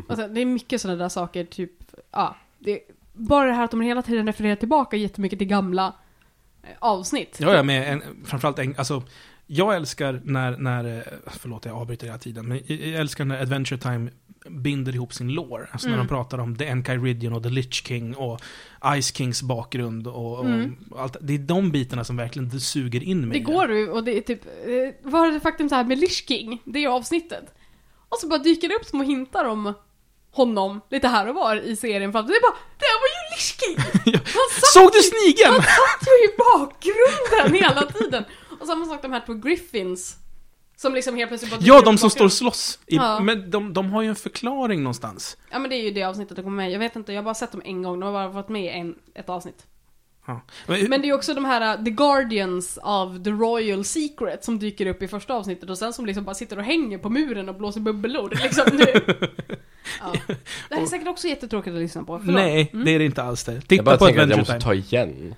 Alltså, 0.10 0.28
det 0.28 0.42
är 0.42 0.46
mycket 0.46 0.82
sådana 0.82 1.00
där 1.00 1.10
saker, 1.10 1.46
typ, 1.46 1.72
ja. 2.12 2.36
Det, 2.60 2.80
bara 3.14 3.46
det 3.46 3.54
här 3.54 3.64
att 3.64 3.72
de 3.72 3.82
hela 3.82 4.02
tiden 4.02 4.28
refererar 4.28 4.56
tillbaka 4.56 4.98
jättemycket 4.98 5.40
till 5.40 5.48
gamla 5.48 5.94
avsnitt. 6.80 7.38
Ja, 7.42 7.54
ja, 7.56 7.64
med 7.64 7.94
en, 7.94 8.02
framförallt 8.26 8.60
en, 8.60 8.76
alltså, 8.78 9.04
jag 9.48 9.76
älskar 9.76 10.22
när, 10.24 10.58
när, 10.58 10.98
eh, 10.98 11.04
förlåt 11.40 11.66
jag 11.66 11.76
avbryter 11.76 12.06
hela 12.08 12.18
tiden, 12.20 12.48
men 12.48 12.62
jag 12.68 12.80
älskar 12.80 13.26
när 13.26 13.42
Adventure 13.42 13.80
Time 13.80 14.12
binder 14.50 14.96
ihop 14.96 15.14
sin 15.14 15.30
lore. 15.34 15.68
Alltså 15.72 15.88
när 15.88 15.96
Mm. 15.96 16.08
de 16.08 16.10
pratar 16.10 16.38
om 16.38 16.56
The 16.56 16.66
Enchiridion 16.66 17.34
och 17.34 17.44
The 17.44 17.50
Lich 17.50 17.84
King 17.88 18.16
och 18.16 18.42
Ice 19.02 19.16
Kings 19.16 19.42
bakgrund 19.42 20.08
och, 20.08 20.40
och 20.40 20.46
Mm. 20.46 20.76
allt. 20.98 21.18
Det 21.22 21.34
är 21.34 21.38
de 21.40 21.72
bitarna 21.72 22.04
som 22.04 22.18
verkligen 22.18 22.60
suger 22.60 23.04
in 23.04 23.28
mig. 23.28 23.40
Det 23.40 23.44
går 23.46 23.74
ju, 23.74 23.90
och 23.90 24.04
det 24.04 24.18
är 24.18 24.22
typ, 24.22 24.46
eh, 24.46 25.10
var 25.12 25.32
det 25.32 25.40
faktum 25.40 25.70
så 25.70 25.76
här 25.76 25.84
med 25.84 25.98
Lich 25.98 26.28
King, 26.28 26.62
det 26.66 26.84
är 26.84 26.90
avsnittet. 26.90 27.54
Och 28.10 28.18
så 28.18 28.28
bara 28.28 28.40
dyker 28.40 28.68
det 28.70 28.76
upp 28.76 28.86
små 28.86 29.04
hintar 29.04 29.46
om 29.46 29.74
honom 30.32 30.82
lite 30.90 31.08
här 31.08 31.30
och 31.30 31.36
var 31.36 31.56
i 31.56 31.76
serien 31.76 32.12
för 32.12 32.20
att 32.20 32.28
det 32.28 32.34
är 32.34 32.42
bara, 32.42 32.58
det 32.80 32.86
var 33.02 33.10
satt, 34.50 34.74
Såg 34.74 34.92
du 34.94 35.02
snigeln? 35.02 35.54
han 35.54 35.62
satt 35.62 36.08
ju 36.08 36.26
i 36.30 36.36
bakgrunden 36.38 37.64
hela 37.64 37.82
tiden! 37.92 38.24
Och 38.60 38.68
samma 38.68 38.86
sak 38.86 39.02
de 39.02 39.12
här 39.12 39.24
två 39.26 39.34
Griffins. 39.34 40.16
Som 40.78 40.94
liksom 40.94 41.16
helt 41.16 41.30
plötsligt 41.30 41.52
bara 41.52 41.62
Ja, 41.64 41.82
de 41.82 41.98
som 41.98 42.10
står 42.10 42.26
och 42.26 42.34
slåss. 42.34 42.80
I, 42.88 42.96
Ja. 42.96 43.20
Men 43.20 43.52
de, 43.52 43.74
de 43.74 43.92
har 43.92 44.02
ju 44.02 44.10
en 44.10 44.16
förklaring 44.16 44.84
någonstans. 44.84 45.38
Ja 45.52 45.60
men 45.60 45.70
det 45.70 45.76
är 45.76 45.84
ju 45.84 45.92
det 45.92 46.04
avsnittet 46.04 46.36
det 46.36 46.44
kommer 46.44 46.58
med. 46.58 46.72
Jag 46.72 46.80
vet 46.80 46.96
inte, 46.96 47.14
jag 47.14 47.20
har 47.20 47.24
bara 47.24 47.34
sett 47.36 47.52
dem 47.52 47.62
en 47.66 47.84
gång, 47.84 48.00
de 48.00 48.06
har 48.06 48.14
bara 48.14 48.28
varit 48.28 48.50
med 48.50 48.64
i 48.64 48.70
en, 48.80 48.96
ett 49.16 49.30
avsnitt. 49.30 49.66
Ja. 50.28 50.42
Men, 50.68 50.84
Men 50.90 51.02
det 51.02 51.10
är 51.10 51.14
också 51.14 51.34
de 51.34 51.46
här 51.46 51.78
uh, 51.78 51.84
The 51.84 51.92
Guardians 51.92 52.80
of 52.84 53.24
the 53.24 53.30
Royal 53.30 53.84
Secret 53.86 54.44
som 54.44 54.60
dyker 54.60 54.86
upp 54.86 55.04
i 55.04 55.08
första 55.08 55.34
avsnittet 55.34 55.70
och 55.70 55.78
sen 55.78 55.94
som 55.94 56.06
liksom 56.06 56.24
bara 56.24 56.36
sitter 56.36 56.58
och 56.58 56.64
hänger 56.64 56.98
på 56.98 57.10
muren 57.10 57.50
och 57.50 57.56
blåser 57.56 57.80
bubblor. 57.80 58.30
Liksom. 58.44 58.78
Det, 58.78 58.92
ja. 60.02 60.14
det 60.70 60.76
här 60.76 60.82
är 60.82 60.86
säkert 60.86 61.08
också 61.08 61.28
jättetråkigt 61.28 61.74
att 61.76 61.82
lyssna 61.82 62.04
på. 62.04 62.20
Förlåt. 62.20 62.36
nej, 62.36 62.70
Mm. 62.74 62.86
det 62.86 62.92
är 62.92 63.00
det 63.00 63.06
inte 63.06 63.24
alls 63.24 63.44
det. 63.44 63.62
Titta 63.62 63.76
Jag 63.76 63.86
bara 63.86 63.98
på 63.98 64.06
tänker 64.06 64.22
att 64.22 64.30
jag 64.30 64.38
måste 64.40 64.54
Time. 64.54 64.64
ta 64.64 64.74
igen. 64.74 65.36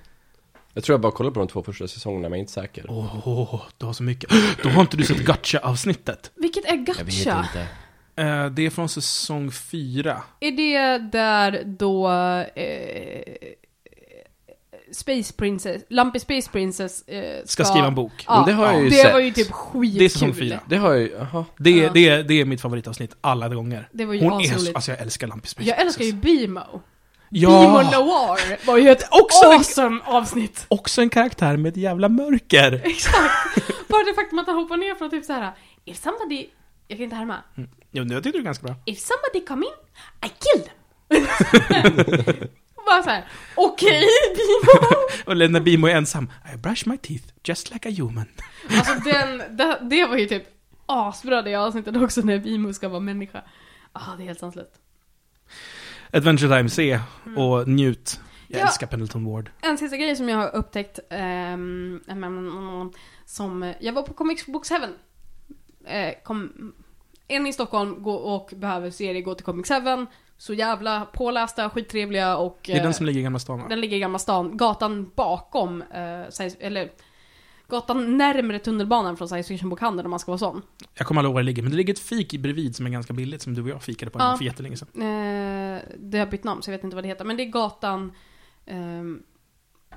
Jag 0.74 0.84
tror 0.84 0.94
jag 0.94 1.02
bara 1.02 1.12
kollar 1.12 1.32
på 1.32 1.40
de 1.40 1.48
två 1.48 1.64
första 1.64 1.88
säsongerna, 1.88 2.22
men 2.22 2.32
jag 2.32 2.38
är 2.38 2.40
inte 2.40 2.52
säker. 2.54 2.86
Åh, 2.90 3.62
du 3.78 3.86
har 3.86 3.94
så 3.94 4.04
mycket. 4.04 4.30
Då 4.64 4.70
har 4.70 4.82
inte 4.82 4.98
du 4.98 5.04
sett 5.04 5.18
Gacha-avsnittet. 5.18 6.32
Vilket 6.36 6.66
är 6.66 6.76
Gacha? 6.76 7.02
inte. 7.48 7.68
Eh, 8.16 8.46
det 8.46 8.66
är 8.66 8.70
från 8.70 8.90
säsong 8.90 9.52
fyra. 9.52 10.24
Är 10.40 10.52
det 10.52 10.98
där 11.12 11.64
då 11.66 12.10
eh, 12.56 13.22
Space 14.94 15.34
Princess, 15.34 15.82
Lumpy 15.90 16.20
Space 16.20 16.50
Princess 16.52 17.02
eh, 17.08 17.46
Ska 17.46 17.64
skriva 17.66 17.88
en 17.88 17.96
bok. 17.96 18.12
Ja, 18.28 18.44
det 18.48 18.52
har 18.54 18.66
jag 18.66 18.84
ju 18.84 18.90
det 18.90 18.96
sett. 18.96 19.14
var 19.14 19.20
ju 19.20 19.32
typ 19.32 19.52
skitkul. 19.52 19.98
Det 20.00 20.06
är 20.06 20.10
säsong 20.10 20.34
fyra. 20.34 20.60
Det 20.70 20.78
har 20.78 20.92
jag 20.92 21.02
ju, 21.02 21.10
jaha. 21.20 21.46
Det, 21.58 21.70
är- 21.70 21.84
Ja. 21.84 21.92
det, 21.94 22.08
är, 22.10 22.24
det 22.24 22.42
är 22.42 22.46
mitt 22.46 22.62
favoritavsnitt 22.62 23.16
alla 23.22 23.50
gånger. 23.50 23.90
Det 23.92 24.06
var 24.06 24.14
ju 24.14 24.20
Hon 24.22 24.42
är 24.42 24.76
alltså 24.76 24.92
jag 24.92 25.00
älskar 25.02 25.28
Lumpy 25.28 25.48
Space 25.48 25.70
Jag 25.70 25.80
älskar 25.80 26.06
ju 26.06 26.12
Princess. 26.12 26.42
Bimo. 26.42 26.60
Bimo 26.70 26.82
Ja! 27.52 27.92
Noir 27.92 28.66
var 28.68 28.78
ju 28.78 28.90
ett 28.90 29.04
Också 29.12 29.46
en- 29.46 29.52
awesome 29.52 30.00
avsnitt. 30.06 30.66
Också 30.68 31.02
en 31.02 31.10
karaktär 31.10 31.58
med 31.58 31.70
ett 31.70 31.78
jävla 31.78 32.10
mörker. 32.10 32.82
Exakt. 32.86 33.88
Bara 33.88 34.04
det 34.04 34.14
faktum 34.14 34.40
att 34.40 34.48
han 34.48 34.56
hoppar 34.56 34.78
ner 34.78 34.96
från 34.96 35.10
typ 35.10 35.26
så 35.26 35.34
här. 35.34 35.52
If 35.86 35.98
somebody, 35.98 36.46
jag 36.88 36.98
kan 36.98 37.04
inte 37.04 37.16
härma. 37.16 37.36
Jo, 37.92 38.04
jag 38.04 38.24
tycker 38.24 38.38
det 38.40 38.42
är 38.42 38.46
ganska 38.46 38.68
bra. 38.68 38.76
If 38.86 39.00
somebody 39.00 39.46
come 39.48 39.66
in, 39.66 39.72
I 40.26 40.30
kill 40.30 40.64
them. 40.64 42.48
Bara 42.90 43.04
såhär, 43.04 43.26
okej 43.56 44.04
Bimo. 44.36 44.82
Och 45.26 45.52
när 45.52 45.60
Bimo 45.60 45.88
är 45.88 45.96
ensam. 45.96 46.32
I 46.54 46.58
brush 46.58 46.88
my 46.88 46.98
teeth 46.98 47.24
just 47.44 47.74
like 47.74 47.90
a 47.90 47.92
human. 47.98 48.26
Alltså 48.78 48.94
den, 49.10 49.58
det, 49.58 49.78
det 49.82 50.06
var 50.06 50.18
ju 50.18 50.26
typ 50.26 50.44
asbra 50.86 51.42
det 51.42 51.56
avsnittet 51.56 51.96
också 51.96 52.22
när 52.22 52.40
Bimo 52.40 52.74
ska 52.74 52.90
vara 52.90 53.00
människa. 53.00 53.44
Ah, 53.94 54.16
det 54.18 54.24
är 54.24 54.26
helt 54.26 54.40
sanslöst. 54.40 54.72
Adventure 56.14 56.58
Time, 56.58 56.70
se 56.70 57.00
och 57.38 57.68
njut. 57.68 58.20
Jag 58.48 58.56
Mm. 58.56 58.60
Ja. 58.62 58.68
älskar 58.68 58.88
Pendleton 58.88 59.26
Ward. 59.32 59.52
En 59.62 59.78
sista 59.78 59.98
grej 59.98 60.16
som 60.16 60.30
jag 60.30 60.38
har 60.38 60.56
upptäckt, 60.56 61.00
mm, 61.10 62.02
som, 63.26 63.74
jag 63.80 63.94
var 63.94 64.04
på 64.04 64.14
Comics 64.14 64.46
Books 64.46 64.70
Heaven. 64.70 64.94
Eh, 65.86 66.14
kom, 66.24 66.74
en 67.28 67.48
i 67.48 67.54
Stockholm 67.54 68.06
och 68.08 68.54
behöver 68.56 68.92
serie 68.92 69.22
gå 69.22 69.36
till 69.36 69.46
Comics 69.46 69.70
Heaven. 69.70 70.08
Så 70.42 70.54
jävla 70.54 71.06
pålästa, 71.06 71.70
skittrevliga 71.70 72.38
och... 72.38 72.60
Det 72.66 72.74
är 72.74 72.78
eh, 72.78 72.84
den 72.84 72.94
som 72.94 73.06
ligger 73.06 73.20
i 73.20 73.24
Gamla 73.24 73.40
stan 73.40 73.60
va? 73.60 73.66
den 73.70 73.82
ligger 73.82 73.98
i 73.98 74.00
Gamla 74.00 74.20
stan, 74.20 74.58
gatan 74.58 75.12
bakom, 75.16 75.82
eh, 75.82 76.46
eller 76.60 76.92
gatan 77.68 78.18
närmre 78.18 78.60
tunnelbanan 78.60 79.18
från 79.18 79.28
science 79.28 79.48
fiction-bokhandeln 79.48 80.06
om 80.06 80.10
man 80.10 80.20
ska 80.20 80.32
vara 80.32 80.40
sån. 80.40 80.62
Jag 80.94 81.08
kommer 81.08 81.20
aldrig 81.20 81.30
ihåg 81.30 81.34
var 81.34 81.42
det 81.42 81.46
ligger, 81.46 81.62
men 81.64 81.72
det 81.72 81.78
ligger 81.78 81.94
ett 81.94 82.00
fik 82.00 82.38
bredvid 82.40 82.76
som 82.76 82.86
är 82.86 82.90
ganska 82.90 83.14
billigt 83.14 83.42
som 83.42 83.54
du 83.54 83.62
och 83.62 83.70
jag 83.70 83.84
fikade 83.84 84.12
på 84.12 84.20
Ja. 84.20 84.38
för 84.38 84.46
jättelänge 84.46 84.78
sedan. 84.78 84.88
Eh, 84.96 85.82
det 85.98 86.20
har 86.20 86.26
bytt 86.26 86.44
namn 86.44 86.62
så 86.62 86.72
jag 86.72 86.78
vet 86.78 86.84
inte 86.84 86.96
vad 86.96 87.04
det 87.04 87.08
heter. 87.08 87.26
Men 87.26 87.38
det 87.38 87.44
är 87.44 87.50
gatan 87.50 88.12
eh, 88.66 88.76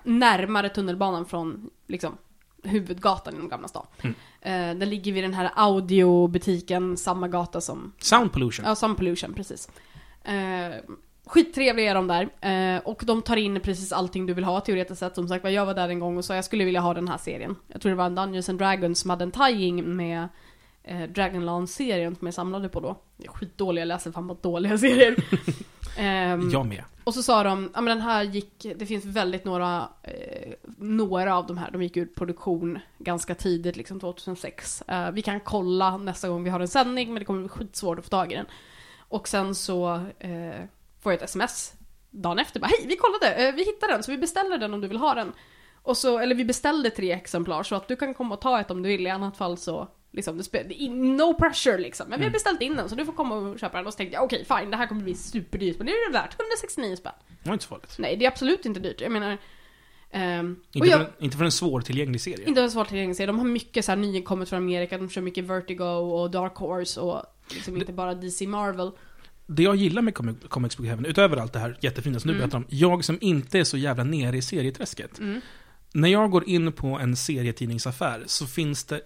närmare 0.02 0.68
tunnelbanan 0.68 1.26
från 1.26 1.70
liksom, 1.86 2.18
huvudgatan 2.62 3.34
inom 3.34 3.48
Gamla 3.48 3.68
stan. 3.68 3.86
Mm. 4.00 4.14
Eh, 4.40 4.78
den 4.78 4.90
ligger 4.90 5.12
vid 5.12 5.24
den 5.24 5.34
här 5.34 5.50
audiobutiken, 5.54 6.96
samma 6.96 7.28
gata 7.28 7.60
som 7.60 7.92
Sound 7.98 8.32
pollution. 8.32 8.66
Ja, 8.66 8.74
Sun 8.74 8.94
Pollution, 8.94 9.32
precis. 9.34 9.68
Eh, 10.24 10.76
skittrevliga 11.26 11.90
är 11.90 11.94
de 11.94 12.06
där. 12.06 12.28
Eh, 12.76 12.80
och 12.82 13.02
de 13.06 13.22
tar 13.22 13.36
in 13.36 13.60
precis 13.60 13.92
allting 13.92 14.26
du 14.26 14.34
vill 14.34 14.44
ha 14.44 14.60
teoretiskt 14.60 14.98
sett. 15.00 15.14
Som 15.14 15.28
sagt 15.28 15.50
jag 15.50 15.66
var 15.66 15.74
där 15.74 15.88
en 15.88 15.98
gång 15.98 16.16
och 16.16 16.24
sa 16.24 16.34
jag 16.34 16.44
skulle 16.44 16.64
vilja 16.64 16.80
ha 16.80 16.94
den 16.94 17.08
här 17.08 17.18
serien. 17.18 17.56
Jag 17.68 17.80
tror 17.82 17.90
det 17.90 17.96
var 17.96 18.06
en 18.06 18.14
Dungeons 18.14 18.48
and 18.48 18.58
Dragons 18.58 18.98
som 19.00 19.10
hade 19.10 19.24
en 19.24 19.30
tie-in 19.30 19.96
med 19.96 20.28
eh, 20.84 21.02
Dragonlance-serien 21.02 22.16
som 22.16 22.26
jag 22.26 22.34
samlade 22.34 22.68
på 22.68 22.80
då. 22.80 22.96
Jag 23.16 23.34
är 23.34 23.38
skitdålig, 23.38 23.80
jag 23.82 23.86
läser 23.86 24.12
fan 24.12 24.26
bara 24.26 24.38
dåliga 24.42 24.78
serier. 24.78 25.16
Ehm, 25.98 26.50
Jag 26.50 26.66
med. 26.66 26.84
och 27.04 27.14
så 27.14 27.22
sa 27.22 27.42
de, 27.42 27.70
ja 27.74 27.80
men 27.80 27.96
den 27.96 28.06
här 28.06 28.22
gick, 28.22 28.66
det 28.76 28.86
finns 28.86 29.04
väldigt 29.04 29.44
några, 29.44 29.88
eh, 30.02 30.52
några 30.78 31.36
av 31.36 31.46
de 31.46 31.58
här, 31.58 31.70
de 31.70 31.82
gick 31.82 31.96
ur 31.96 32.06
produktion 32.06 32.78
ganska 32.98 33.34
tidigt, 33.34 33.76
liksom 33.76 34.00
2006. 34.00 34.82
Eh, 34.88 35.10
vi 35.10 35.22
kan 35.22 35.40
kolla 35.40 35.96
nästa 35.96 36.28
gång 36.28 36.44
vi 36.44 36.50
har 36.50 36.60
en 36.60 36.68
sändning, 36.68 37.08
men 37.08 37.18
det 37.18 37.24
kommer 37.24 37.40
bli 37.40 37.48
skitsvårt 37.48 37.98
att 37.98 38.04
få 38.04 38.10
tag 38.10 38.32
i 38.32 38.34
den. 38.36 38.46
Och 39.12 39.28
sen 39.28 39.54
så 39.54 39.94
eh, 40.18 40.64
får 41.02 41.12
jag 41.12 41.14
ett 41.14 41.22
sms 41.22 41.72
dagen 42.10 42.38
efter, 42.38 42.60
bara 42.60 42.66
hej, 42.66 42.86
vi 42.88 42.96
kollade, 42.96 43.34
eh, 43.34 43.54
vi 43.54 43.64
hittade 43.64 43.92
den, 43.92 44.02
så 44.02 44.10
vi 44.10 44.18
beställer 44.18 44.58
den 44.58 44.74
om 44.74 44.80
du 44.80 44.88
vill 44.88 44.96
ha 44.98 45.14
den. 45.14 45.32
Och 45.82 45.96
så, 45.96 46.18
eller 46.18 46.34
vi 46.34 46.44
beställde 46.44 46.90
tre 46.90 47.12
exemplar, 47.12 47.62
så 47.62 47.74
att 47.74 47.88
du 47.88 47.96
kan 47.96 48.14
komma 48.14 48.34
och 48.34 48.40
ta 48.40 48.60
ett 48.60 48.70
om 48.70 48.82
du 48.82 48.88
vill, 48.88 49.06
i 49.06 49.10
annat 49.10 49.36
fall 49.36 49.56
så 49.58 49.88
Liksom, 50.14 50.42
det 50.52 50.88
no 50.90 51.34
pressure 51.34 51.78
liksom. 51.78 52.08
Men 52.08 52.18
vi 52.18 52.24
har 52.24 52.28
Mm. 52.28 52.32
beställt 52.32 52.62
in 52.62 52.76
den 52.76 52.88
så 52.88 52.94
du 52.94 53.04
får 53.04 53.12
komma 53.12 53.34
och 53.34 53.58
köpa 53.58 53.76
den. 53.78 53.86
Och 53.86 53.92
så 53.92 53.96
tänkte 53.96 54.14
jag 54.14 54.24
okej 54.24 54.44
fine, 54.44 54.70
det 54.70 54.76
här 54.76 54.86
kommer 54.86 55.02
bli 55.02 55.14
superdyrt. 55.14 55.78
Men 55.78 55.86
det 55.86 55.92
är 55.92 56.08
det 56.12 56.18
värt. 56.18 56.40
169 56.40 56.96
spänn. 56.96 57.12
Det 57.42 57.48
var 57.48 57.52
inte 57.52 57.64
så 57.64 57.68
farligt. 57.68 57.96
Nej, 57.98 58.16
det 58.16 58.24
är 58.24 58.28
absolut 58.28 58.66
inte 58.66 58.80
dyrt. 58.80 59.00
Jag 59.00 59.12
menar... 59.12 59.38
och 60.12 60.76
Inte, 60.76 60.88
jag, 60.88 60.98
för 61.00 61.06
en, 61.06 61.12
inte 61.24 61.36
för 61.36 61.44
en 61.44 61.52
svårtillgänglig 61.52 62.20
serie. 62.20 62.48
inte 62.48 62.60
ens 62.60 62.72
svårt 62.72 62.88
tillgängligt 62.88 63.18
De 63.18 63.38
har 63.38 63.46
mycket 63.46 63.84
så 63.84 63.92
här 63.92 63.96
nykommet 63.96 64.48
från 64.48 64.56
Amerika. 64.56 64.98
De 64.98 65.08
kör 65.10 65.20
mycket 65.22 65.44
Vertigo 65.44 65.84
och 65.84 66.30
Dark 66.30 66.54
Horse 66.56 67.00
och 67.00 67.22
liksom 67.54 67.76
inte 67.76 67.92
bara 67.92 68.14
DC 68.14 68.46
Marvel. 68.46 68.90
Det 69.46 69.62
jag 69.62 69.76
gillar 69.76 70.02
med 70.02 70.14
Comic- 70.14 70.48
Comics 70.48 70.76
Book 70.76 70.86
Heaven, 70.86 71.06
utöver 71.06 71.36
allt 71.36 71.52
det 71.52 71.58
här 71.58 71.78
jättefina 71.80 72.20
som 72.20 72.28
du 72.28 72.34
Mm. 72.34 72.40
berättar 72.40 72.58
om, 72.58 72.64
jag 72.68 73.04
som 73.04 73.18
inte 73.20 73.58
är 73.58 73.64
så 73.64 73.76
jävla 73.76 74.04
nere 74.04 74.36
i 74.36 74.42
serieträsket. 74.42 75.18
Mm. 75.18 75.40
När 75.94 76.08
jag 76.08 76.30
går 76.30 76.48
in 76.48 76.72
på 76.72 76.86
en 76.86 77.16
serietidningsaffär 77.16 78.22
så 78.26 78.46
finns 78.46 78.84
det, 78.84 79.00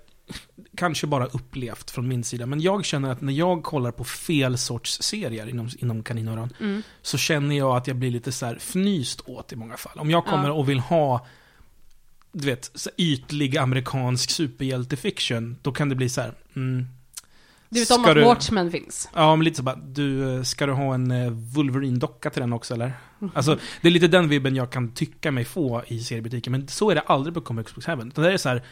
kanske 0.76 1.06
bara 1.06 1.26
upplevt 1.26 1.90
från 1.90 2.08
min 2.08 2.24
sida, 2.24 2.46
men 2.46 2.60
jag 2.60 2.84
känner 2.84 3.10
att 3.12 3.20
när 3.20 3.32
jag 3.32 3.62
kollar 3.62 3.90
på 3.92 4.04
fel 4.04 4.58
sorts 4.58 5.02
serier 5.02 5.46
inom, 5.48 5.68
inom 5.78 6.02
kaninöron, 6.02 6.52
Mm. 6.60 6.82
så 7.02 7.18
känner 7.18 7.56
jag 7.56 7.76
att 7.76 7.86
jag 7.86 7.96
blir 7.96 8.10
lite 8.10 8.32
så 8.32 8.46
här 8.46 8.56
fnyst 8.56 9.20
åt 9.26 9.52
i 9.52 9.56
många 9.56 9.76
fall. 9.76 9.98
Om 9.98 10.10
jag 10.10 10.24
kommer 10.26 10.48
Ja. 10.48 10.52
och 10.52 10.68
vill 10.68 10.78
ha, 10.78 11.26
du 12.32 12.46
vet, 12.46 12.70
så 12.74 12.90
ytlig 12.96 13.56
amerikansk 13.56 14.30
superhjältefiction, 14.30 15.56
då 15.62 15.72
kan 15.72 15.88
det 15.88 15.94
bli 15.94 16.08
så 16.08 16.20
här, 16.20 16.34
mm, 16.56 16.86
Du 17.68 17.80
vet 17.80 17.90
om 17.90 18.02
Ska 18.02 18.10
att 18.10 18.16
du- 18.16 18.24
Watchmen 18.24 18.70
finns? 18.70 19.08
Ja, 19.14 19.36
men 19.36 19.44
lite 19.44 19.56
så 19.56 19.62
bara, 19.62 19.76
du, 19.76 20.40
ska 20.44 20.66
du 20.66 20.72
ha 20.72 20.94
en 20.94 21.10
eh, 21.10 21.30
Wolverine-docka 21.30 22.30
till 22.30 22.40
den 22.40 22.52
också 22.52 22.74
eller? 22.74 22.92
Alltså, 23.34 23.58
det 23.82 23.88
är 23.88 23.92
lite 23.92 24.08
den 24.08 24.28
vibben 24.28 24.56
jag 24.56 24.70
kan 24.72 24.92
tycka 24.94 25.30
mig 25.30 25.44
få 25.44 25.82
i 25.86 26.00
seriebutiken, 26.00 26.50
men 26.52 26.68
så 26.68 26.90
är 26.90 26.94
det 26.94 27.00
aldrig 27.00 27.34
på 27.34 27.40
Comics 27.40 27.74
Books 27.74 27.86
Heaven. 27.86 28.12
Det 28.14 28.32
är 28.32 28.36
så 28.36 28.48
här, 28.48 28.62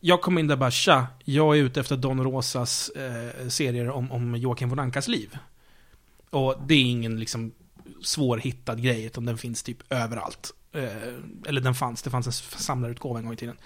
jag 0.00 0.20
kom 0.20 0.38
in 0.38 0.46
där 0.46 0.56
bara, 0.56 0.70
tja, 0.70 1.06
jag 1.24 1.58
är 1.58 1.62
ute 1.62 1.80
efter 1.80 1.96
Don 1.96 2.24
Rosas 2.24 2.88
eh, 2.88 3.48
serier 3.48 3.90
om, 3.90 4.12
om 4.12 4.36
Joakim 4.36 4.68
von 4.68 4.78
Ankas 4.78 5.08
liv. 5.08 5.38
Och 6.30 6.54
det 6.66 6.74
är 6.74 6.82
ingen 6.82 7.20
liksom 7.20 7.52
svårhittad 8.02 8.74
grej, 8.74 9.04
utan 9.04 9.24
den 9.24 9.38
finns 9.38 9.62
typ 9.62 9.92
överallt. 9.92 10.54
Eh, 10.72 11.14
eller 11.46 11.60
den 11.60 11.74
fanns, 11.74 12.02
det 12.02 12.10
fanns 12.10 12.26
en 12.26 12.32
samlarutgåva 12.60 13.18
en 13.18 13.24
gång 13.24 13.34
i 13.34 13.36
tiden. 13.36 13.56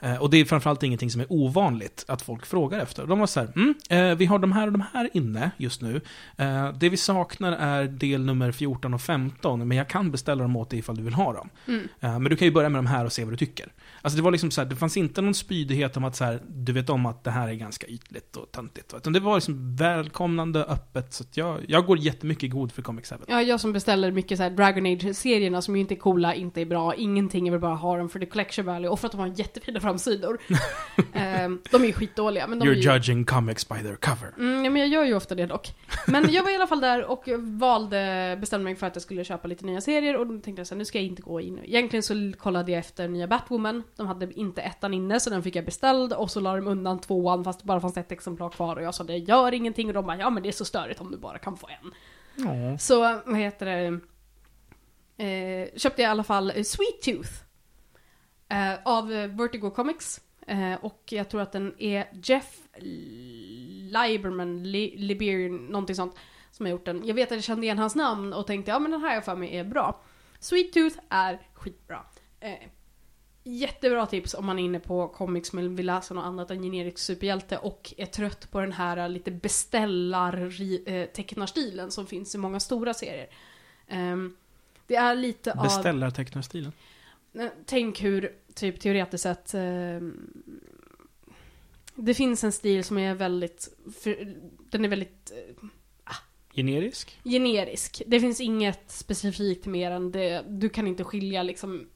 Eh, 0.00 0.16
och 0.16 0.30
det 0.30 0.36
är 0.36 0.44
framförallt 0.44 0.82
ingenting 0.82 1.10
som 1.10 1.20
är 1.20 1.26
ovanligt 1.28 2.04
att 2.08 2.22
folk 2.22 2.46
frågar 2.46 2.78
efter. 2.78 3.06
De 3.06 3.18
var 3.18 3.26
så 3.26 3.40
här, 3.40 3.48
mm, 3.56 3.74
eh, 3.90 4.18
vi 4.18 4.26
har 4.26 4.38
de 4.38 4.52
här 4.52 4.66
och 4.66 4.72
de 4.72 4.84
här 4.92 5.10
inne 5.12 5.50
just 5.56 5.82
nu. 5.82 6.00
Eh, 6.36 6.72
det 6.72 6.88
vi 6.88 6.96
saknar 6.96 7.52
är 7.52 7.84
del 7.84 8.24
nummer 8.24 8.52
14 8.52 8.94
och 8.94 9.00
15, 9.00 9.68
men 9.68 9.78
jag 9.78 9.88
kan 9.88 10.10
beställa 10.10 10.42
dem 10.42 10.56
åt 10.56 10.70
dig 10.70 10.78
ifall 10.78 10.96
du 10.96 11.02
vill 11.02 11.14
ha 11.14 11.32
dem. 11.32 11.48
Mm. 11.66 11.88
Men 12.00 12.24
du 12.24 12.36
kan 12.36 12.48
ju 12.48 12.52
börja 12.52 12.68
med 12.68 12.78
de 12.78 12.86
här 12.86 13.04
och 13.04 13.12
se 13.12 13.24
vad 13.24 13.32
du 13.32 13.36
tycker. 13.36 13.72
Alltså 14.02 14.16
det 14.16 14.22
var 14.22 14.30
liksom 14.30 14.50
så 14.50 14.60
här, 14.60 14.68
det 14.68 14.76
fanns 14.76 14.96
inte 14.96 15.22
någon 15.22 15.34
spydighet 15.34 15.96
om 15.96 16.04
att 16.04 16.16
så 16.16 16.24
här, 16.24 16.42
du 16.48 16.72
vet 16.72 16.90
om 16.90 17.06
att 17.06 17.24
det 17.24 17.30
här 17.30 17.48
är 17.48 17.52
ganska 17.52 17.86
ytligt 17.86 18.36
och 18.36 18.52
töntigt. 18.52 18.94
Utan 18.96 19.12
det 19.12 19.20
var 19.20 19.34
liksom 19.34 19.76
välkomnande, 19.76 20.64
öppet, 20.64 21.12
så 21.12 21.24
jag, 21.34 21.60
jag 21.68 21.86
går 21.86 21.98
jättemycket 21.98 22.50
god 22.50 22.72
för 22.72 22.82
Comic 22.82 23.10
7. 23.10 23.16
Ja, 23.26 23.42
jag 23.42 23.60
som 23.60 23.72
beställer 23.72 24.10
mycket 24.10 24.38
så 24.38 24.42
här 24.42 24.50
Dragon 24.50 24.86
Age-serierna 24.86 25.62
som 25.62 25.76
ju 25.76 25.80
inte 25.80 25.94
är 25.94 25.96
coola, 25.96 26.34
inte 26.34 26.60
är 26.60 26.66
bra, 26.66 26.94
ingenting, 26.94 27.46
jag 27.46 27.52
vill 27.52 27.60
bara 27.60 27.74
ha 27.74 27.96
dem 27.96 28.08
för 28.08 28.18
the 28.18 28.26
collection 28.26 28.66
value 28.66 28.88
och 28.88 29.00
för 29.00 29.06
att 29.06 29.12
de 29.12 29.20
har 29.20 29.26
jättefina 29.26 29.80
framsidor. 29.84 30.38
Ehm, 31.12 31.60
de 31.70 31.82
är 31.82 31.86
ju 31.86 31.92
skitdåliga, 31.92 32.46
men 32.46 32.58
de 32.58 32.68
är 32.68 32.72
You're 32.72 32.74
ju... 32.74 32.92
judging 32.92 33.24
comics 33.24 33.68
by 33.68 33.74
their 33.74 33.96
cover. 33.96 34.32
Mm, 34.38 34.64
ja, 34.64 34.70
men 34.70 34.82
jag 34.82 34.88
gör 34.88 35.04
ju 35.04 35.14
ofta 35.14 35.34
det 35.34 35.46
dock. 35.46 35.74
Men 36.06 36.32
jag 36.32 36.42
var 36.42 36.50
i 36.50 36.54
alla 36.54 36.66
fall 36.66 36.80
där 36.80 37.04
och 37.04 37.28
valde, 37.38 38.36
bestämde 38.40 38.64
mig 38.64 38.76
för 38.76 38.86
att 38.86 38.96
jag 38.96 39.02
skulle 39.02 39.24
köpa 39.24 39.48
lite 39.48 39.66
nya 39.66 39.80
serier 39.80 40.16
och 40.16 40.26
då 40.26 40.32
tänkte 40.32 40.60
jag 40.60 40.66
så 40.66 40.74
här, 40.74 40.78
nu 40.78 40.84
ska 40.84 40.98
jag 40.98 41.06
inte 41.06 41.22
gå 41.22 41.40
in. 41.40 41.60
Egentligen 41.64 42.02
så 42.02 42.32
kollade 42.38 42.72
jag 42.72 42.78
efter 42.78 43.08
nya 43.08 43.26
Batwoman. 43.26 43.82
De 43.96 44.06
hade 44.06 44.32
inte 44.32 44.62
ettan 44.62 44.94
inne 44.94 45.20
så 45.20 45.30
den 45.30 45.42
fick 45.42 45.56
jag 45.56 45.64
beställd 45.64 46.12
och 46.12 46.30
så 46.30 46.40
la 46.40 46.56
de 46.56 46.66
undan 46.66 47.00
tvåan 47.00 47.44
fast 47.44 47.60
det 47.60 47.66
bara 47.66 47.80
fanns 47.80 47.96
ett 47.96 48.12
exemplar 48.12 48.50
kvar 48.50 48.76
och 48.76 48.82
jag 48.82 48.94
sa 48.94 49.04
det 49.04 49.16
gör 49.16 49.54
ingenting 49.54 49.88
och 49.88 49.94
de 49.94 50.06
bara 50.06 50.18
ja 50.18 50.30
men 50.30 50.42
det 50.42 50.48
är 50.48 50.52
så 50.52 50.64
störigt 50.64 51.00
om 51.00 51.10
du 51.10 51.16
bara 51.16 51.38
kan 51.38 51.56
få 51.56 51.68
en. 51.68 51.92
Ja. 52.36 52.78
Så, 52.78 53.00
vad 53.26 53.36
heter 53.36 53.66
det? 53.66 54.00
Eh, 55.16 55.68
köpte 55.76 56.02
jag 56.02 56.08
i 56.08 56.10
alla 56.10 56.24
fall 56.24 56.50
eh, 56.50 56.62
Sweet 56.62 57.02
Tooth. 57.02 57.43
Eh, 58.48 58.74
av 58.84 59.08
Vertigo 59.08 59.70
Comics. 59.70 60.20
Eh, 60.46 60.74
och 60.74 61.02
jag 61.10 61.28
tror 61.28 61.40
att 61.40 61.52
den 61.52 61.74
är 61.78 62.08
Jeff 62.22 62.58
Liberman, 62.78 64.62
Li- 64.62 64.94
Liberian, 64.96 65.56
någonting 65.56 65.96
sånt. 65.96 66.14
Som 66.50 66.66
har 66.66 66.70
gjort 66.70 66.84
den. 66.84 67.06
Jag 67.06 67.14
vet 67.14 67.32
att 67.32 67.36
jag 67.36 67.44
kände 67.44 67.66
igen 67.66 67.78
hans 67.78 67.94
namn 67.94 68.32
och 68.32 68.46
tänkte 68.46 68.70
ja 68.70 68.78
men 68.78 68.90
den 68.90 69.00
här 69.00 69.08
har 69.08 69.14
jag 69.14 69.24
för 69.24 69.36
mig 69.36 69.56
är 69.56 69.64
bra. 69.64 70.00
Sweet 70.38 70.72
Tooth 70.72 70.96
är 71.08 71.40
skitbra. 71.54 72.00
Eh, 72.40 72.54
jättebra 73.44 74.06
tips 74.06 74.34
om 74.34 74.46
man 74.46 74.58
är 74.58 74.62
inne 74.62 74.80
på 74.80 75.08
comics 75.08 75.52
men 75.52 75.76
vill 75.76 75.86
läsa 75.86 76.14
något 76.14 76.24
annat 76.24 76.50
än 76.50 76.62
generisk 76.62 76.98
superhjälte 76.98 77.58
och 77.58 77.94
är 77.96 78.06
trött 78.06 78.50
på 78.50 78.60
den 78.60 78.72
här 78.72 79.08
lite 79.08 79.30
beställar-tecknarstilen 79.30 81.84
eh, 81.84 81.90
som 81.90 82.06
finns 82.06 82.34
i 82.34 82.38
många 82.38 82.60
stora 82.60 82.94
serier. 82.94 83.28
Eh, 83.86 84.16
det 84.86 84.96
är 84.96 85.14
lite 85.14 85.52
av... 85.52 85.62
Beställartecknarstilen. 85.62 86.72
Eh, 87.34 87.46
Tänk 87.66 88.02
hur, 88.02 88.32
typ 88.54 88.80
teoretiskt 88.80 89.22
sett, 89.22 89.54
ehm, 89.54 90.30
det 91.94 92.14
finns 92.14 92.44
en 92.44 92.52
stil 92.52 92.84
som 92.84 92.98
är 92.98 93.14
väldigt, 93.14 93.76
för, 94.00 94.34
den 94.70 94.84
är 94.84 94.88
väldigt 94.88 95.32
eh, 95.32 95.64
Generisk? 96.54 97.20
generisk. 97.24 98.02
Det 98.06 98.20
finns 98.20 98.40
inget 98.40 98.90
specifikt 98.90 99.66
mer 99.66 99.90
än 99.90 100.12
det. 100.12 100.44
Du 100.48 100.68
kan 100.68 100.86
inte 100.86 101.04
skilja 101.04 101.42
liksom 101.42 101.86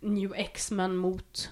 New 0.00 0.34
X-Men 0.36 0.96
mot 0.96 1.50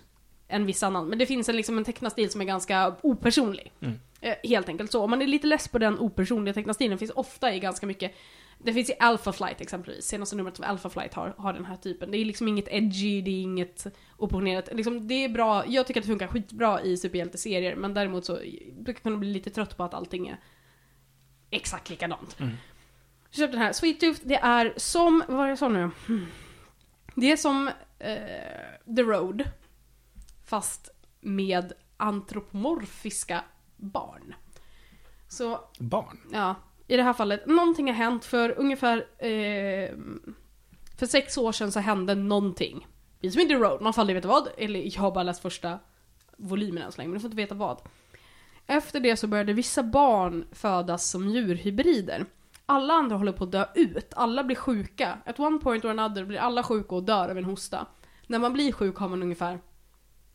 en 0.48 0.66
viss 0.66 0.82
annan. 0.82 1.06
Men 1.08 1.18
det 1.18 1.26
finns 1.26 1.48
en, 1.48 1.56
liksom 1.56 1.78
en 1.78 1.84
tecknarstil 1.84 2.30
som 2.30 2.40
är 2.40 2.44
ganska 2.44 2.96
opersonlig. 3.02 3.72
Mm. 3.80 3.94
Eh, 4.20 4.34
helt 4.44 4.68
enkelt 4.68 4.92
så. 4.92 5.02
Om 5.02 5.10
man 5.10 5.22
är 5.22 5.26
lite 5.26 5.46
less 5.46 5.68
på 5.68 5.78
den 5.78 5.98
opersonliga 5.98 6.54
tecknarstilen 6.54 6.98
finns 6.98 7.10
ofta 7.10 7.54
i 7.54 7.60
ganska 7.60 7.86
mycket 7.86 8.12
det 8.64 8.72
finns 8.72 8.90
i 8.90 8.94
Alpha 9.00 9.32
Flight 9.32 9.60
exempelvis, 9.60 10.04
senaste 10.04 10.36
numret 10.36 10.60
av 10.60 10.64
Alpha 10.64 10.90
Flight 10.90 11.14
har, 11.14 11.34
har 11.38 11.52
den 11.52 11.64
här 11.64 11.76
typen. 11.76 12.10
Det 12.10 12.18
är 12.18 12.24
liksom 12.24 12.48
inget 12.48 12.68
edgy, 12.68 13.22
det 13.22 13.30
är 13.30 13.42
inget 13.42 13.86
opponerat. 14.16 14.68
Liksom, 14.72 15.08
det 15.08 15.14
är 15.14 15.28
bra, 15.28 15.66
jag 15.66 15.86
tycker 15.86 16.00
att 16.00 16.04
det 16.04 16.12
funkar 16.12 16.26
skitbra 16.26 16.82
i 16.82 16.96
superhjälteserier, 16.96 17.76
men 17.76 17.94
däremot 17.94 18.24
så 18.24 18.32
brukar 18.72 18.92
jag 18.92 19.02
kunna 19.02 19.16
bli 19.16 19.32
lite 19.32 19.50
trött 19.50 19.76
på 19.76 19.84
att 19.84 19.94
allting 19.94 20.28
är 20.28 20.40
exakt 21.50 21.90
likadant. 21.90 22.40
Mm. 22.40 22.52
Jag 23.30 23.38
köpte 23.38 23.56
den 23.56 23.66
här. 23.66 23.72
Sweet 23.72 24.00
Tooth, 24.00 24.20
det 24.24 24.36
är 24.36 24.74
som, 24.76 25.24
vad 25.28 25.36
var 25.36 25.44
det 25.44 25.50
jag 25.50 25.58
sa 25.58 25.68
nu? 25.68 25.90
Hmm. 26.06 26.26
Det 27.14 27.32
är 27.32 27.36
som 27.36 27.68
eh, 27.98 28.94
The 28.96 29.02
Road, 29.02 29.44
fast 30.44 30.90
med 31.20 31.72
antropomorfiska 31.96 33.44
barn. 33.76 34.34
Så, 35.28 35.60
Barn? 35.78 36.18
ja, 36.32 36.54
i 36.86 36.96
det 36.96 37.02
här 37.02 37.12
fallet, 37.12 37.46
någonting 37.46 37.86
har 37.86 37.94
hänt 37.94 38.24
för 38.24 38.58
ungefär, 38.58 38.98
eh, 39.18 39.90
för 40.98 41.06
sex 41.06 41.38
år 41.38 41.52
sedan 41.52 41.72
så 41.72 41.80
hände 41.80 42.14
någonting. 42.14 42.86
Vi 43.20 43.30
som 43.30 43.40
inte 43.40 43.54
Road, 43.54 43.82
man 43.82 43.92
får 43.92 44.02
aldrig 44.02 44.16
veta 44.16 44.28
vad, 44.28 44.48
eller 44.58 44.94
jag 44.94 45.02
har 45.02 45.10
bara 45.10 45.24
läst 45.24 45.42
första 45.42 45.78
volymen 46.36 46.82
än 46.82 46.92
så 46.92 46.98
länge, 46.98 47.08
men 47.08 47.14
du 47.14 47.20
får 47.20 47.28
inte 47.28 47.36
veta 47.36 47.54
vad. 47.54 47.80
Efter 48.66 49.00
det 49.00 49.16
så 49.16 49.26
började 49.26 49.52
vissa 49.52 49.82
barn 49.82 50.44
födas 50.52 51.10
som 51.10 51.28
djurhybrider. 51.28 52.26
Alla 52.66 52.94
andra 52.94 53.16
håller 53.16 53.32
på 53.32 53.44
att 53.44 53.52
dö 53.52 53.66
ut, 53.74 54.12
alla 54.16 54.44
blir 54.44 54.56
sjuka. 54.56 55.18
At 55.26 55.40
one 55.40 55.58
point 55.58 55.84
or 55.84 55.90
another 55.90 56.24
blir 56.24 56.38
alla 56.38 56.62
sjuka 56.62 56.94
och 56.94 57.02
dör 57.02 57.28
av 57.28 57.38
en 57.38 57.44
hosta. 57.44 57.86
När 58.26 58.38
man 58.38 58.52
blir 58.52 58.72
sjuk 58.72 58.96
har 58.96 59.08
man 59.08 59.22
ungefär 59.22 59.60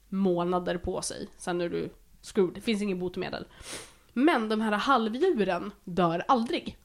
månader 0.09 0.77
på 0.77 1.01
sig, 1.01 1.27
sen 1.37 1.61
är 1.61 1.69
du 1.69 1.89
screwed. 2.21 2.53
Det 2.53 2.61
finns 2.61 2.81
inget 2.81 2.97
botemedel. 2.97 3.45
Men 4.23 4.49
de 4.49 4.61
här 4.61 4.71
halvdjuren 4.71 5.71
dör 5.83 6.23
aldrig. 6.27 6.77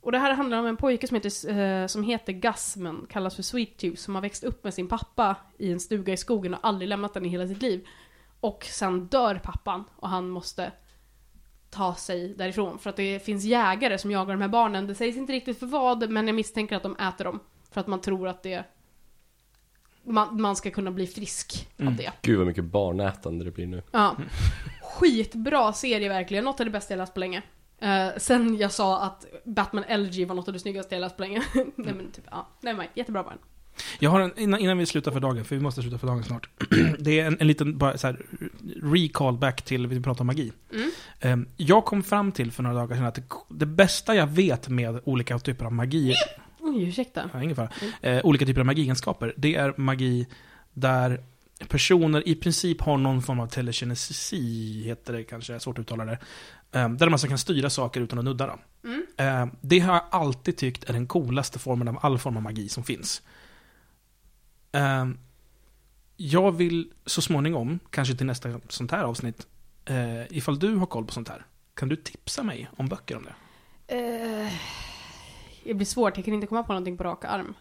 Och 0.00 0.12
det 0.12 0.18
här 0.18 0.32
handlar 0.34 0.58
om 0.58 0.66
en 0.66 0.76
pojke 0.76 1.06
som 1.06 1.14
heter, 1.14 1.58
eh, 1.58 1.86
som 1.86 2.02
heter 2.02 2.32
Gus, 2.32 2.76
men 2.76 3.06
kallas 3.10 3.36
för 3.36 3.42
Sweet 3.42 3.76
Tooth, 3.76 3.96
som 3.96 4.14
har 4.14 4.22
växt 4.22 4.44
upp 4.44 4.64
med 4.64 4.74
sin 4.74 4.88
pappa 4.88 5.36
i 5.58 5.72
en 5.72 5.80
stuga 5.80 6.12
i 6.12 6.16
skogen 6.16 6.54
och 6.54 6.60
aldrig 6.62 6.88
lämnat 6.88 7.14
den 7.14 7.26
i 7.26 7.28
hela 7.28 7.48
sitt 7.48 7.62
liv. 7.62 7.86
Och 8.40 8.64
sen 8.64 9.06
dör 9.06 9.34
pappan 9.44 9.84
och 9.96 10.08
han 10.08 10.28
måste 10.28 10.72
ta 11.70 11.94
sig 11.94 12.34
därifrån. 12.34 12.78
För 12.78 12.90
att 12.90 12.96
det 12.96 13.24
finns 13.24 13.44
jägare 13.44 13.98
som 13.98 14.10
jagar 14.10 14.34
de 14.34 14.40
här 14.42 14.48
barnen. 14.48 14.86
Det 14.86 14.94
sägs 14.94 15.16
inte 15.16 15.32
riktigt 15.32 15.58
för 15.58 15.66
vad, 15.66 16.10
men 16.10 16.26
jag 16.26 16.34
misstänker 16.34 16.76
att 16.76 16.82
de 16.82 16.96
äter 16.96 17.24
dem. 17.24 17.40
För 17.70 17.80
att 17.80 17.86
man 17.86 18.00
tror 18.00 18.28
att 18.28 18.42
det... 18.42 18.64
Man, 20.04 20.40
man 20.40 20.56
ska 20.56 20.70
kunna 20.70 20.90
bli 20.90 21.06
frisk 21.06 21.68
av 21.78 21.82
Mm. 21.82 21.96
det. 21.96 22.12
Gud 22.22 22.38
vad 22.38 22.46
mycket 22.46 22.64
barnätande 22.64 23.44
det 23.44 23.50
blir 23.50 23.66
nu. 23.66 23.82
Ja. 23.90 24.16
Skitbra 24.92 25.72
serie 25.72 26.08
verkligen, 26.08 26.44
något 26.44 26.60
av 26.60 26.66
det 26.66 26.72
bästa 26.72 26.94
jag 26.94 26.98
läst 26.98 27.14
på 27.14 27.20
länge. 27.20 27.42
Eh, 27.80 28.08
sen 28.16 28.56
jag 28.56 28.72
sa 28.72 29.02
att 29.02 29.26
Batman 29.44 29.84
LG 29.88 30.24
var 30.24 30.34
något 30.34 30.48
av 30.48 30.54
det 30.54 30.60
snyggaste 30.60 30.94
jag 30.94 31.00
läst 31.00 31.16
på 31.16 31.22
länge. 31.22 31.42
Nej 31.54 31.94
men 31.94 32.10
typ, 32.10 32.24
ja. 32.30 32.48
Nej 32.60 32.74
men 32.74 32.86
jättebra 32.94 33.22
var 33.22 33.30
den. 33.30 33.38
Jag 33.98 34.10
har 34.10 34.20
en, 34.20 34.38
innan, 34.38 34.60
innan 34.60 34.78
vi 34.78 34.86
slutar 34.86 35.12
för 35.12 35.20
dagen, 35.20 35.44
för 35.44 35.56
vi 35.56 35.62
måste 35.62 35.82
sluta 35.82 35.98
för 35.98 36.06
dagen 36.06 36.24
snart. 36.24 36.48
det 36.98 37.20
är 37.20 37.26
en, 37.26 37.36
en 37.40 37.46
liten 37.46 37.78
bara, 37.78 37.98
så 37.98 38.06
här, 38.06 38.20
recall 38.82 39.38
back 39.38 39.62
till, 39.62 39.86
vi 39.86 40.00
pratar 40.00 40.20
om 40.20 40.26
magi. 40.26 40.52
Mm. 40.74 40.90
Ehm, 41.20 41.48
jag 41.56 41.84
kom 41.84 42.02
fram 42.02 42.32
till 42.32 42.52
för 42.52 42.62
några 42.62 42.76
dagar 42.76 42.96
sedan 42.96 43.04
att 43.06 43.14
det, 43.14 43.22
det 43.48 43.66
bästa 43.66 44.14
jag 44.14 44.26
vet 44.26 44.68
med 44.68 45.00
olika 45.04 45.38
typer 45.38 45.64
av 45.64 45.72
magi, 45.72 46.14
Oj, 46.60 46.88
ursäkta. 46.88 47.30
ja, 47.32 47.42
ingen 47.42 47.56
fara, 47.56 47.68
Mm. 48.02 48.18
eh, 48.18 48.24
olika 48.24 48.46
typer 48.46 48.60
av 48.60 48.66
magiegenskaper, 48.66 49.34
det 49.36 49.54
är 49.54 49.74
magi 49.76 50.26
där 50.72 51.20
personer 51.68 52.28
i 52.28 52.34
princip 52.34 52.80
har 52.80 52.96
någon 52.98 53.22
form 53.22 53.40
av 53.40 53.46
telekinesi, 53.46 54.82
heter 54.84 55.12
det 55.12 55.24
kanske, 55.24 55.60
svårt 55.60 55.78
att 55.78 55.82
uttala 55.82 56.04
det. 56.04 56.18
Ehm, 56.72 56.96
där 56.96 57.06
man 57.06 57.14
alltså 57.14 57.28
kan 57.28 57.38
styra 57.38 57.70
saker 57.70 58.00
utan 58.00 58.18
att 58.18 58.24
nudda 58.24 58.46
dem. 58.46 58.58
Mm. 58.84 59.06
Eh, 59.16 59.54
det 59.60 59.78
har 59.78 59.94
jag 59.94 60.04
alltid 60.10 60.56
tyckt 60.56 60.84
är 60.88 60.92
den 60.92 61.06
coolaste 61.06 61.58
formen 61.58 61.88
av 61.88 61.98
all 62.02 62.18
form 62.18 62.36
av 62.36 62.42
magi 62.42 62.68
som 62.68 62.84
finns. 62.84 63.22
Eh, 64.72 65.06
jag 66.16 66.52
vill 66.52 66.92
så 67.06 67.22
småningom, 67.22 67.78
kanske 67.90 68.14
till 68.14 68.26
nästa 68.26 68.60
sånt 68.68 68.90
här 68.90 69.04
avsnitt, 69.04 69.46
eh, 69.84 70.36
ifall 70.36 70.58
du 70.58 70.76
har 70.76 70.86
koll 70.86 71.04
på 71.04 71.12
sånt 71.12 71.28
här, 71.28 71.46
kan 71.74 71.88
du 71.88 71.96
tipsa 71.96 72.42
mig 72.42 72.68
om 72.76 72.88
böcker 72.88 73.16
om 73.16 73.24
det? 73.24 73.34
Eh, 73.96 74.52
det 75.64 75.74
blir 75.74 75.86
svårt, 75.86 76.16
jag 76.16 76.24
kan 76.24 76.34
inte 76.34 76.46
komma 76.46 76.62
på 76.62 76.72
någonting 76.72 76.96
på 76.96 77.04
rak 77.04 77.24
arm. 77.24 77.54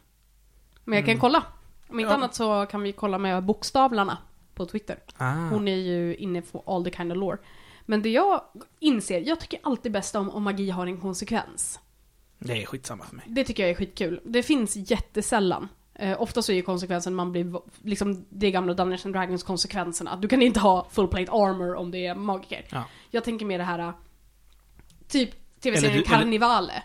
Men 0.86 0.96
jag 0.96 1.06
kan 1.06 1.12
Mm. 1.12 1.22
kolla. 1.22 1.44
Om 1.92 2.00
inte 2.00 2.12
Ja. 2.12 2.16
annat 2.18 2.36
så 2.36 2.66
kan 2.72 2.82
vi 2.82 2.92
kolla 2.92 3.18
med 3.18 3.44
bokstavlarna 3.44 4.18
på 4.56 4.66
Twitter. 4.66 5.00
Ah. 5.18 5.34
Hon 5.34 5.68
är 5.68 5.76
ju 5.76 6.16
inne 6.16 6.42
på 6.42 6.64
all 6.66 6.84
the 6.84 6.92
kind 6.92 7.12
of 7.12 7.18
lore. 7.18 7.38
Men 7.86 8.02
det 8.02 8.10
jag 8.10 8.42
inser, 8.80 9.22
jag 9.22 9.40
tycker 9.40 9.60
alltid 9.64 9.92
bäst 9.92 10.16
om 10.16 10.30
om 10.30 10.44
magi 10.44 10.70
har 10.70 10.88
en 10.88 11.02
konsekvens. 11.02 11.80
Det 12.40 12.62
är 12.62 12.66
skitsamma 12.66 13.04
för 13.06 13.16
mig. 13.16 13.26
Det 13.28 13.44
tycker 13.44 13.64
jag 13.64 13.70
är 13.70 13.76
skitkul. 13.76 14.20
Det 14.26 14.44
finns 14.44 14.76
jättesällan. 14.92 15.68
Eh, 15.96 16.22
ofta 16.22 16.42
så 16.42 16.52
är 16.52 16.56
ju 16.56 16.62
konsekvensen 16.62 17.16
man 17.16 17.32
blir, 17.32 17.62
liksom 17.84 18.26
det 18.30 18.52
gamla 18.52 18.74
Dungeons 18.74 19.06
and 19.06 19.16
Dragons 19.16 19.44
konsekvenserna. 19.44 20.16
Du 20.16 20.28
kan 20.28 20.42
inte 20.42 20.60
ha 20.60 20.88
full 20.92 21.08
plate 21.08 21.32
armor 21.32 21.76
om 21.76 21.92
det 21.92 22.06
är 22.06 22.16
magiker. 22.16 22.66
Ja. 22.72 22.84
Jag 23.10 23.24
tänker 23.24 23.46
mer 23.46 23.58
det 23.58 23.64
här, 23.64 23.94
typ 25.08 25.60
tv-serien 25.60 25.94
du- 25.98 26.04
eller- 26.04 26.20
Carnivale. 26.20 26.84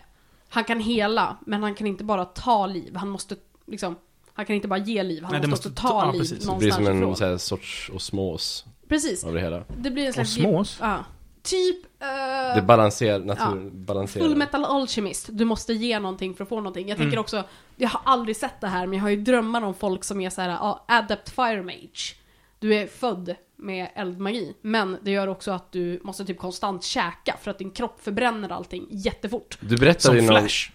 Han 0.49 0.63
kan 0.63 0.79
hela, 0.79 1.37
men 1.45 1.63
han 1.63 1.75
kan 1.75 1.87
inte 1.87 2.03
bara 2.03 2.25
ta 2.25 2.67
liv. 2.67 2.95
Han 2.95 3.09
måste 3.09 3.35
liksom, 3.65 3.95
han 4.37 4.45
kan 4.45 4.55
inte 4.55 4.67
bara 4.67 4.79
ge 4.79 5.03
liv, 5.03 5.23
han 5.23 5.31
Nej, 5.31 5.39
måste, 5.39 5.49
måste 5.49 5.69
också 5.69 5.81
ta 5.81 5.89
ta- 5.89 6.05
ja, 6.05 6.11
liv 6.11 6.19
precis. 6.19 6.39
Det 6.47 6.55
blir 6.57 6.69
någonstans 6.69 6.87
som 6.99 7.09
en 7.09 7.15
så 7.15 7.25
här, 7.25 7.37
sorts 7.37 7.89
osmos 7.93 8.65
Precis. 8.89 9.23
av 9.23 9.33
det 9.33 9.39
hela. 9.41 9.63
Det 9.77 9.91
blir 9.91 10.05
en 10.07 10.13
slags... 10.13 10.37
Osmos? 10.37 10.77
Ja. 10.81 11.05
Typ... 11.43 11.85
eh, 12.01 12.55
Det 12.55 12.61
balanserar, 12.61 13.19
natur, 13.19 13.69
balanserar. 13.69 14.25
Full 14.25 14.35
Metal 14.35 14.65
Alchemist, 14.65 15.27
du 15.31 15.45
måste 15.45 15.73
ge 15.73 15.99
någonting 15.99 16.33
för 16.33 16.43
att 16.43 16.49
få 16.49 16.55
någonting. 16.55 16.87
Jag 16.89 16.97
tänker 16.97 17.13
Mm. 17.13 17.21
också, 17.21 17.43
jag 17.75 17.89
har 17.89 18.01
aldrig 18.05 18.35
sett 18.37 18.61
det 18.61 18.67
här 18.67 18.87
men 18.87 18.97
jag 18.97 19.03
har 19.03 19.09
ju 19.09 19.17
drömmar 19.21 19.61
om 19.61 19.73
folk 19.73 20.03
som 20.03 20.21
är 20.21 20.29
så 20.29 20.41
här, 20.41 20.49
ja, 20.49 20.85
Adept 20.87 21.29
Fire 21.29 21.63
Mage. 21.63 22.15
Du 22.59 22.75
är 22.75 22.87
född 22.87 23.35
med 23.55 23.89
eldmagi, 23.95 24.53
men 24.61 24.97
det 25.01 25.11
gör 25.11 25.27
också 25.27 25.51
att 25.51 25.71
du 25.71 25.99
måste 26.03 26.25
typ 26.25 26.37
konstant 26.37 26.83
käka 26.83 27.35
för 27.41 27.51
att 27.51 27.57
din 27.59 27.71
kropp 27.71 27.99
förbränner 28.03 28.49
allting 28.49 28.87
jättefort. 28.89 29.57
Du 29.61 29.77
berättade 29.77 30.01
Som 30.01 30.15
ju 30.15 30.21
någon, 30.21 30.39
Flash. 30.39 30.71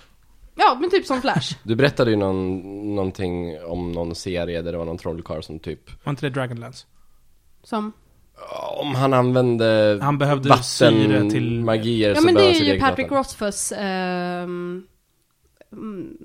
Ja, 0.55 0.79
men 0.81 0.91
typ 0.91 1.07
som 1.07 1.21
Flash. 1.21 1.57
du 1.63 1.77
berättade 1.77 2.11
ju 2.11 2.17
någon, 2.17 2.61
någonting 2.95 3.63
om 3.65 3.93
någon 3.93 4.15
serie 4.15 4.63
där 4.63 4.73
det 4.73 4.79
var 4.79 4.85
någon 4.85 4.99
trollkarl 4.99 5.43
som 5.43 5.59
typ 5.59 6.05
Var 6.05 6.11
inte 6.11 6.27
det 6.27 6.31
Dragonlance? 6.31 6.87
Som... 7.63 7.93
Om 8.81 8.95
han 8.95 9.13
använde 9.13 9.99
Han 10.03 10.19
behövde 10.19 10.63
syre 10.63 10.91
till... 11.31 11.65
vattenmagier 11.65 12.09
Ja 12.09 12.15
så 12.15 12.25
men 12.25 12.35
det 12.35 12.57
är 12.57 12.75
ju 12.75 12.81
Patrick 12.81 13.11
vatten. 13.11 13.19
Rothfuss, 13.19 13.73
ehm, 13.77 14.83
mm, 15.73 16.17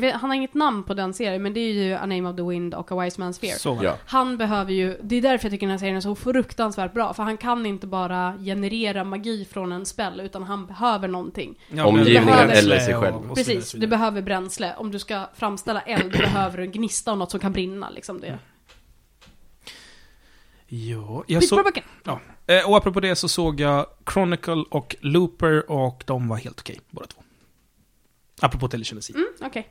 vet, 0.00 0.14
han 0.14 0.30
har 0.30 0.34
inget 0.36 0.54
namn 0.54 0.82
på 0.84 0.94
den 0.94 1.14
serien 1.14 1.42
men 1.42 1.54
det 1.54 1.60
är 1.60 1.72
ju 1.72 1.94
A 1.94 2.06
Name 2.06 2.28
of 2.30 2.36
the 2.36 2.42
Wind 2.42 2.74
och 2.74 2.92
A 2.92 3.02
Wise 3.02 3.20
Man's 3.22 3.40
Fear. 3.40 3.58
Så. 3.58 3.80
Ja. 3.82 3.98
Han 4.06 4.36
behöver 4.36 4.72
ju, 4.72 4.98
det 5.02 5.16
är 5.16 5.22
därför 5.22 5.46
jag 5.46 5.52
tycker 5.52 5.66
den 5.66 5.70
här 5.70 5.78
serien 5.78 5.96
är 5.96 6.00
så 6.00 6.14
fruktansvärt 6.14 6.92
bra, 6.94 7.14
för 7.14 7.22
han 7.22 7.36
kan 7.36 7.66
inte 7.66 7.86
bara 7.86 8.38
generera 8.44 9.04
magi 9.04 9.44
från 9.44 9.72
en 9.72 9.86
spell, 9.86 10.20
utan 10.20 10.42
han 10.42 10.66
behöver 10.66 11.08
någonting. 11.08 11.58
Ja, 11.68 11.86
Omgivningen 11.86 12.50
eller 12.50 12.78
sig 12.78 12.94
själv. 12.94 13.30
och- 13.30 13.36
Precis, 13.36 13.72
du 13.72 13.86
behöver 13.86 14.22
bränsle. 14.22 14.74
Om 14.76 14.90
du 14.90 14.98
ska 14.98 15.26
framställa 15.34 15.80
eld 15.80 16.12
behöver 16.18 16.58
du 16.58 16.64
en 16.64 16.72
gnista 16.72 17.12
och 17.12 17.18
något 17.18 17.30
som 17.30 17.40
kan 17.40 17.52
brinna 17.52 17.90
liksom. 17.90 18.20
Det. 18.20 18.38
Ja, 20.66 21.24
jag 21.26 21.42
Skitbra 21.42 21.58
så, 21.58 21.62
böcker! 21.64 21.84
eh, 22.46 22.70
och 22.70 22.76
apropå 22.76 23.00
det 23.00 23.16
så 23.16 23.28
såg 23.28 23.60
jag 23.60 23.86
Chronicle 24.12 24.64
och 24.70 24.96
Looper 25.00 25.70
och 25.70 26.04
de 26.06 26.28
var 26.28 26.36
helt 26.36 26.60
okej, 26.60 26.80
båda 26.90 27.06
två. 27.06 27.22
Apropå 28.40 28.68
telekinesi. 28.68 29.12
Mm, 29.12 29.26
okej. 29.42 29.68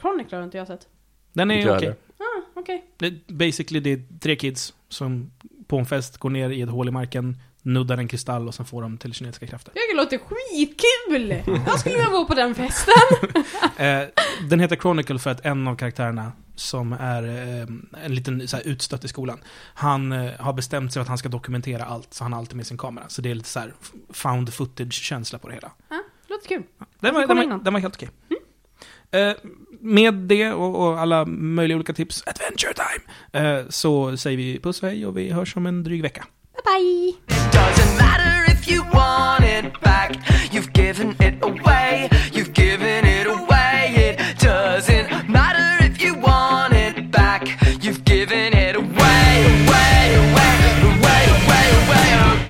Chronicle 0.00 0.36
har 0.36 0.44
inte 0.44 0.58
jag 0.58 0.66
sett. 0.66 0.86
Den 1.32 1.50
är 1.50 1.60
okej. 1.60 1.72
heller. 1.72 1.96
Ah. 2.18 2.62
Det- 2.98 3.26
Basically, 3.26 3.80
det 3.80 3.92
är 3.92 4.18
tre 4.20 4.36
kids 4.36 4.74
som 4.88 5.30
på 5.66 5.78
en 5.78 5.86
fest 5.86 6.18
går 6.18 6.30
ner 6.30 6.50
i 6.50 6.62
ett 6.62 6.70
hål 6.70 6.88
i 6.88 6.90
marken, 6.90 7.36
nuddar 7.62 7.98
en 7.98 8.08
kristall 8.08 8.48
och 8.48 8.54
sen 8.54 8.66
får 8.66 8.82
de 8.82 8.98
telekinetiska 8.98 9.46
krafter. 9.46 9.72
Det 9.74 9.96
låter 9.96 10.18
skitkul! 10.18 11.42
Jag 11.66 11.80
skulle 11.80 11.94
vilja 11.94 12.10
vara 12.10 12.24
på 12.24 12.34
den 12.34 12.54
festen! 12.54 12.94
Eh, 13.86 14.02
den 14.48 14.60
heter 14.60 14.76
Chronicle 14.76 15.18
för 15.18 15.30
att 15.30 15.44
en 15.44 15.68
av 15.68 15.76
karaktärerna 15.76 16.32
som 16.54 16.92
är 16.92 17.22
eh, 17.22 17.66
en 18.04 18.14
liten 18.14 18.48
så 18.48 18.56
här, 18.56 18.66
utstött 18.68 19.04
i 19.04 19.08
skolan. 19.08 19.38
Han 19.74 20.12
eh, 20.12 20.32
har 20.38 20.52
bestämt 20.52 20.92
sig 20.92 21.02
att 21.02 21.08
han 21.08 21.18
ska 21.18 21.28
dokumentera 21.28 21.84
allt, 21.84 22.14
så 22.14 22.24
han 22.24 22.32
har 22.32 22.40
alltid 22.40 22.56
med 22.56 22.66
sin 22.66 22.78
kamera. 22.78 23.04
Så 23.08 23.22
det 23.22 23.30
är 23.30 23.34
lite 23.34 23.48
så 23.48 23.60
här 23.60 23.72
found 24.10 24.54
footage-känsla 24.54 25.38
på 25.38 25.48
det 25.48 25.54
hela. 25.54 25.72
Ja, 25.88 26.02
låter 26.28 26.48
kul. 26.48 26.62
Den 27.00 27.14
var, 27.14 27.26
den 27.26 27.36
var, 27.36 27.58
den 27.64 27.72
var 27.72 27.80
helt 27.80 27.94
okej. 27.96 28.08
Eh, 29.10 29.32
med 29.80 30.14
det 30.14 30.52
och, 30.52 30.88
och, 30.88 31.00
alla 31.00 31.24
möjliga 31.26 31.76
olika 31.76 31.92
tips, 31.92 32.24
Adventure 32.26 32.72
Time, 32.74 33.48
eh, 33.58 33.64
så 33.68 34.16
säger 34.16 34.36
vi 34.36 34.60
puss 34.60 34.82
och 34.82 34.88
hej 34.88 35.06
och 35.06 35.18
vi 35.18 35.30
hörs 35.30 35.56
om 35.56 35.66
en 35.66 35.84
dryg 35.84 36.02
vecka. 36.02 36.24
Bye 36.54 36.62
bye! 36.64 37.36
Doesn't 37.52 38.02
matter 38.02 38.52
if 38.52 38.68
you 38.68 38.84
want 38.92 39.44
it 39.44 39.80
back, 39.80 40.16
you've 40.52 40.72
given 40.72 41.10
it 41.10 41.42
away. 41.42 42.10